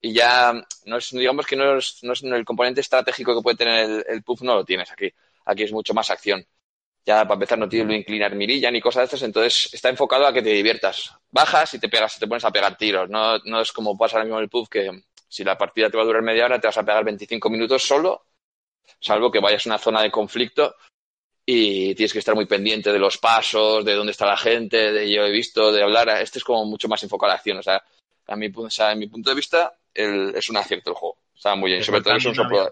[0.01, 0.53] Y ya,
[0.85, 4.05] no es, digamos que no es, no es el componente estratégico que puede tener el,
[4.07, 5.09] el PUF, no lo tienes aquí.
[5.45, 6.45] Aquí es mucho más acción.
[7.05, 10.25] Ya para empezar no tienes que inclinar mirilla ni cosas de estas, entonces está enfocado
[10.25, 11.13] a que te diviertas.
[11.31, 13.09] Bajas y te pegas, te pones a pegar tiros.
[13.09, 15.97] No, no es como pasa ahora mismo en el PUF que Si la partida te
[15.97, 18.25] va a durar media hora, te vas a pegar 25 minutos solo,
[18.99, 20.75] salvo que vayas a una zona de conflicto
[21.45, 25.11] y tienes que estar muy pendiente de los pasos, de dónde está la gente, de
[25.11, 26.09] yo he visto, de hablar.
[26.21, 27.57] Este es como mucho más enfocado a la acción.
[27.57, 27.83] O sea,
[28.27, 31.17] a mi, o sea, en mi punto de vista, el, es un acierto el juego.
[31.35, 31.83] Está muy bien.
[31.83, 32.69] Sobre todo es un soplo de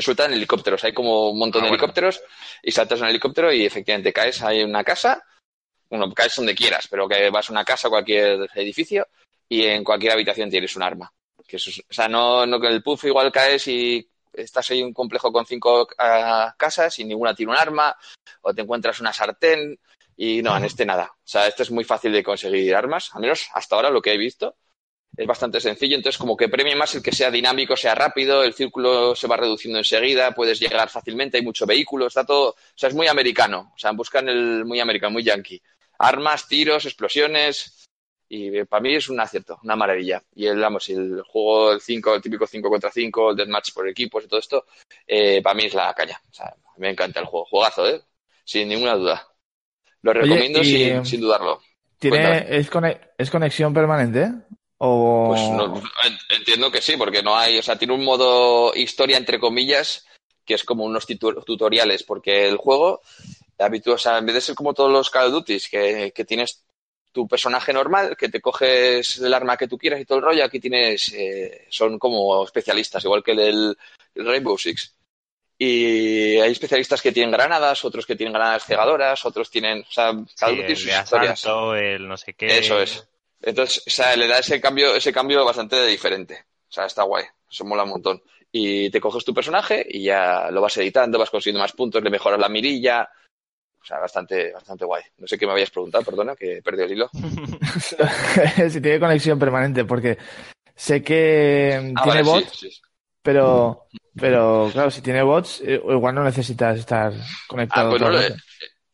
[0.00, 0.82] suelta en helicópteros.
[0.84, 1.82] Hay como un montón Ah, de bueno.
[1.82, 2.22] helicópteros
[2.62, 5.22] y saltas en un helicóptero y efectivamente caes ahí en una casa.
[5.90, 9.08] Bueno, caes donde quieras, pero que vas a una casa, cualquier edificio
[9.48, 11.12] y en cualquier habitación tienes un arma.
[11.46, 14.78] Que eso es- o sea, no, no que el puff igual caes y estás ahí
[14.80, 17.94] en un complejo con cinco ah, casas y ninguna tiene un arma
[18.40, 19.78] o te encuentras una sartén
[20.16, 21.10] y no, en este nada.
[21.14, 24.12] O sea, este es muy fácil de conseguir armas, al menos hasta ahora lo que
[24.14, 24.56] he visto.
[25.14, 28.54] Es bastante sencillo, entonces como que premia más el que sea dinámico, sea rápido, el
[28.54, 32.88] círculo se va reduciendo enseguida, puedes llegar fácilmente, hay mucho vehículo, está todo, o sea,
[32.88, 35.60] es muy americano, o sea, buscan el muy americano, muy yankee.
[35.98, 37.82] Armas, tiros, explosiones,
[38.32, 40.22] y eh, para mí es un acierto, una maravilla.
[40.34, 43.86] Y el, vamos, el juego, el 5, el típico 5 contra 5, el deathmatch por
[43.86, 44.64] equipos y todo esto,
[45.06, 46.18] eh, para mí es la caña.
[46.30, 48.00] O sea, me encanta el juego, juegazo, ¿eh?
[48.42, 49.28] Sin ninguna duda.
[50.00, 51.60] Lo Oye, recomiendo y, sin, sin dudarlo.
[51.98, 54.32] ¿Tiene, ¿Es conexión permanente?
[54.84, 55.26] O...
[55.28, 59.16] Pues no, en- entiendo que sí, porque no hay, o sea, tiene un modo historia
[59.16, 60.04] entre comillas
[60.44, 63.00] que es como unos tutoriales, porque el juego,
[63.92, 66.64] o sea, en vez de ser como todos los Call of Duty, que, que tienes
[67.12, 70.44] tu personaje normal, que te coges el arma que tú quieras y todo el rollo,
[70.44, 73.76] aquí tienes, eh, son como especialistas, igual que el
[74.16, 74.96] Rainbow Six.
[75.58, 80.12] Y hay especialistas que tienen granadas, otros que tienen granadas cegadoras, otros tienen, o sea,
[80.36, 81.40] cada Sí, uno tiene el sus de historias.
[81.40, 82.58] asalto, el no sé qué.
[82.58, 83.06] Eso es.
[83.42, 86.44] Entonces, o sea, le da ese cambio, ese cambio bastante diferente.
[86.68, 87.24] O sea, está guay.
[87.50, 88.22] Eso mola un montón.
[88.50, 92.10] Y te coges tu personaje y ya lo vas editando, vas consiguiendo más puntos, le
[92.10, 93.08] mejoras la mirilla.
[93.80, 95.02] O sea, bastante, bastante guay.
[95.18, 97.10] No sé qué me habías preguntado, perdona, que he perdido el hilo.
[98.70, 100.18] si tiene conexión permanente, porque
[100.74, 102.80] sé que Ah, tiene vale, bots, sí, sí.
[103.22, 107.90] pero, pero claro, si tiene bots, eh, igual no necesitas estar Ah, conectado.
[107.90, 108.34] pues no lo he-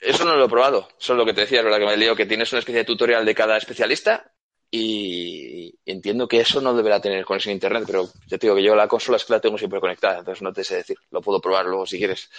[0.00, 0.88] eso no lo he probado.
[0.98, 2.78] Eso es lo que te decía, es verdad que me lío, que tienes una especie
[2.80, 4.32] de tutorial de cada especialista
[4.70, 8.62] y entiendo que eso no deberá tener conexión a internet, pero ya te digo que
[8.62, 10.96] yo la consola es que la tengo siempre conectada, entonces no te sé decir.
[11.10, 12.30] Lo puedo probar luego si quieres,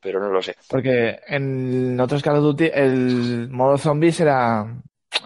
[0.00, 0.56] pero no lo sé.
[0.68, 4.66] Porque en otros Call of Duty el modo zombie será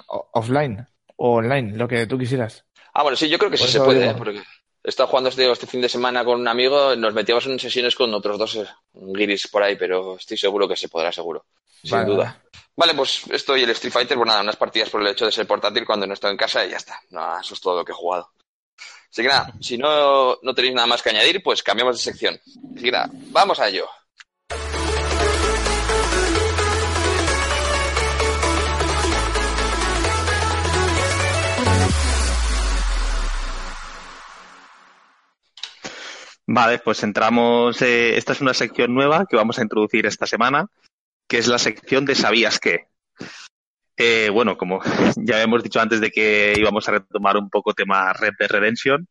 [0.08, 0.86] o- offline
[1.16, 2.64] o online, lo que tú quisieras.
[2.92, 4.06] Ah, bueno, sí, yo creo que sí se puede.
[4.10, 4.14] ¿eh?
[4.16, 7.58] porque he estado jugando este, este fin de semana con un amigo, nos metíamos en
[7.58, 11.46] sesiones con otros dos eh, guiris por ahí, pero estoy seguro que se podrá, seguro,
[11.84, 12.42] sin Vale, duda.
[12.76, 15.32] Vale, pues esto y el Street Fighter, pues nada, unas partidas por el hecho de
[15.32, 16.98] ser portátil cuando no estoy en casa y ya está.
[17.10, 18.30] No, eso es todo lo que he jugado.
[19.10, 22.40] Así que nada, si no, no tenéis nada más que añadir, pues cambiamos de sección.
[22.74, 23.88] Así que nada, vamos a ello.
[36.46, 37.80] Vale, pues entramos.
[37.82, 40.66] eh, esta es una sección nueva que vamos a introducir esta semana,
[41.28, 42.88] que es la sección de ¿Sabías qué?
[43.96, 44.80] Eh, bueno, como
[45.16, 49.06] ya hemos dicho antes de que íbamos a retomar un poco tema Red Dead Redemption,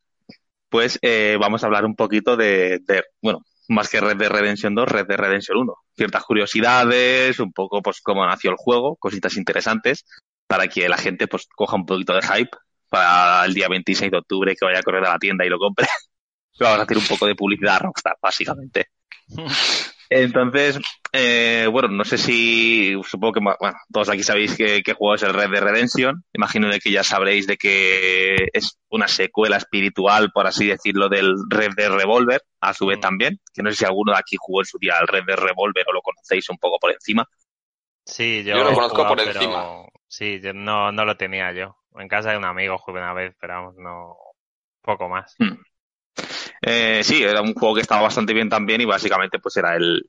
[0.68, 4.74] pues eh, vamos a hablar un poquito de, de, bueno, más que Red Dead Redemption
[4.74, 5.74] 2, Red Dead Redemption 1.
[5.96, 10.04] Ciertas curiosidades, un poco pues cómo nació el juego, cositas interesantes,
[10.46, 12.50] para que la gente pues coja un poquito de hype
[12.88, 15.58] para el día 26 de octubre que vaya a correr a la tienda y lo
[15.58, 15.86] compre.
[16.60, 18.88] Vamos a hacer un poco de publicidad a Rockstar, básicamente.
[20.10, 20.78] Entonces,
[21.12, 25.22] eh, bueno, no sé si, supongo que, bueno, todos aquí sabéis que, qué juego es
[25.22, 26.24] el Red Dead Redemption.
[26.32, 31.34] Imagino de que ya sabréis de que es una secuela espiritual, por así decirlo, del
[31.48, 33.00] Red Dead Revolver, a su vez Mm.
[33.00, 33.40] también.
[33.52, 35.84] Que no sé si alguno de aquí jugó en su día al Red Dead Revolver
[35.88, 37.26] o lo conocéis un poco por encima.
[38.04, 39.64] Sí, yo, Yo lo conozco jugado, por pero encima.
[40.06, 41.76] Sí, yo no, no lo tenía yo.
[41.96, 44.16] En casa de un amigo jugué una vez, pero vamos, no.
[44.82, 45.34] Poco más.
[46.66, 50.02] Eh, sí, era un juego que estaba bastante bien también y básicamente pues era el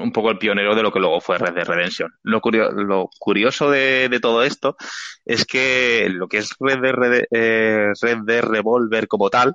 [0.00, 2.12] un poco el pionero de lo que luego fue Red Dead Redemption.
[2.24, 4.76] Lo, curio- lo curioso de, todo esto
[5.24, 9.54] es que lo que es Red Dead, eh, Red Dead Revolver como tal,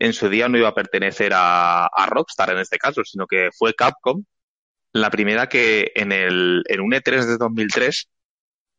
[0.00, 3.50] en su día no iba a pertenecer a, a Rockstar en este caso, sino que
[3.56, 4.24] fue Capcom
[4.92, 8.08] la primera que en, el, en un E3 de 2003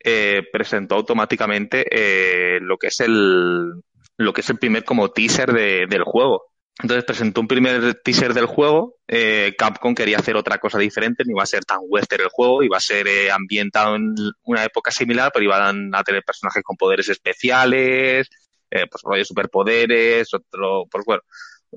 [0.04, 3.72] eh, presentó automáticamente eh, lo que es el
[4.18, 6.46] lo que es el primer como teaser de- del juego.
[6.82, 8.96] Entonces presentó un primer teaser del juego.
[9.08, 12.62] eh, Capcom quería hacer otra cosa diferente, no iba a ser tan western el juego,
[12.64, 14.14] iba a ser eh, ambientado en
[14.44, 18.30] una época similar, pero iban a tener personajes con poderes especiales,
[18.70, 21.24] eh, pues rollo superpoderes, otro, pues bueno,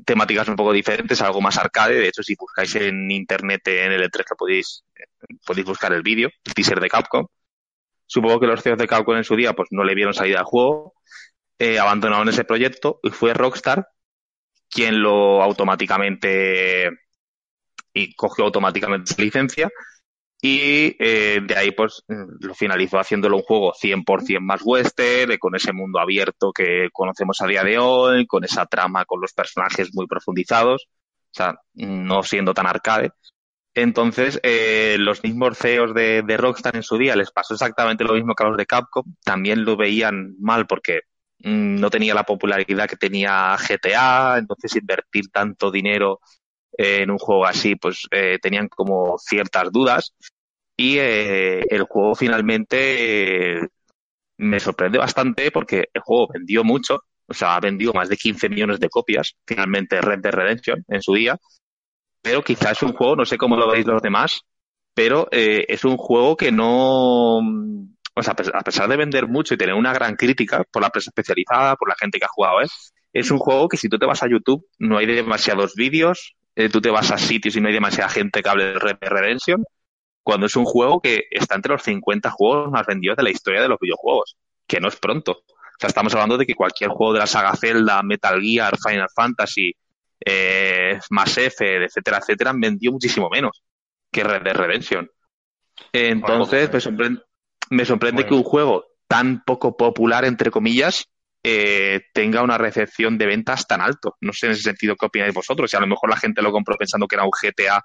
[0.05, 1.95] temáticas un poco diferentes, algo más arcade.
[1.99, 4.85] De hecho, si buscáis en internet en el E3 lo podéis,
[5.47, 7.27] podéis buscar el vídeo, el teaser de Capcom.
[8.07, 10.45] Supongo que los CEOs de Capcom en su día pues no le vieron salida al
[10.45, 10.95] juego,
[11.59, 13.87] eh, abandonaron ese proyecto y fue Rockstar
[14.71, 16.91] quien lo automáticamente
[17.93, 19.69] y cogió automáticamente esa licencia
[20.43, 25.73] y eh, de ahí pues lo finalizó haciéndolo un juego 100% más western, con ese
[25.73, 30.07] mundo abierto que conocemos a día de hoy, con esa trama, con los personajes muy
[30.07, 33.11] profundizados, o sea, no siendo tan arcade.
[33.75, 38.35] Entonces, eh, los mismos CEOs de, Rockstar en su día les pasó exactamente lo mismo
[38.35, 42.89] que a los de Capcom, también lo veían mal porque mm, no tenía la popularidad
[42.89, 46.21] que tenía GTA, entonces invertir tanto dinero
[46.73, 50.15] en un juego así, pues eh, tenían como ciertas dudas.
[50.77, 53.69] Y eh, el juego finalmente eh,
[54.39, 58.49] me sorprende bastante porque el juego vendió mucho, o sea, ha vendido más de 15
[58.49, 61.37] millones de copias, finalmente Red Dead Redemption en su día.
[62.23, 64.43] Pero quizás es un juego, no sé cómo lo veis los demás,
[64.95, 67.41] pero es un juego que no,
[68.15, 71.11] o sea, a pesar de vender mucho y tener una gran crítica por la prensa
[71.11, 72.61] especializada, por la gente que ha jugado,
[73.13, 76.69] es un juego que si tú te vas a YouTube no hay demasiados vídeos, eh,
[76.69, 79.11] tú te vas a sitios y no hay demasiada gente que hable de Red Dead
[79.11, 79.65] Redemption,
[80.23, 83.63] cuando es un juego que está entre los 50 juegos más vendidos de la historia
[83.63, 84.37] de los videojuegos,
[84.67, 85.33] que no es pronto.
[85.33, 89.09] O sea, estamos hablando de que cualquier juego de la saga Zelda, Metal Gear, Final
[89.15, 89.73] Fantasy,
[90.25, 93.63] eh, Mass Effect, etcétera, etcétera, han vendido muchísimo menos
[94.13, 95.11] que Red Dead Redemption.
[95.93, 97.23] Entonces, me sorprende,
[97.71, 101.07] me sorprende que un juego tan poco popular, entre comillas,
[101.43, 104.17] eh, tenga una recepción de ventas tan alto.
[104.21, 105.71] No sé en ese sentido qué opináis vosotros.
[105.71, 107.83] Si a lo mejor la gente lo compró pensando que era un GTA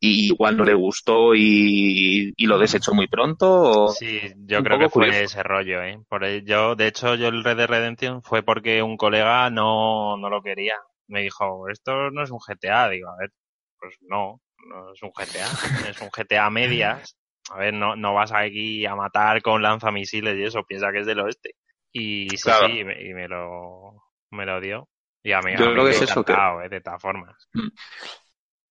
[0.00, 3.88] y igual no le gustó y, lo desechó muy pronto.
[3.88, 5.82] Sí, yo creo que fue ese rollo.
[5.82, 5.98] ¿eh?
[6.08, 10.28] Por yo, de hecho, yo el Red de Redemption fue porque un colega no, no
[10.28, 10.76] lo quería.
[11.08, 12.90] Me dijo, esto no es un GTA.
[12.90, 13.32] Digo, a ver,
[13.78, 15.88] pues no, no es un GTA.
[15.90, 17.16] es un GTA medias.
[17.50, 20.64] A ver, no, no vas aquí a matar con lanzamisiles y eso.
[20.64, 21.56] Piensa que es del oeste.
[21.92, 24.88] Y sí, sí, y me, lo, me lo dio.
[25.22, 26.32] Y a mí, Yo creo que es eso que...
[26.32, 27.48] Eh, de todas formas.
[27.52, 27.68] Mm.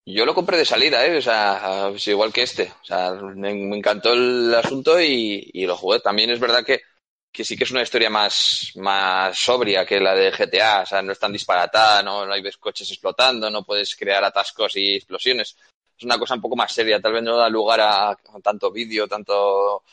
[0.06, 1.18] Yo lo compré de salida, ¿eh?
[1.18, 2.74] O sea, es igual que este.
[2.82, 6.02] O sea, me, encantó el asunto y, y, lo jugué.
[6.02, 6.82] También es verdad que,
[7.32, 10.82] que sí que es una historia más, más sobria que la de GTA.
[10.82, 14.76] O sea, no es tan disparatada, no, no hay coches explotando, no puedes crear atascos
[14.76, 15.58] y explosiones.
[16.04, 17.00] Es una cosa un poco más seria.
[17.00, 19.84] Tal vez no da lugar a tanto vídeo, tanto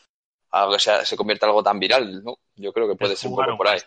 [0.51, 2.37] algo que se, se convierta en algo tan viral, ¿no?
[2.57, 3.79] Yo creo que puede ser un poco por ahí.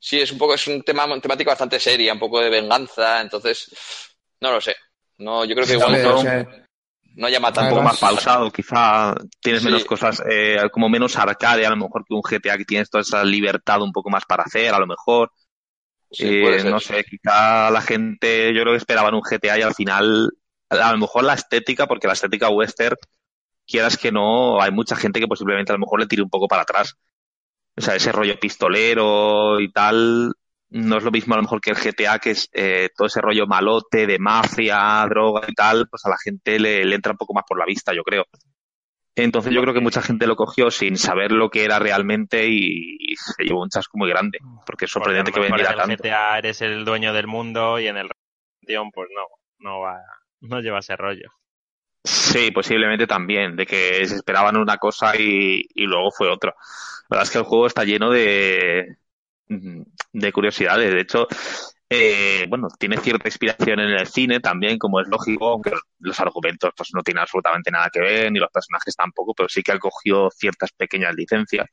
[0.00, 3.70] Sí, es un poco, es un tema temático bastante seria, un poco de venganza, entonces,
[4.40, 4.74] no lo sé.
[5.18, 6.52] No, yo creo que igual
[7.14, 7.68] no, llama tanto.
[7.68, 12.04] Un poco más pausado, quizá tienes menos cosas, eh, como menos arcade, a lo mejor
[12.04, 14.88] que un GTA que tienes toda esa libertad un poco más para hacer, a lo
[14.88, 15.30] mejor.
[16.18, 20.32] Eh, no sé, quizá la gente, yo creo que esperaban un GTA y al final,
[20.70, 22.96] a lo mejor la estética, porque la estética western
[23.66, 26.48] quieras que no, hay mucha gente que posiblemente a lo mejor le tire un poco
[26.48, 26.96] para atrás.
[27.76, 30.32] O sea, ese rollo pistolero y tal,
[30.70, 33.20] no es lo mismo a lo mejor que el GTA, que es eh, todo ese
[33.20, 37.34] rollo malote de mafia, droga y tal, pues a la gente le, entra un poco
[37.34, 38.24] más por la vista, yo creo.
[39.14, 42.96] Entonces yo creo que mucha gente lo cogió sin saber lo que era realmente y,
[43.16, 45.84] se llevó un chasco muy grande, porque es sorprendente que vendiera tanto.
[45.84, 48.08] En el GTA eres el dueño del mundo y en el
[48.94, 49.22] pues no,
[49.60, 49.98] no va,
[50.40, 51.30] no lleva ese rollo.
[52.04, 56.54] Sí, posiblemente también, de que se esperaban una cosa y, luego fue otra.
[57.08, 58.96] La verdad es que el juego está lleno de,
[59.46, 60.92] de curiosidades.
[60.92, 61.26] De hecho,
[61.90, 66.70] eh, bueno, tiene cierta inspiración en el cine también, como es lógico, aunque los argumentos
[66.76, 69.78] pues no tienen absolutamente nada que ver, ni los personajes tampoco, pero sí que ha
[69.78, 71.66] cogido ciertas pequeñas licencias.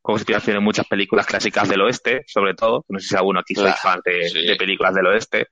[0.00, 2.84] Con inspiración en muchas películas clásicas del oeste, sobre todo.
[2.88, 5.46] No sé si alguno aquí sois fan de, películas del oeste.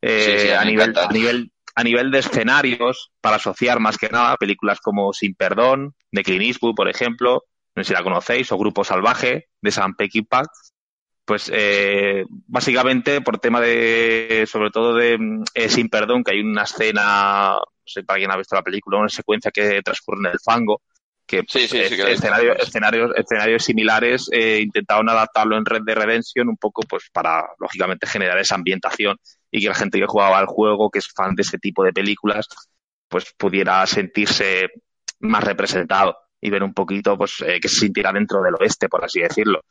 [0.00, 4.80] Eh, a, nivel, a nivel a nivel de escenarios, para asociar más que nada películas
[4.80, 8.84] como Sin Perdón, de Clint Eastwood, por ejemplo, no sé si la conocéis, o Grupo
[8.84, 10.42] Salvaje, de Sam Peckinpah,
[11.24, 15.18] pues eh, básicamente por tema de, sobre todo de
[15.54, 18.98] eh, Sin Perdón, que hay una escena, no sé para quién ha visto la película,
[18.98, 20.82] una secuencia que transcurre en el fango,
[21.26, 26.82] que, pues, escenarios, escenarios, escenarios similares eh, intentaron adaptarlo en Red de Redemption un poco
[26.82, 29.16] pues para lógicamente generar esa ambientación
[29.50, 31.92] y que la gente que jugaba al juego, que es fan de ese tipo de
[31.92, 32.48] películas,
[33.08, 34.68] pues pudiera sentirse
[35.20, 39.04] más representado y ver un poquito pues eh, que se sintiera dentro del oeste, por
[39.04, 39.62] así decirlo.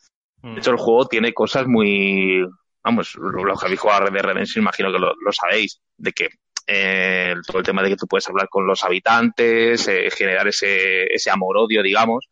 [0.42, 0.58] De mm.
[0.58, 2.46] hecho, el juego tiene cosas muy...
[2.84, 6.30] Vamos, los que habéis jugado a Red Dead Redemption imagino que lo, sabéis, de que
[6.66, 11.04] eh, todo el tema de que tú puedes hablar con los habitantes, eh, generar ese,
[11.14, 12.30] ese amor-odio, digamos,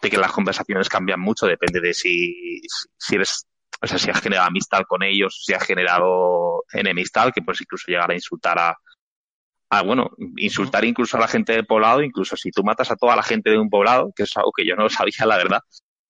[0.00, 2.60] de que las conversaciones cambian mucho, depende de si,
[2.96, 3.46] si eres
[3.82, 7.84] o sea, si has generado amistad con ellos, si has generado enemistad, que puedes incluso
[7.88, 8.76] llegar a insultar a,
[9.70, 13.16] a, bueno, insultar incluso a la gente del poblado, incluso si tú matas a toda
[13.16, 15.60] la gente de un poblado, que es algo que yo no sabía, la verdad,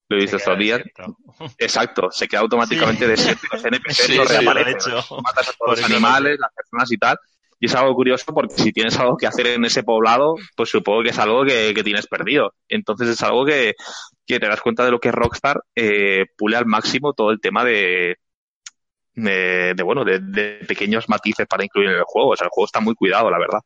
[0.08, 0.78] lo he Se estos días.
[0.78, 1.16] desierto.
[1.58, 4.74] Exacto, se queda automáticamente desierto y los NPCs Sí, no sí, reaparecen.
[4.74, 5.20] hecho.
[5.22, 7.18] Matas a Por todos los lo animales, las personas y tal.
[7.60, 11.02] Y es algo curioso porque si tienes algo que hacer en ese poblado, pues supongo
[11.02, 12.54] que es algo que, que tienes perdido.
[12.68, 13.74] Entonces es algo que,
[14.26, 17.62] que te das cuenta de lo que Rockstar, eh, pule al máximo todo el tema
[17.64, 18.16] de,
[19.14, 22.30] de, de, bueno, de, pequeños matices para incluir en el juego.
[22.30, 23.60] O sea, el juego está muy cuidado, la verdad.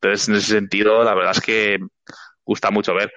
[0.00, 1.78] Entonces, en ese sentido, la verdad es que
[2.44, 3.12] gusta mucho ver.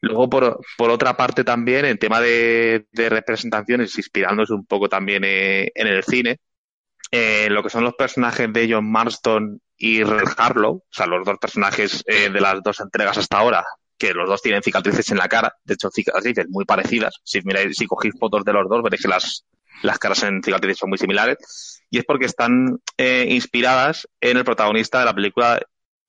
[0.00, 5.22] Luego, por, por otra parte, también, en tema de, de representaciones, inspirándose un poco también
[5.24, 6.38] eh, en el cine,
[7.16, 11.24] eh, lo que son los personajes de John Marston y Red Harlow, o sea, los
[11.24, 13.64] dos personajes eh, de las dos entregas hasta ahora,
[13.96, 17.20] que los dos tienen cicatrices en la cara, de hecho, cicatrices muy parecidas.
[17.22, 19.46] Si miráis, si cogéis fotos de los dos, veréis que las,
[19.82, 21.36] las caras en cicatrices son muy similares.
[21.88, 25.60] Y es porque están eh, inspiradas en el protagonista de la película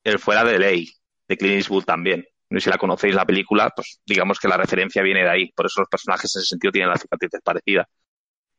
[0.03, 0.91] El Fuera de Ley,
[1.27, 2.25] de Clint Eastwood también.
[2.49, 5.51] Sé si la conocéis la película, pues digamos que la referencia viene de ahí.
[5.51, 7.85] Por eso los personajes en ese sentido tienen las cicatrices parecidas.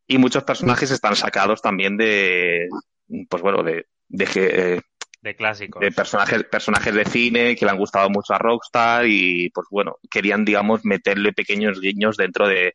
[0.07, 2.69] Y muchos personajes están sacados también de,
[3.29, 4.81] pues bueno, de, de, eh,
[5.21, 5.81] De clásicos.
[5.81, 9.97] de personajes, personajes de cine que le han gustado mucho a Rockstar y pues bueno,
[10.11, 12.75] querían digamos meterle pequeños guiños dentro de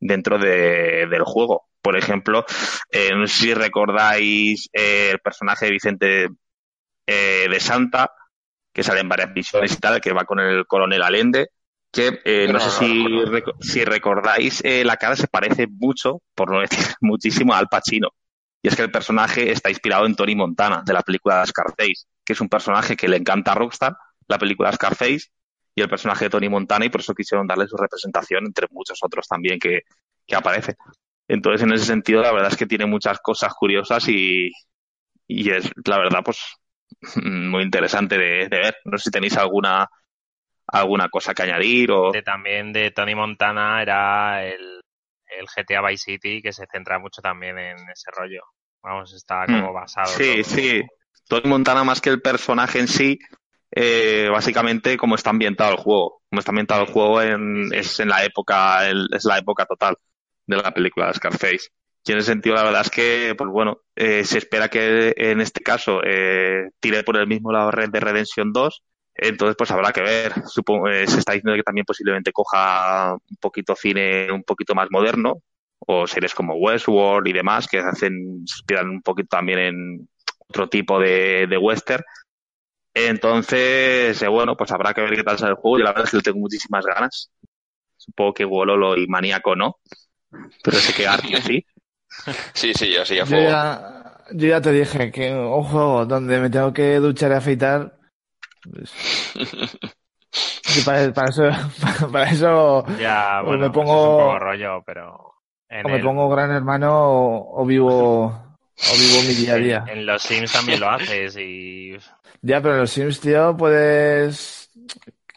[0.00, 1.68] dentro de, del juego.
[1.80, 2.44] Por ejemplo,
[2.90, 6.28] eh, si recordáis eh, el personaje de Vicente
[7.06, 8.10] eh, de Santa,
[8.72, 11.48] que sale en varias visiones y tal, que va con el coronel Allende,
[11.94, 13.06] que eh, no, No, sé si,
[13.60, 18.10] si recordáis, eh, la cara se parece mucho, por no decir muchísimo, al Pacino.
[18.62, 22.32] Y es que el personaje está inspirado en Tony Montana, de la película Scarface, que
[22.32, 25.28] es un personaje que le encanta a Rockstar, la película Scarface,
[25.74, 28.98] y el personaje de Tony Montana, y por eso quisieron darle su representación, entre muchos
[29.02, 29.82] otros también que,
[30.26, 30.76] que aparecen.
[31.28, 34.50] Entonces, en ese sentido, la verdad es que tiene muchas cosas curiosas y,
[35.26, 36.38] y es, la verdad, pues,
[37.22, 38.76] muy interesante de, de ver.
[38.84, 39.88] No sé si tenéis alguna,
[40.80, 42.10] alguna cosa que añadir o...
[42.12, 44.80] De- también de Tony Montana era el,
[45.26, 48.42] el GTA Vice City, que se centra mucho también en ese rollo.
[48.82, 49.74] Vamos, está como Mm.
[49.74, 50.06] basado.
[50.08, 50.44] Sí, todo.
[50.44, 50.82] sí.
[51.28, 53.18] Tony Montana, más que el personaje en sí,
[53.70, 56.22] eh, básicamente como está ambientado el juego.
[56.28, 59.64] Como está ambientado el juego en, Sí, es en la época, el- es la época
[59.66, 59.96] total
[60.46, 61.68] de la película de Scarface.
[62.06, 65.40] Y en ese sentido, la verdad es que, pues bueno, eh, se espera que en
[65.40, 68.82] este caso eh, tire por el mismo lado Red de Redemption 2.
[69.14, 70.32] Entonces, pues habrá que ver.
[70.46, 74.88] Supongo, eh, se está diciendo que también posiblemente coja un poquito cine un poquito más
[74.90, 75.42] moderno,
[75.80, 80.08] o series como Westworld y demás, que hacen, se inspiran un poquito también en
[80.48, 82.02] otro tipo de, de western.
[82.94, 85.78] Entonces, eh, bueno, pues habrá que ver qué tal sale el juego.
[85.78, 87.30] Yo la verdad es que le tengo muchísimas ganas.
[87.96, 89.78] Supongo que Wololo y Maníaco no,
[90.62, 91.66] pero sé que Artie sí.
[92.54, 96.38] Sí, sí, yo sí, a Yo ya, yo ya te dije que un juego donde
[96.38, 97.98] me tengo que duchar y afeitar.
[98.70, 98.92] Pues,
[100.84, 101.42] para, para eso,
[102.12, 105.34] para eso Ya, O bueno, me eso es pongo- un poco rollo, pero...
[105.68, 109.56] En o me el- pongo gran hermano o, o vivo o vivo mi día a
[109.56, 109.84] día.
[109.88, 111.96] En, en los Sims también lo haces y
[112.42, 114.70] Ya, pero en los Sims, tío, puedes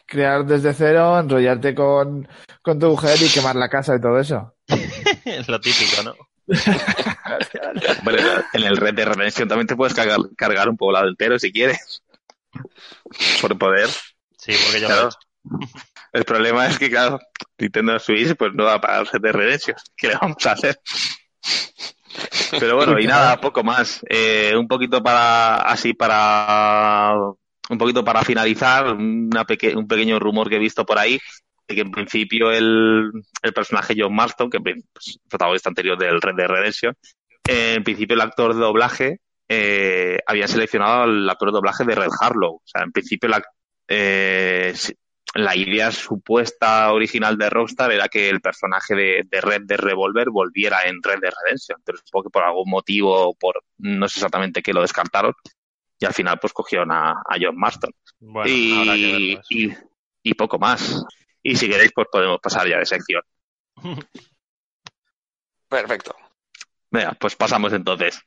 [0.06, 2.28] crear desde cero, enrollarte con,
[2.62, 4.54] con tu mujer y quemar la casa y todo eso.
[5.24, 6.14] es lo típico, ¿no?
[8.00, 8.22] Hombre,
[8.54, 12.02] en el Red de Redemption también te puedes cargar, cargar un poblado entero si quieres.
[13.40, 13.88] Por poder.
[14.36, 15.18] Sí, porque yo lo he hecho.
[16.12, 17.18] El problema es que, claro,
[17.58, 19.76] Nintendo Switch pues no va el Red de Redemption.
[19.96, 20.78] ¿Qué le vamos a hacer?
[22.58, 24.00] Pero bueno, y nada, poco más.
[24.08, 27.14] Eh, un poquito para, así para,
[27.68, 31.18] un poquito para finalizar, una peque- un pequeño rumor que he visto por ahí,
[31.68, 33.10] de que en principio el,
[33.42, 36.94] el personaje John Marston, que pues, protagonista anterior del Red de Redemption,
[37.46, 41.94] eh, en principio el actor de doblaje eh, había seleccionado al actor de doblaje de
[41.94, 42.56] Red Harlow.
[42.56, 43.42] O sea, en principio la,
[43.88, 44.74] eh,
[45.34, 50.30] la idea supuesta original de Rockstar era que el personaje de, de Red de Revolver
[50.30, 54.62] volviera en Red de Redemption, pero supongo que por algún motivo, por no sé exactamente
[54.62, 55.34] qué, lo descartaron
[55.98, 57.90] y al final pues cogieron a, a John Marston.
[58.20, 59.74] Bueno, y, verlo y,
[60.22, 61.04] y poco más.
[61.42, 63.22] Y si queréis pues podemos pasar ya de sección.
[65.68, 66.14] Perfecto.
[66.90, 68.20] Venga, pues pasamos entonces.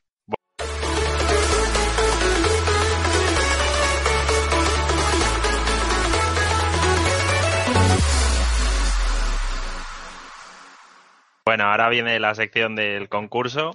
[11.44, 13.72] Bueno, ahora viene la sección del concurso.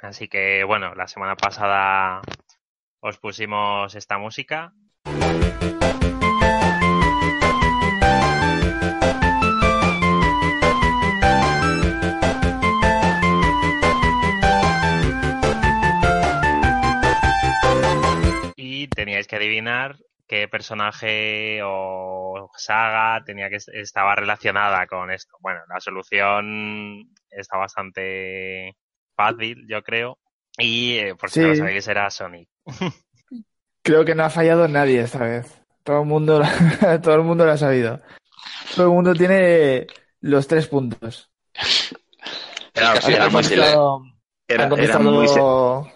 [0.00, 2.20] Así que, bueno, la semana pasada
[3.00, 4.72] os pusimos esta música.
[18.56, 19.96] Y teníais que adivinar
[20.26, 25.36] qué personaje o saga, tenía que estaba relacionada con esto.
[25.40, 28.76] Bueno, la solución está bastante
[29.14, 30.18] fácil, yo creo.
[30.58, 32.48] Y eh, por si no lo sabéis, era Sonic.
[33.82, 35.62] creo que no ha fallado nadie esta vez.
[35.82, 36.42] Todo el mundo,
[37.02, 38.00] todo el mundo lo ha sabido.
[38.74, 39.86] Todo el mundo tiene
[40.20, 41.30] los tres puntos.
[42.72, 43.74] Era, era, fácil, ¿eh?
[44.48, 45.92] era, han, contestado,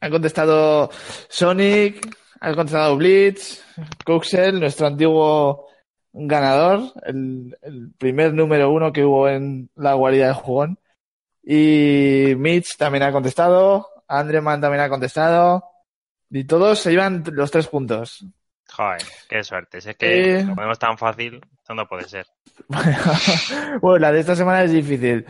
[0.00, 0.90] han contestado
[1.28, 3.64] Sonic, han contestado Blitz,
[4.04, 5.66] Kuxel, nuestro antiguo
[6.12, 10.78] ganador, el, el, primer número uno que hubo en la guarida del jugón.
[11.42, 15.64] Y Mitch también ha contestado, Andreman también ha contestado.
[16.30, 18.26] Y todos se llevan los tres puntos.
[18.70, 19.78] Joder, qué suerte.
[19.78, 20.44] es que eh...
[20.44, 22.26] lo tan fácil, esto no puede ser.
[23.80, 25.24] bueno, la de esta semana es difícil.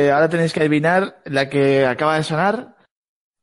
[0.00, 2.74] Eh, ahora tenéis que adivinar la que acaba de sonar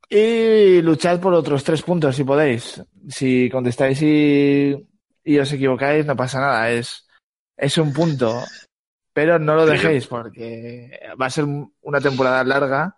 [0.10, 2.82] y luchad por otros tres puntos si podéis.
[3.08, 4.76] Si contestáis y,
[5.24, 6.72] y os equivocáis, no pasa nada.
[6.72, 7.08] Es,
[7.55, 8.43] es un punto.
[9.14, 11.45] Pero no lo dejéis porque va a ser
[11.82, 12.97] una temporada larga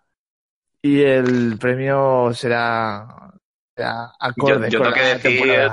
[0.80, 3.32] y el premio será,
[3.76, 4.70] será acorde.
[4.70, 5.70] Yo, yo tengo que decir,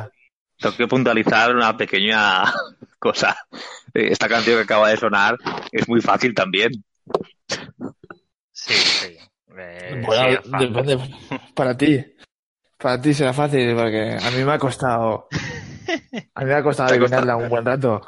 [0.57, 2.43] tengo que puntualizar una pequeña
[2.99, 3.37] cosa.
[3.93, 5.37] Esta canción que acaba de sonar
[5.71, 6.71] es muy fácil también.
[8.51, 9.17] Sí, sí.
[9.57, 10.99] Eh, bueno, depende.
[11.55, 12.03] Para ti.
[12.77, 15.27] Para ti será fácil, porque a mí me ha costado.
[16.35, 18.01] A mí me ha costado adivinarla un buen rato.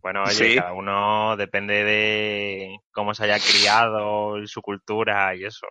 [0.00, 5.66] Bueno, oye, cada uno depende de cómo se haya criado, su cultura y eso.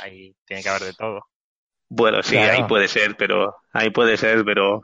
[0.00, 1.26] Ahí tiene que haber de todo.
[1.88, 3.56] Bueno, sí, ahí puede ser, pero.
[3.72, 4.82] Ahí puede ser, pero.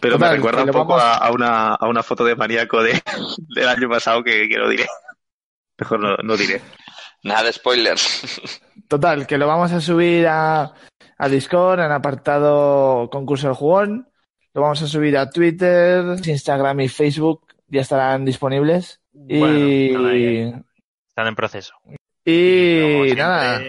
[0.00, 3.00] Pero me recuerda un poco a, una, a una foto de maníaco de,
[3.54, 4.86] del año pasado que, que no diré.
[5.78, 6.60] Mejor no, no diré.
[7.22, 8.40] Nada de spoilers.
[8.88, 10.72] Total, que lo vamos a subir a,
[11.18, 14.08] a Discord en apartado concurso del jugón.
[14.54, 17.46] Lo vamos a subir a Twitter, Instagram y Facebook.
[17.68, 19.00] Ya estarán disponibles.
[19.28, 19.92] y...
[21.08, 21.74] Están en proceso.
[22.24, 23.60] Y, nada.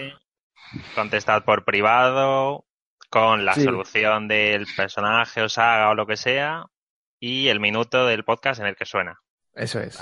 [0.94, 2.66] Contestad por privado,
[3.08, 6.66] con la solución del personaje o saga o lo que sea,
[7.18, 9.20] y el minuto del podcast en el que suena.
[9.58, 9.98] Eso es.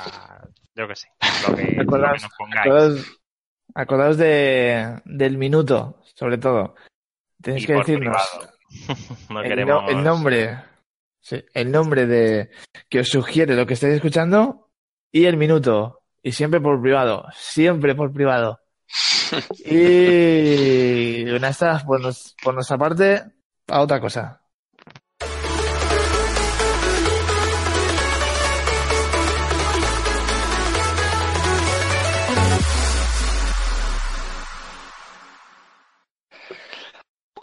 [0.75, 1.09] yo que sé.
[1.49, 3.19] Lo que, nos pongáis.
[3.75, 6.75] Acordaos de, del minuto, sobre todo.
[7.43, 8.17] Tenéis que decirnos
[9.45, 10.59] el, nombre,
[11.55, 12.51] el nombre de
[12.89, 14.71] que os sugiere lo que estáis escuchando
[15.11, 16.03] y el minuto.
[16.23, 18.61] Y siempre por privado, siempre por privado.
[19.65, 22.01] y una estas, por,
[22.43, 23.23] por nuestra parte,
[23.69, 24.46] a otra cosa.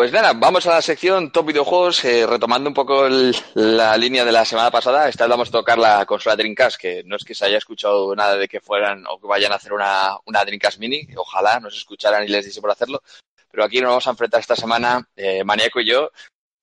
[0.03, 3.07] Pues nada, vamos a la sección Top Videojuegos, eh, retomando un poco
[3.53, 5.07] la línea de la semana pasada.
[5.07, 8.13] Esta vez vamos a tocar la consola Dreamcast, que no es que se haya escuchado
[8.13, 11.07] nada de que fueran o que vayan a hacer una, una Dreamcast Mini.
[11.15, 13.01] Ojalá nos escucharan y les diese por hacerlo.
[13.49, 16.11] Pero aquí nos vamos a enfrentar esta semana, eh, Maníaco y yo,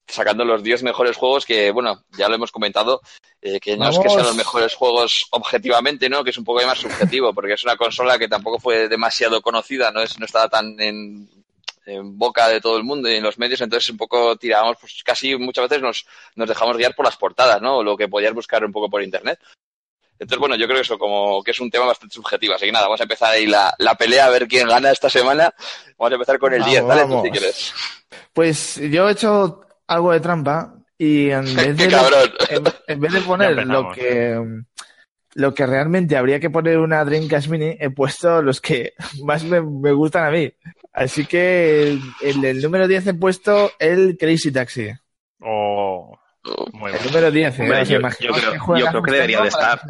[0.07, 3.01] sacando los 10 mejores juegos que, bueno, ya lo hemos comentado,
[3.41, 6.23] eh, que no es que sean los mejores juegos objetivamente, ¿no?
[6.23, 9.91] Que es un poco más subjetivo, porque es una consola que tampoco fue demasiado conocida,
[9.93, 11.40] no, es, no estaba tan en
[11.87, 15.03] en boca de todo el mundo y en los medios, entonces un poco tirábamos, pues
[15.05, 16.07] casi muchas veces nos,
[16.37, 17.79] nos dejamos guiar por las portadas, ¿no?
[17.79, 19.39] O lo que podías buscar un poco por internet.
[20.21, 22.55] Entonces, bueno, yo creo que eso como que es un tema bastante subjetivo.
[22.55, 25.09] Así que nada, vamos a empezar ahí la, la pelea a ver quién gana esta
[25.09, 25.53] semana.
[25.97, 27.23] Vamos a empezar con el 10, ¿vale?
[27.23, 27.75] si quieres.
[28.35, 31.85] Pues yo he hecho algo de trampa y en vez de,
[32.89, 34.39] en, vez de poner lo que
[35.41, 38.93] lo que realmente habría que poner una Dreamcast Mini, he puesto los que
[39.25, 40.53] más me, me gustan a mí.
[40.93, 44.91] Así que el, el, número 10 he puesto el Crazy Taxi.
[45.41, 46.19] Oh,
[46.73, 47.57] muy el número 10.
[47.57, 49.81] yo, yo, creo, yo creo que debería de estar.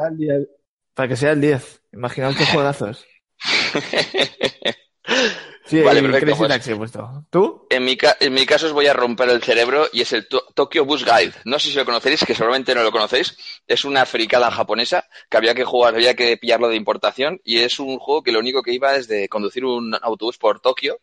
[0.95, 1.83] Para que sea el 10.
[1.93, 3.05] Imaginaos qué juegazos.
[5.71, 6.35] Sí, vale, el perfecto.
[6.35, 7.25] Crazy Taxi he puesto.
[7.31, 7.67] ¿Tú?
[7.71, 10.85] En mi, en mi caso os voy a romper el cerebro y es el Tokyo
[10.85, 11.33] Bus Guide.
[11.45, 13.37] No sé si lo conocéis, que seguramente no lo conocéis.
[13.69, 17.79] Es una fricada japonesa que había que jugar, había que pillarlo de importación y es
[17.79, 20.99] un juego que lo único que iba es de conducir un autobús por Tokio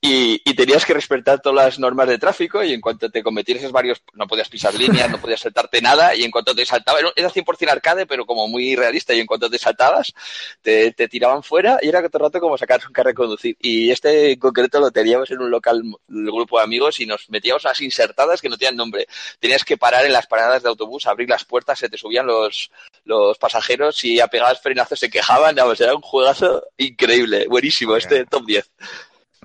[0.00, 3.70] y, y tenías que respetar todas las normas de tráfico y en cuanto te cometieses
[3.70, 7.30] varios, no podías pisar líneas, no podías saltarte nada y en cuanto te saltaba, era
[7.30, 10.12] 100% arcade, pero como muy realista y en cuanto te saltabas,
[10.60, 13.56] te, te tiraban fuera y era todo el rato como sacar un carro de conducir.
[13.60, 17.30] Y este en concreto lo teníamos en un local, el grupo de amigos y nos
[17.30, 19.06] metíamos unas insertadas que no tenían nombre.
[19.38, 22.70] Tenías que parar en las paradas de autobús, abrir las puertas, se te subían los,
[23.04, 28.24] los pasajeros y a pegadas frenazos se quejaban, vamos, era un juegazo increíble, buenísimo, este
[28.26, 28.70] top 10.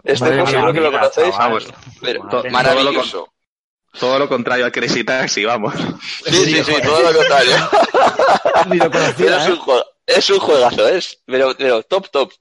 [0.03, 1.63] Este Madre juego seguro que lo conocéis, chaval.
[2.01, 2.51] Vamos, mía.
[2.51, 3.33] maravilloso.
[3.99, 5.73] todo lo contrario al Crazy Taxi, vamos.
[6.25, 7.55] Sí, sí, sí, todo lo contrario.
[8.69, 9.51] Ni lo Pero conocía, es ¿eh?
[9.51, 12.31] un, juego, es un juegazo, es, pero, pero top, top.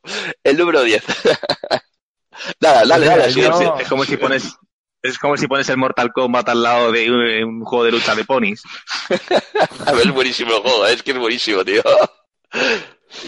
[0.45, 1.03] El número 10.
[2.61, 4.55] Nada, dale, dale, Pues sí, yo- Es como si pones
[5.03, 8.15] es como si pones el Mortal Kombat al lado de un, un juego de lucha
[8.15, 8.63] de ponis.
[9.87, 11.83] A ver, es buenísimo el juego, es que es buenísimo, tío.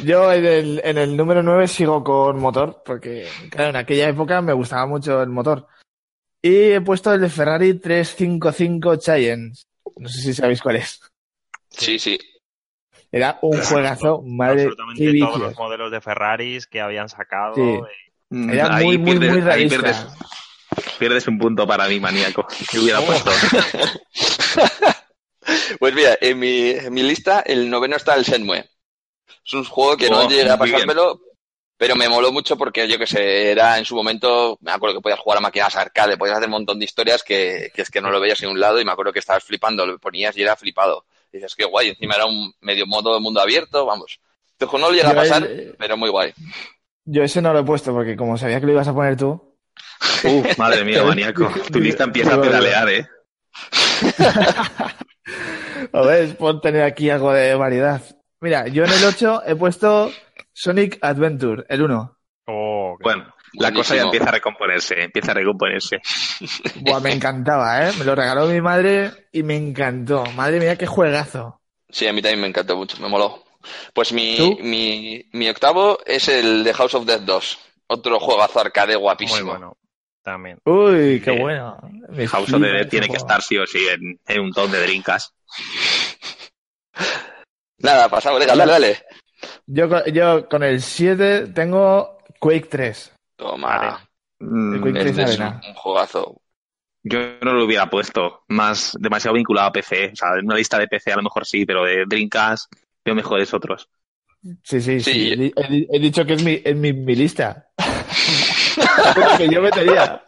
[0.04, 4.40] Yo en el, en el número 9 sigo con motor, porque claro, en aquella época
[4.42, 5.66] me gustaba mucho el motor.
[6.42, 9.66] Y he puesto el de Ferrari 355 Giants.
[9.96, 11.00] No sé si sabéis cuál es.
[11.70, 12.18] Sí, sí.
[13.10, 17.54] Era un juegazo, madre Absolutamente todos los modelos de Ferraris que habían sacado.
[17.54, 17.60] Sí.
[17.62, 19.76] eh, Era Ahí muy, muy, pierdes- muy ahí realista.
[19.80, 20.06] pierdes,
[20.98, 22.46] pierdes un punto para mí, maníaco.
[22.70, 23.30] Que hubiera puesto.
[25.78, 28.68] Pues mira, en mi, en mi lista el noveno está el Shenmue.
[29.48, 31.20] Es un juego que no llegué a pasármelo,
[31.78, 35.00] pero me moló mucho porque yo que sé, era en su momento, me acuerdo que
[35.00, 38.02] podías jugar a máquinas arcade, podías hacer un montón de historias que, que es que
[38.02, 40.42] no lo veías en un lado y me acuerdo que estabas flipando, lo ponías y
[40.42, 41.06] era flipado.
[41.32, 44.20] Y dices, qué guay, encima era un medio modo de mundo abierto, vamos.
[44.52, 45.48] Este juego no lo llega a el- pasar,
[45.78, 46.34] pero muy guay.
[47.06, 49.56] Yo ese no lo he puesto porque como sabía que lo ibas a poner tú,
[50.24, 51.50] Uf, madre mía, maníaco.
[51.72, 53.06] Tu lista empieza a pedalear, eh.
[55.92, 58.02] a ver, por tener aquí algo de variedad.
[58.40, 60.10] Mira, yo en el 8 he puesto
[60.52, 62.18] Sonic Adventure, el 1.
[62.46, 65.98] oh, Bueno, la cosa ya empieza a recomponerse, empieza a recomponerse.
[66.82, 67.92] Buah, me encantaba, ¿eh?
[67.98, 70.24] Me lo regaló mi madre y me encantó.
[70.36, 71.60] Madre mía, qué juegazo.
[71.88, 73.44] Sí, a mí también me encantó mucho, me moló.
[73.92, 77.58] Pues mi, mi, mi octavo es el de House of Death 2.
[77.88, 79.50] Otro juegazo arcade muy guapísimo.
[79.50, 79.76] bueno.
[80.22, 80.58] También.
[80.64, 81.78] Uy, qué Eh, bueno.
[82.10, 84.82] Me House of ese tiene que estar sí o sí en, en un ton de
[84.82, 85.34] drinkas.
[87.78, 88.98] Nada, pasamos, venga, dale, dale.
[89.66, 93.12] Yo, con- yo con el 7 tengo Quake 3.
[93.36, 93.76] Toma.
[93.78, 93.96] Vale.
[94.40, 96.40] Mm, El Quake Este es un, juegazo.
[97.04, 100.10] Yo no lo hubiera puesto más demasiado vinculado a PC.
[100.12, 102.72] O sea, en una lista de PC a lo mejor sí, pero de Dreamcast
[103.04, 103.88] veo mejores otros.
[104.62, 105.12] Sí, sí, sí.
[105.12, 105.32] Sí.
[105.32, 107.68] He, di- he di- he dicho que es mi, en mi, mi lista.
[107.76, 108.76] Es
[109.16, 110.24] lo que yo metería.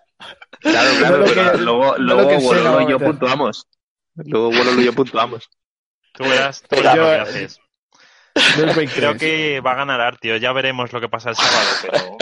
[0.61, 2.99] Claro, claro, pero que- luego, no luego lo que Wololo Sega va a y yo
[2.99, 3.67] puntuamos.
[4.15, 5.49] Luego Wololo y yo puntuamos.
[6.23, 7.61] Tú verás, tú verás lo que haces.
[8.95, 9.19] Creo 3.
[9.19, 10.37] que va a ganar Artio.
[10.37, 12.19] Ya veremos lo que pasa el sábado,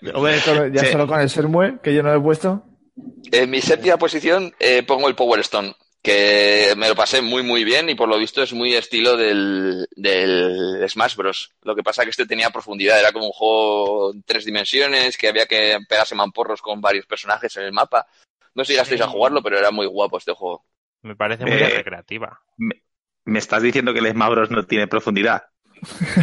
[0.00, 0.40] pero Hombre,
[0.72, 0.92] ya Sí.
[0.92, 2.62] solo con el Sermue, que yo no lo he puesto.
[3.32, 7.64] En mi séptima posición eh, pongo el Power Stone, que me lo pasé muy muy
[7.64, 11.52] bien y por lo visto es muy estilo del, del Smash Bros.
[11.62, 15.28] Lo que pasa que este tenía profundidad, era como un juego en tres dimensiones, que
[15.28, 18.06] había que pegarse mamporros con varios personajes en el mapa.
[18.54, 19.04] No sé si llegasteis Sí.
[19.06, 20.64] a jugarlo, pero era muy guapo este juego.
[21.02, 22.40] me parece muy Eh, recreativa.
[22.56, 22.82] ¿Me
[23.36, 25.42] estás diciendo que el Smash Bros no tiene profundidad?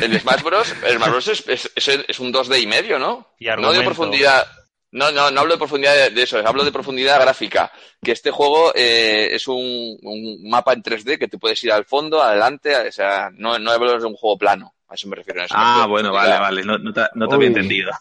[0.02, 3.34] El Smash Bros, el Smash Bros es, es- es- es un 2D y medio, ¿no?
[3.40, 4.46] Y No de profundidad.
[4.92, 7.70] No, no, no hablo de profundidad de, de eso, hablo de profundidad gráfica.
[8.02, 11.84] Que este juego eh, es un, un mapa en 3D que te puedes ir al
[11.84, 14.74] fondo, adelante, o sea, no, no hablo de un juego plano.
[14.88, 15.40] A eso me refiero.
[15.42, 16.64] en ese Ah, bueno, vale, vale.
[16.64, 17.92] No, no te, no te había entendido.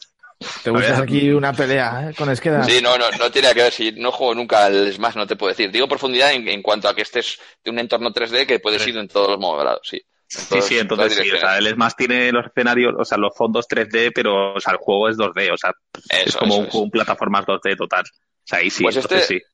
[0.63, 0.93] Te ver.
[0.95, 2.15] aquí una pelea, ¿eh?
[2.15, 2.65] Con Esqueda.
[2.65, 3.73] Sí, no, no, no tiene nada que ver.
[3.73, 5.71] Si no juego nunca al Smash, no te puedo decir.
[5.71, 8.91] Digo profundidad en, en cuanto a que estés de un entorno 3D que puedes Sí.
[8.91, 10.01] ir en todos los modos, sí.
[10.27, 11.31] Sí, sí, entonces sí.
[11.31, 14.73] O sea, el Smash tiene los escenarios, o sea, los fondos 3D, pero o sea,
[14.73, 15.53] el juego es 2D.
[15.53, 15.73] O sea,
[16.11, 16.71] es como eso un es.
[16.73, 18.03] juego, un plataformas 2D total.
[18.03, 19.45] O sea, ahí sí, Pues entonces este- sí.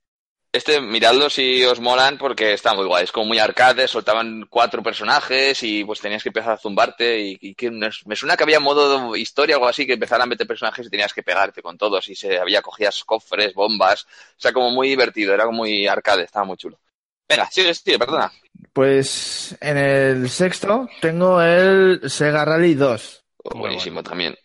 [0.52, 3.04] Este, miradlo si os molan porque está muy guay.
[3.04, 7.38] Es como muy arcade, soltaban cuatro personajes y pues tenías que empezar a zumbarte y,
[7.40, 10.22] y que me me suena que había modo de historia o algo así que empezaran
[10.22, 14.04] a meter personajes y tenías que pegarte con todos y se había cogías cofres, bombas,
[14.04, 16.80] o sea, como muy divertido, era como muy arcade, estaba muy chulo.
[17.28, 18.32] Venga, sigue, sigue, perdona.
[18.72, 23.24] Pues en el sexto tengo el Sega Rally 2.
[23.44, 24.36] Oh, Muy buenísimo también.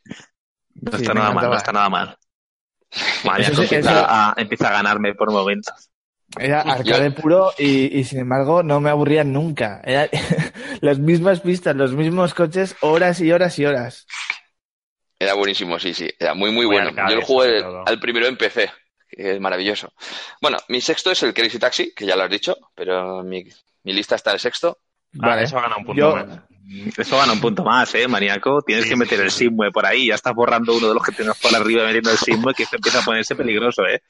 [0.75, 2.17] No Sí, está nada mal, no está nada mal.
[2.91, 5.89] Sí, empieza, eso- a, empieza a ganarme por momentos.
[6.39, 9.81] Era arcade puro y, y sin embargo no me aburría nunca.
[9.83, 10.09] Era
[10.81, 14.05] las mismas pistas, los mismos coches, horas y horas y horas.
[15.17, 16.89] Era buenísimo, sí, sí, era muy, muy, Muy bueno.
[16.89, 17.87] arcade, Yo lo jugué todo.
[17.87, 18.69] al primero en PC,
[19.09, 19.93] que es maravilloso.
[20.41, 23.45] Bueno, mi sexto es el Crazy Taxi, que ya lo has dicho, pero mi,
[23.83, 24.79] mi lista está el sexto.
[25.21, 25.43] Ah, Vale.
[25.43, 26.39] eso ha ganado un punto Yo, más.
[26.97, 28.61] Eso gana un punto más, ¿eh, maníaco?
[28.63, 29.45] Tienes que meter el sí.
[29.45, 30.07] Simue por ahí.
[30.07, 32.75] Ya estás borrando uno de los que tienes por arriba metiendo el Simue, que esto
[32.75, 34.01] empieza a ponerse peligroso, ¿eh?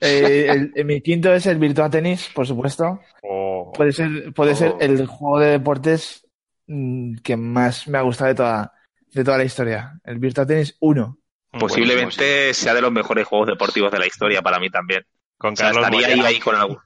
[0.00, 3.00] Eh, el- el- mi quinto es el Virtua Tennis, por supuesto.
[3.22, 4.78] O- Puede ser, puede ser Oh.
[4.80, 6.24] el juego de deportes
[6.66, 8.72] mm, que más me ha gustado de toda,
[9.12, 9.98] de toda la historia.
[10.04, 11.18] El Virtua Tennis 1.
[11.58, 15.02] Posiblemente sea de los mejores juegos deportivos de la historia para mí también.
[15.38, 16.78] con O sea, estaría ahí, ahí con algún,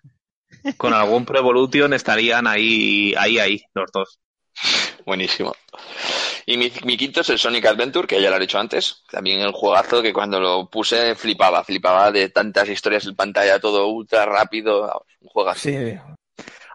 [0.77, 4.21] con algún Pro Evolution, estarían ahí, ahí, ahí, los dos.
[5.07, 5.55] Buenísimo.
[6.47, 9.05] Y mi, mi quinto es el Sonic Adventure, que ya lo he dicho antes.
[9.11, 13.87] También el juegazo que cuando lo puse flipaba, flipaba de tantas historias en pantalla, todo
[13.89, 15.05] ultra rápido.
[15.21, 15.61] Un juegazo.
[15.61, 15.77] Sí.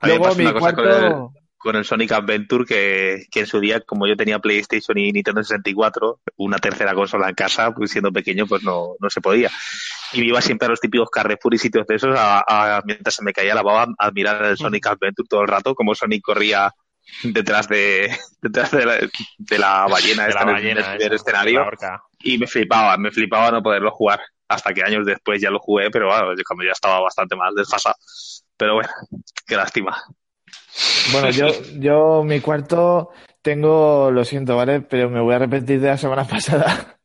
[0.01, 1.33] A mí me Luego pasa mi una cosa con cuarto.
[1.57, 5.43] con el Sonic Adventure que, que en su día, como yo tenía PlayStation y Nintendo
[5.43, 9.49] 64, una tercera consola en casa, pues siendo pequeño, pues no, no se podía.
[10.13, 12.43] Y me iba siempre a los típicos Carrefour y sitios de esos, a,
[12.77, 15.75] a- mientras se me caía la baba, a mirar el Sonic Adventure todo el rato,
[15.75, 16.71] como Sonic corría
[17.23, 18.09] detrás de,
[18.41, 18.95] detrás de, la,
[19.37, 21.59] de la ballena De esta la en el- en el ballena, primer esa, escenario.
[21.81, 22.03] la.
[22.19, 24.19] Y me flipaba, me flipaba no poderlo jugar.
[24.49, 27.53] Hasta que años después ya lo jugué, pero bueno, yo cuando ya estaba bastante más
[27.53, 27.95] desfasado.
[28.55, 28.89] Pero bueno,
[29.45, 29.97] qué lástima.
[31.11, 31.47] Bueno, yo,
[31.79, 33.09] yo mi cuarto
[33.41, 34.81] tengo, lo siento, ¿vale?
[34.81, 36.97] Pero me voy a repetir de la semana pasada.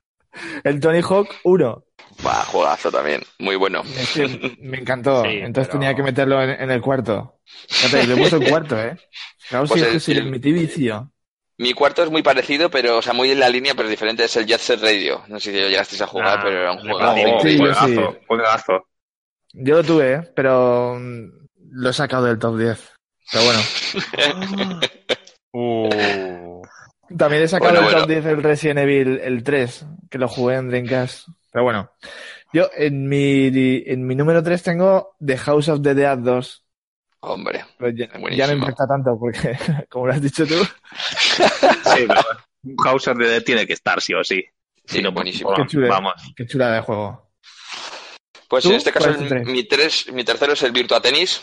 [0.65, 1.85] El Tony Hawk 1.
[2.27, 3.23] Va, juegazo también.
[3.39, 3.83] Muy bueno.
[3.99, 5.23] Es que me encantó.
[5.27, 7.41] Sí, Entonces pero- tenía que meterlo en, en el cuarto.
[7.69, 8.97] Fíjate, le he puesto el cuarto, ¿eh?
[9.49, 11.11] Claro, Pues si, el- si le el- metí vicio.
[11.59, 14.25] Mi cuarto es muy parecido, pero, o sea, muy en la línea, pero diferente.
[14.25, 15.23] Es el Jet Set Radio.
[15.29, 17.41] No sé si lo llegasteis a jugar, Ah, pero era un juego.
[17.43, 17.59] Sí, sí.
[17.59, 18.87] juegazo, juegazo.
[19.53, 20.23] Yo lo tuve, ¿eh?
[20.35, 21.25] Pero mm,
[21.73, 22.91] lo he sacado del top 10.
[23.33, 23.61] Pero bueno.
[25.55, 26.63] Uh,
[27.17, 28.23] También he sacado Bueno, del top bueno.
[28.23, 31.29] 10 el Resident Evil, el 3, que lo jugué en Dreamcast.
[31.53, 31.91] Pero bueno.
[32.53, 33.47] Yo en mi,
[33.87, 36.65] en mi número 3 tengo The House of the Dead 2.
[37.21, 37.59] Hombre.
[37.95, 38.29] Ya, Buenísimo.
[38.31, 39.57] ya no impacta tanto porque,
[39.89, 41.43] como lo has dicho tú, Sí,
[42.09, 42.21] pero
[42.65, 44.45] un Hauser de Dead tiene que estar, sí o sí.
[44.87, 45.51] Sí, Si no, buenísimo.
[45.55, 45.89] pues, Qué chulo.
[45.89, 46.15] vamos.
[46.37, 47.31] qué chula de juego.
[48.49, 48.71] Pues ¿Tú?
[48.71, 49.15] en este caso,
[49.47, 51.41] mi, tres, mi tercero es el Virtua Tennis.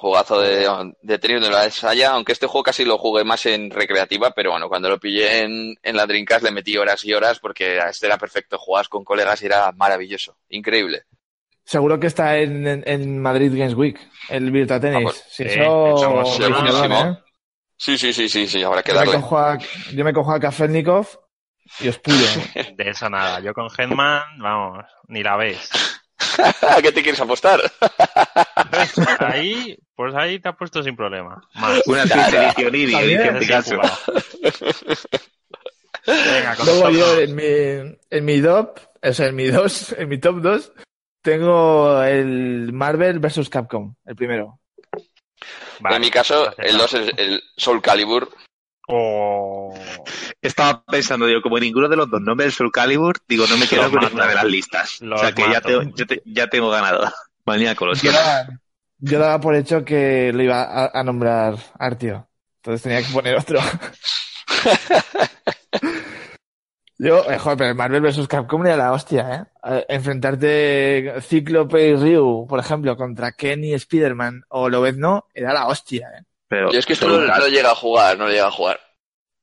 [0.00, 0.66] Jugazo de,
[1.02, 4.50] de tenis de la Desaya, aunque este juego casi lo jugué más en recreativa, pero
[4.52, 8.06] bueno, cuando lo pillé en, en la Dreamcast le metí horas y horas porque este
[8.06, 11.02] era perfecto, jugabas con colegas y era maravilloso, increíble.
[11.64, 14.00] Seguro que está en, en, en Madrid Games Week,
[14.30, 15.04] el Virtua Tennis.
[15.04, 15.22] Vamos.
[15.28, 16.00] si Sí, eso,
[16.90, 17.18] ¿eh?
[17.76, 19.20] Sí, sí, sí, sí, sí, habrá que Yo me, darle.
[19.20, 19.58] cojo a,
[19.92, 21.06] yo me cojo a Kafelnikov
[21.80, 22.16] y os pulo.
[22.76, 23.40] de eso nada.
[23.40, 25.70] Yo con Headman, vamos, ni la ves.
[26.76, 27.60] ¿A qué te quieres apostar?
[29.18, 31.40] Ahí, pues ahí te has puesto sin problema.
[31.54, 31.82] Más.
[31.86, 33.76] Una dice Sin Pikachu.
[33.76, 33.90] jugar.
[36.06, 40.08] Venga, con Luego yo en mi, en mi top, o sea, en mi dos, en
[40.08, 40.72] mi top 2,
[41.22, 44.60] tengo el Marvel vs Capcom, el primero.
[45.80, 48.30] Vale, en mi caso, el 2 es el Soul Calibur.
[48.92, 49.72] Oh,
[50.42, 53.68] Estaba pensando yo, como ninguno de los dos nombres del Soul Calibur, digo, no me
[53.68, 54.08] quedo Los con mato.
[54.08, 55.00] ninguna de las listas.
[55.00, 55.68] Los o sea que ya mato.
[55.68, 57.10] tengo, yo te- ya tengo ganado.
[57.46, 58.48] Maníaco, lo Yo daba,
[58.98, 62.28] yo daba por hecho que lo iba a, a nombrar Artio.
[62.56, 63.60] Entonces tenía que poner otro.
[66.98, 69.86] Yo, eh, joder, pero el Marvel vs Capcom era la hostia, ¿eh?
[69.88, 76.08] Enfrentarte Cíclope y Ryu, por ejemplo, contra Ken y Spider-Man, o no, era la hostia,
[76.18, 76.24] ¿eh?
[76.50, 78.50] Pero Yo es que esto Soul, no, Cal- no llega a jugar, no llega a
[78.50, 78.80] jugar.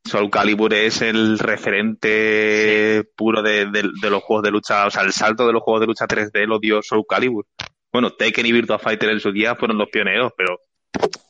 [0.05, 5.03] Soul Calibur es el referente puro de, de- de los juegos de lucha, o sea,
[5.03, 7.45] el salto de los juegos de lucha 3D lo dio Soul Calibur.
[7.91, 10.59] Bueno, Tekken y Virtua Fighter en su día fueron los pioneros, pero,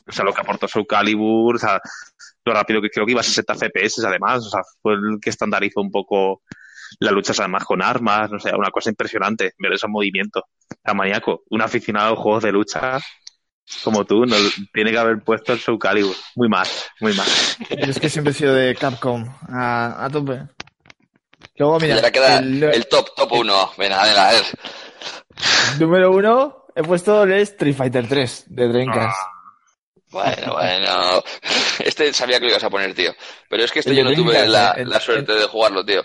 [0.06, 1.80] o sea, lo que aportó Soul Calibur, o sea,
[2.46, 5.30] lo rápido que creo que iba a 60 FPS además, o sea, fue el que
[5.30, 6.42] estandarizó un poco
[7.00, 10.44] las luchas además con armas, no sé, una cosa impresionante, ver esos movimientos.
[10.84, 13.00] A maníaco, un aficionado a los juegos de lucha
[13.84, 14.36] como tú, no,
[14.74, 16.16] tiene que haber puesto el Soul Calibur.
[16.36, 16.68] Muy mal,
[17.00, 17.28] muy mal.
[17.70, 20.42] Yo es que siempre he sido de Capcom, a, a tope.
[21.58, 23.72] Luego, mira, queda el, el top, top 1.
[23.78, 24.44] Venga, venga, a ver.
[25.80, 29.18] número uno he puesto el Street Fighter 3 de Dreamcast.
[30.10, 31.24] Bueno, bueno.
[31.80, 33.12] Este sabía que lo ibas a poner, tío.
[33.50, 35.86] Pero es que este El yo no tuve la, eh, el- la suerte de jugarlo,
[35.86, 36.02] tío.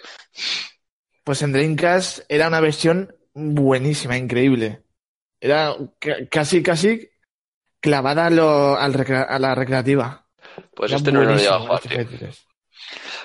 [1.24, 4.82] Pues en Dreamcast era una versión buenísima, increíble.
[5.40, 7.08] Era ca- casi, casi
[7.82, 8.94] clavada a, lo- al
[9.28, 10.26] a la recreativa.
[10.74, 12.08] Pues Era este no lo he llegado a jugar, Street tío.
[12.08, 12.46] Fighter 3.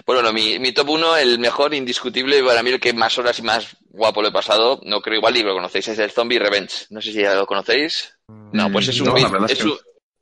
[0.05, 3.17] Bueno, no, mi, mi top 1, el mejor, indiscutible, y para mí el que más
[3.17, 6.11] horas y más guapo lo he pasado, no creo igual y lo conocéis, es el
[6.11, 6.85] Zombie Revenge.
[6.89, 8.13] No sé si ya lo conocéis.
[8.27, 9.77] No, pues es un, No, beat- es un,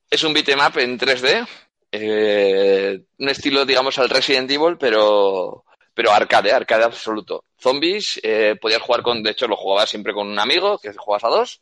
[0.10, 1.48] es un beat'em up en 3D.
[1.92, 5.64] eh, un estilo, digamos, al Resident Evil, pero,
[5.94, 7.44] pero arcade, arcade absoluto.
[7.60, 11.24] Zombies, eh, podías jugar con, de hecho lo jugaba siempre con un amigo, que jugabas
[11.26, 11.62] a dos.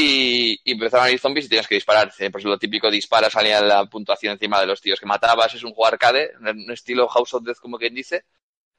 [0.00, 2.12] Y, y empezaron a ir zombies y tienes que disparar.
[2.32, 5.54] Pues lo típico, disparas, salía la puntuación encima de los tíos que matabas.
[5.54, 8.24] Es un juego arcade, un estilo House of Death, como quien dice,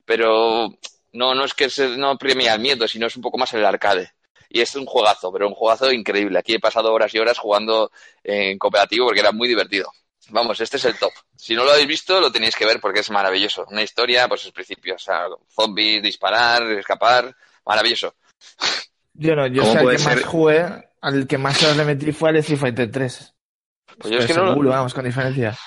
[0.05, 0.69] pero
[1.13, 3.65] no, no es que se, no premia el miedo, sino es un poco más el
[3.65, 4.11] arcade.
[4.49, 6.39] Y es un juegazo, pero un juegazo increíble.
[6.39, 7.91] Aquí he pasado horas y horas jugando
[8.23, 9.91] en cooperativo porque era muy divertido.
[10.29, 11.11] Vamos, este es el top.
[11.35, 13.65] Si no lo habéis visto, lo tenéis que ver porque es maravilloso.
[13.69, 17.35] Una historia, pues es principio, o sea, zombies, disparar, escapar,
[17.65, 18.15] maravilloso.
[19.13, 20.23] Yo no, yo ¿Cómo sé al que más ser?
[20.23, 20.65] jugué,
[21.01, 23.33] al que más horas le metí fue al Street Fighter 3.
[23.99, 25.57] Pues yo es que no lo- vamos, con diferencia.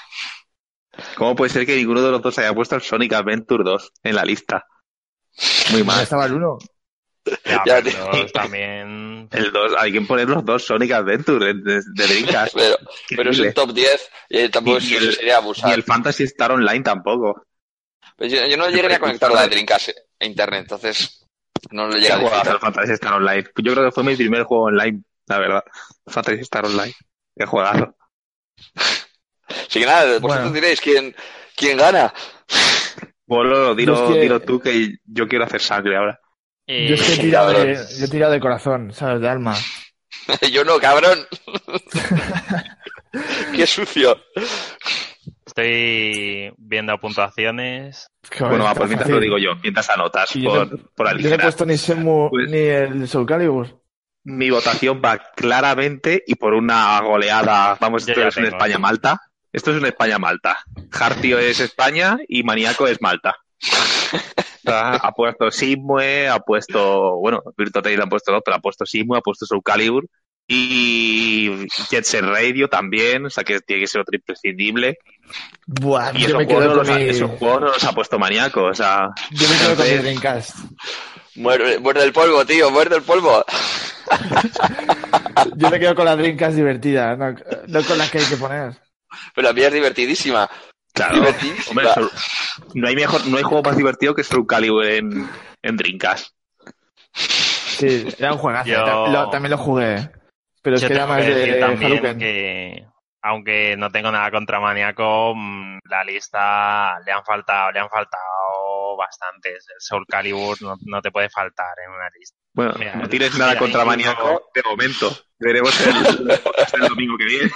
[1.16, 4.14] ¿Cómo puede ser que ninguno de los dos haya puesto el Sonic Adventure 2 en
[4.14, 4.64] la lista?
[5.70, 6.02] Muy Ya mal.
[6.02, 6.58] estaba el 1.
[7.44, 8.26] Ya, Ya, pero tío.
[8.32, 9.28] también.
[9.32, 12.54] El 2, hay que poner los dos Sonic Adventure de, de, de Dreamcast.
[12.56, 12.76] Pero,
[13.16, 15.68] pero es un top 10 y tampoco Y- y el- sería abusar.
[15.70, 17.46] Ni el Fantasy Star Online tampoco.
[18.16, 19.88] Pues yo, yo no llegué a conectar la Dreamcast
[20.20, 21.23] a internet, entonces
[21.74, 22.58] no lo ¿Qué llegué a disfrutar.
[22.60, 23.44] Fantasy Star Online?
[23.56, 25.64] Yo creo que fue mi primer juego online, la verdad.
[26.06, 26.94] Fantasy Star Online.
[27.36, 27.96] Qué juegazo.
[29.48, 30.50] Así que nada, vosotros Bueno.
[30.52, 31.14] diréis quién,
[31.56, 32.12] quién gana.
[33.26, 36.20] Bolo, dilo, Yo es que- dilo tú que yo quiero hacer sangre ahora.
[36.66, 39.20] eh, Yo es que he tirado de, yo he tirado de corazón, ¿sabes?
[39.20, 39.54] De alma.
[40.52, 41.26] yo no, cabrón.
[43.54, 44.16] Qué sucio.
[45.56, 48.08] Estoy viendo puntuaciones.
[48.28, 49.14] Qué Bueno, va, pues mientras fácil.
[49.14, 51.40] lo digo yo, mientras anotas yo por, no- por Yo no he aligerar.
[51.42, 51.76] puesto ni
[52.28, 53.80] Pues- ni el Soul Calibur.
[54.24, 57.76] Mi votación va claramente y por una goleada.
[57.80, 58.56] Vamos, Yo esto es un tengo.
[58.56, 59.20] España-Malta.
[59.52, 60.58] Esto es un España-Malta.
[60.90, 63.36] Hartio es España y Maníaco es Malta.
[64.66, 69.18] Ha puesto Simue, ha puesto, bueno, Virtua Tennis han puesto dos, pero ha puesto Simue,
[69.18, 70.06] ha puesto Soul Calibur
[70.48, 74.98] y Jet Set Radio también, o sea que tiene que ser otro imprescindible.
[75.66, 77.66] Buah, Y yo esos me juegos, quedo no con los ha, mi, esos juegos no
[77.68, 80.56] los ha puesto Maníaco, o sea, yo me quedo con mi Dreamcast.
[81.36, 83.44] Muerde, muerde el polvo, tío, muerde el polvo.
[85.56, 87.34] Yo me quedo con la Dreamcast divertida, no,
[87.66, 88.74] no con la que hay que poner.
[89.34, 90.48] Pero la mía es divertidísima.
[90.92, 91.14] claro.
[91.16, 91.82] Divertidísima.
[91.94, 92.08] Hombre,
[92.74, 95.28] no hay mejor, no hay juego más divertido que Soul Calibur en,
[95.62, 96.28] en Dreamcast.
[97.14, 98.68] Sí, era un juegazo.
[98.68, 100.10] Yo- lo- también lo jugué.
[100.62, 102.86] Pero es Yo que era más de que,
[103.26, 108.96] aunque no tengo nada contra Maniaco, mm, la lista le han faltado, le han faltado
[108.98, 109.66] bastantes.
[109.74, 112.36] El Soul Calibur no, no te puede faltar en una lista.
[112.52, 115.10] Bueno, Mira, no tienes nada mira, contra Maníaco de momento.
[115.38, 116.30] Veremos el,
[116.82, 117.50] el domingo que viene.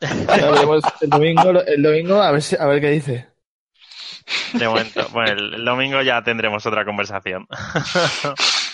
[0.26, 3.28] Veremos el domingo, el domingo a ver, si- a ver qué dice.
[4.54, 7.46] De momento, bueno, el, el domingo ya tendremos otra conversación.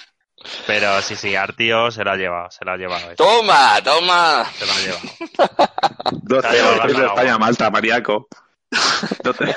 [0.66, 3.06] Pero sí, sí, Artio se lo ha llevado, se lo ha llevado.
[3.10, 4.44] eso, Toma, toma.
[4.56, 5.70] Se lo ha llevado.
[6.22, 8.28] 2 Te ha llevado 0 la España Malta, Maníaco.
[9.24, 9.56] No te-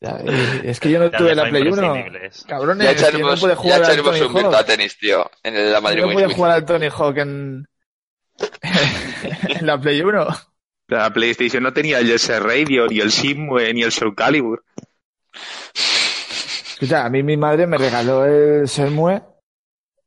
[0.00, 1.68] Ya, y- es que yo no Ya tuve la Play 1.
[1.70, 2.44] imprescindibles.
[2.46, 4.66] Cabrones, Ya yo no echaremos, pude ya jugar al echaremos un Virtua Hawk.
[4.66, 7.68] Tennis, tío, en la Madrid No pude jugar al Tony Hawk en,
[9.48, 10.26] en la Play 1.
[10.88, 14.64] La PlayStation no tenía el Jet Set Radio, ni el Simue, ni el Soul Calibur.
[16.72, 19.22] Escucha, a mí mi madre me regaló el Shenmue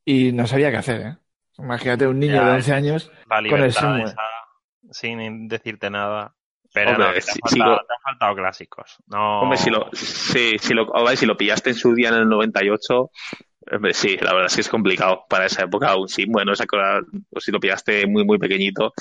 [0.06, 1.18] y no sabía qué hacer, ¿eh?
[1.58, 3.12] Imagínate un niño Ya, de 11 años.
[3.28, 4.04] Con el libertad Shenmue.
[4.10, 4.22] esa,
[4.92, 6.36] sin decirte nada.
[6.74, 8.98] Pero Hombre, no, que te, si- han si faltado, lo- te han faltado clásicos.
[9.08, 12.16] No, Hombre, si lo, sí, si lo, hombre, si lo pillaste en su día en
[12.16, 13.12] el 98,
[13.72, 16.54] hombre, sí, la verdad es que es complicado para esa época un Simue, ¿no?
[16.54, 18.94] Esa cosa, o si lo pillaste muy, muy pequeñito.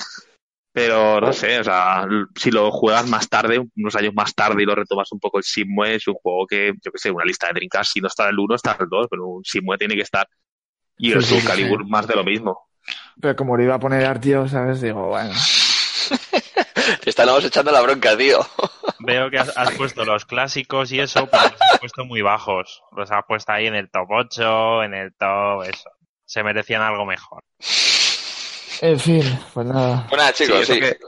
[0.74, 4.66] Pero no sé, o sea, si lo juegas más tarde, unos años más tarde y
[4.66, 7.49] lo retomas un poco el Simue, es un juego que, yo que sé, una lista
[7.49, 10.03] de Dreamcast, si no está el 1, está el 2, pero un Simue tiene que
[10.03, 10.27] estar.
[11.03, 12.69] Y el sí, Soul Calibur más de lo mismo.
[13.20, 14.81] Pero como lo iba a poner Artio, ¿sabes?
[14.81, 15.35] Digo, bueno.
[17.03, 18.39] Te estamos echando la bronca, tío.
[19.01, 22.85] Veo que has, has puesto los clásicos y eso, pero los has puesto muy bajos.
[22.97, 25.91] Los has puesto ahí en el top 8, en el top eso.
[26.24, 27.43] Se merecían algo mejor.
[28.83, 29.23] En fin,
[29.55, 30.07] pues nada.
[30.09, 30.81] Bueno, nada, chicos, eso sí.
[30.81, 30.99] que,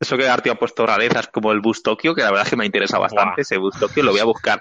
[0.00, 2.56] eso que Artio ha puesto rarezas como el Bus Tokyo, que la verdad es que
[2.56, 3.42] me interesa bastante Buah.
[3.42, 4.58] ese Bus Tokyo, lo voy a buscar.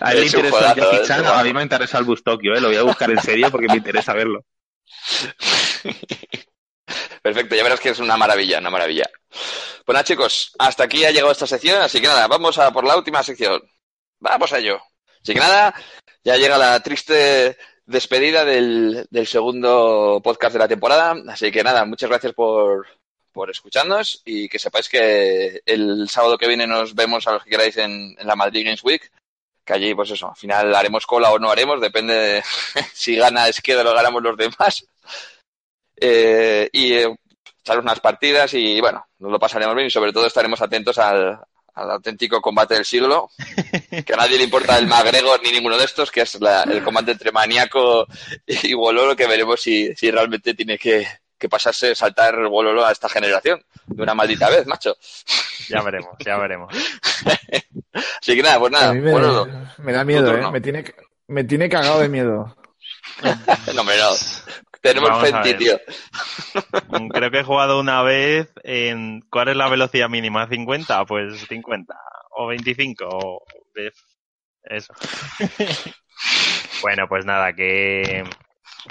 [0.00, 2.54] A él le interesa el Jackie Chan, un a mí me interesa el Bus Tokyo,
[2.54, 2.62] ¿eh?
[2.62, 4.42] lo voy a buscar en serio porque me interesa verlo.
[7.22, 9.04] Perfecto, ya verás que es una maravilla, una maravilla.
[9.84, 12.96] Bueno, chicos, hasta aquí ha llegado esta sección, así que nada, vamos a por la
[12.96, 13.60] última sección.
[14.18, 14.80] Vamos a ello.
[15.22, 15.74] Así que nada,
[16.24, 21.14] ya llega la triste despedida del, del segundo podcast de la temporada.
[21.28, 22.86] Así que nada, muchas gracias por,
[23.32, 27.50] por escucharnos y que sepáis que el sábado que viene nos vemos a los que
[27.50, 29.10] queráis en, en la Madrid Games Week.
[29.64, 32.44] Que allí, pues eso, al final haremos cola o no haremos, depende de
[32.92, 34.86] si gana Esqueda o lo ganamos los demás.
[35.96, 37.16] Eh, y eh,
[37.60, 41.40] echar unas partidas y bueno, nos lo pasaremos bien y sobre todo estaremos atentos al,
[41.76, 43.30] al auténtico combate del siglo,
[44.04, 46.82] que a nadie le importa el McGregor ni ninguno de estos, que es la- el
[46.82, 48.06] combate entre Maníaco
[48.46, 51.06] y Wololo, que veremos si, si realmente tiene que,
[51.38, 54.96] que pasase saltar Bololo a esta generación de una maldita vez, macho.
[55.68, 56.72] Ya veremos, ya veremos.
[58.20, 59.46] Así que nada, pues nada, A mí me, Bololo.
[59.78, 60.34] me da miedo.
[60.36, 60.50] ¿eh?
[60.50, 60.84] Me tiene,
[61.28, 62.56] me tiene cagado de miedo.
[63.74, 64.10] No, hombre, no.
[64.88, 65.58] Tenemos Vamos fe a en ti, ver.
[65.58, 67.08] tío.
[67.10, 69.20] Creo que he jugado una vez en...
[69.30, 70.48] ¿Cuál es la velocidad mínima?
[70.48, 71.06] ¿50?
[71.06, 71.94] Pues 50.
[72.30, 73.04] O 25.
[73.08, 73.44] O...
[73.74, 73.92] de-
[74.64, 74.92] Eso.
[76.82, 78.24] bueno, pues nada, que...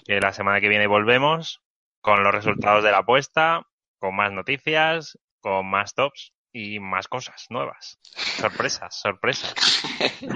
[0.05, 1.61] que la semana que viene volvemos
[2.01, 3.63] con los resultados de la apuesta,
[3.99, 7.99] con más noticias, con más tops y más cosas nuevas.
[8.03, 9.53] Sorpresas, sorpresas.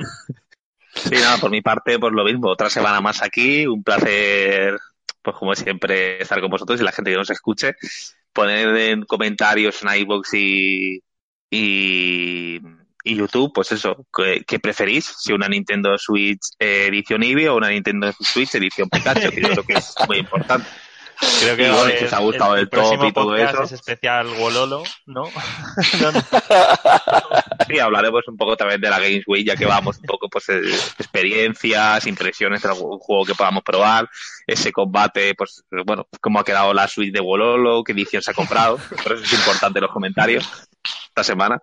[0.95, 2.49] Sí, nada, por mi parte, pues lo mismo.
[2.49, 3.65] Otra semana más aquí.
[3.68, 4.77] Un placer,
[5.22, 7.76] pues como siempre, estar con vosotros y la gente que nos escuche.
[8.34, 11.04] Poner en comentarios en iVoox y,
[11.50, 12.60] y,
[13.04, 15.06] YouTube, pues eso, ¿qué, qué preferís?
[15.06, 19.50] Si una Nintendo Switch eh, edición Eevee o una Nintendo Switch edición Pikachu, que yo
[19.50, 20.68] creo que es muy importante.
[21.20, 23.64] Creo que bueno, si os ha gustado el top próximo y todo eso.
[23.64, 25.24] Es especial Wololo, ¿no?
[26.02, 26.22] No, no.
[27.68, 30.48] Sí, hablaremos un poco también de la Games Week, ya que vamos un poco, pues,
[30.50, 30.62] eh,
[30.98, 34.10] experiencias, impresiones de algún juego que podamos probar,
[34.48, 38.34] ese combate, pues, bueno, cómo ha quedado la suite de Wololo, qué edición se ha
[38.34, 40.50] comprado, por eso es importante los comentarios
[41.10, 41.60] esta semana,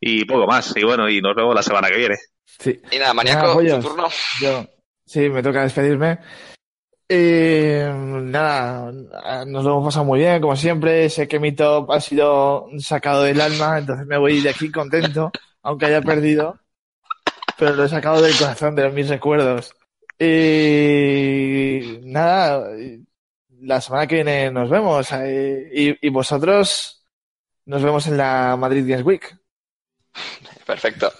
[0.00, 2.16] y poco más, y bueno, y nos vemos la semana que viene.
[2.58, 2.80] Sí.
[2.90, 4.08] Y nada, maníaco, Nada, tu turno.
[4.40, 4.66] Yo,
[5.04, 6.18] sí, me toca despedirme.
[7.08, 8.90] Eh, nada,
[9.46, 11.08] nos lo hemos pasado muy bien, como siempre.
[11.08, 15.30] Sé que mi top ha sido sacado del alma, entonces me voy de aquí contento,
[15.62, 16.58] aunque haya perdido.
[17.58, 19.74] Pero lo he sacado del corazón, de mis recuerdos.
[20.18, 22.68] Y nada,
[23.60, 25.08] la semana que viene nos vemos.
[25.12, 27.04] eh, y, y vosotros
[27.66, 29.36] nos vemos en la Madrid Games Week.
[30.66, 31.12] Perfecto.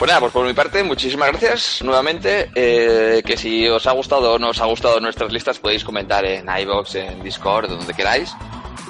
[0.00, 2.50] Pues nada, pues por mi parte, muchísimas gracias nuevamente.
[2.54, 6.24] eh, que si os ha gustado o no os ha gustado nuestras listas, podéis comentar
[6.24, 8.34] en iBox, en Discord, donde queráis,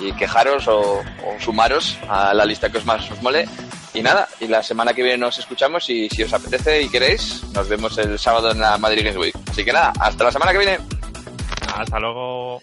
[0.00, 3.48] y quejaros o, o sumaros a la lista que os más os mole.
[3.92, 7.42] Y nada, y la semana que viene nos escuchamos y si os apetece y queréis,
[7.54, 9.34] nos vemos el sábado en la Madrid Games Week.
[9.50, 10.78] Así que nada, hasta la semana que viene.
[11.74, 12.62] Hasta luego.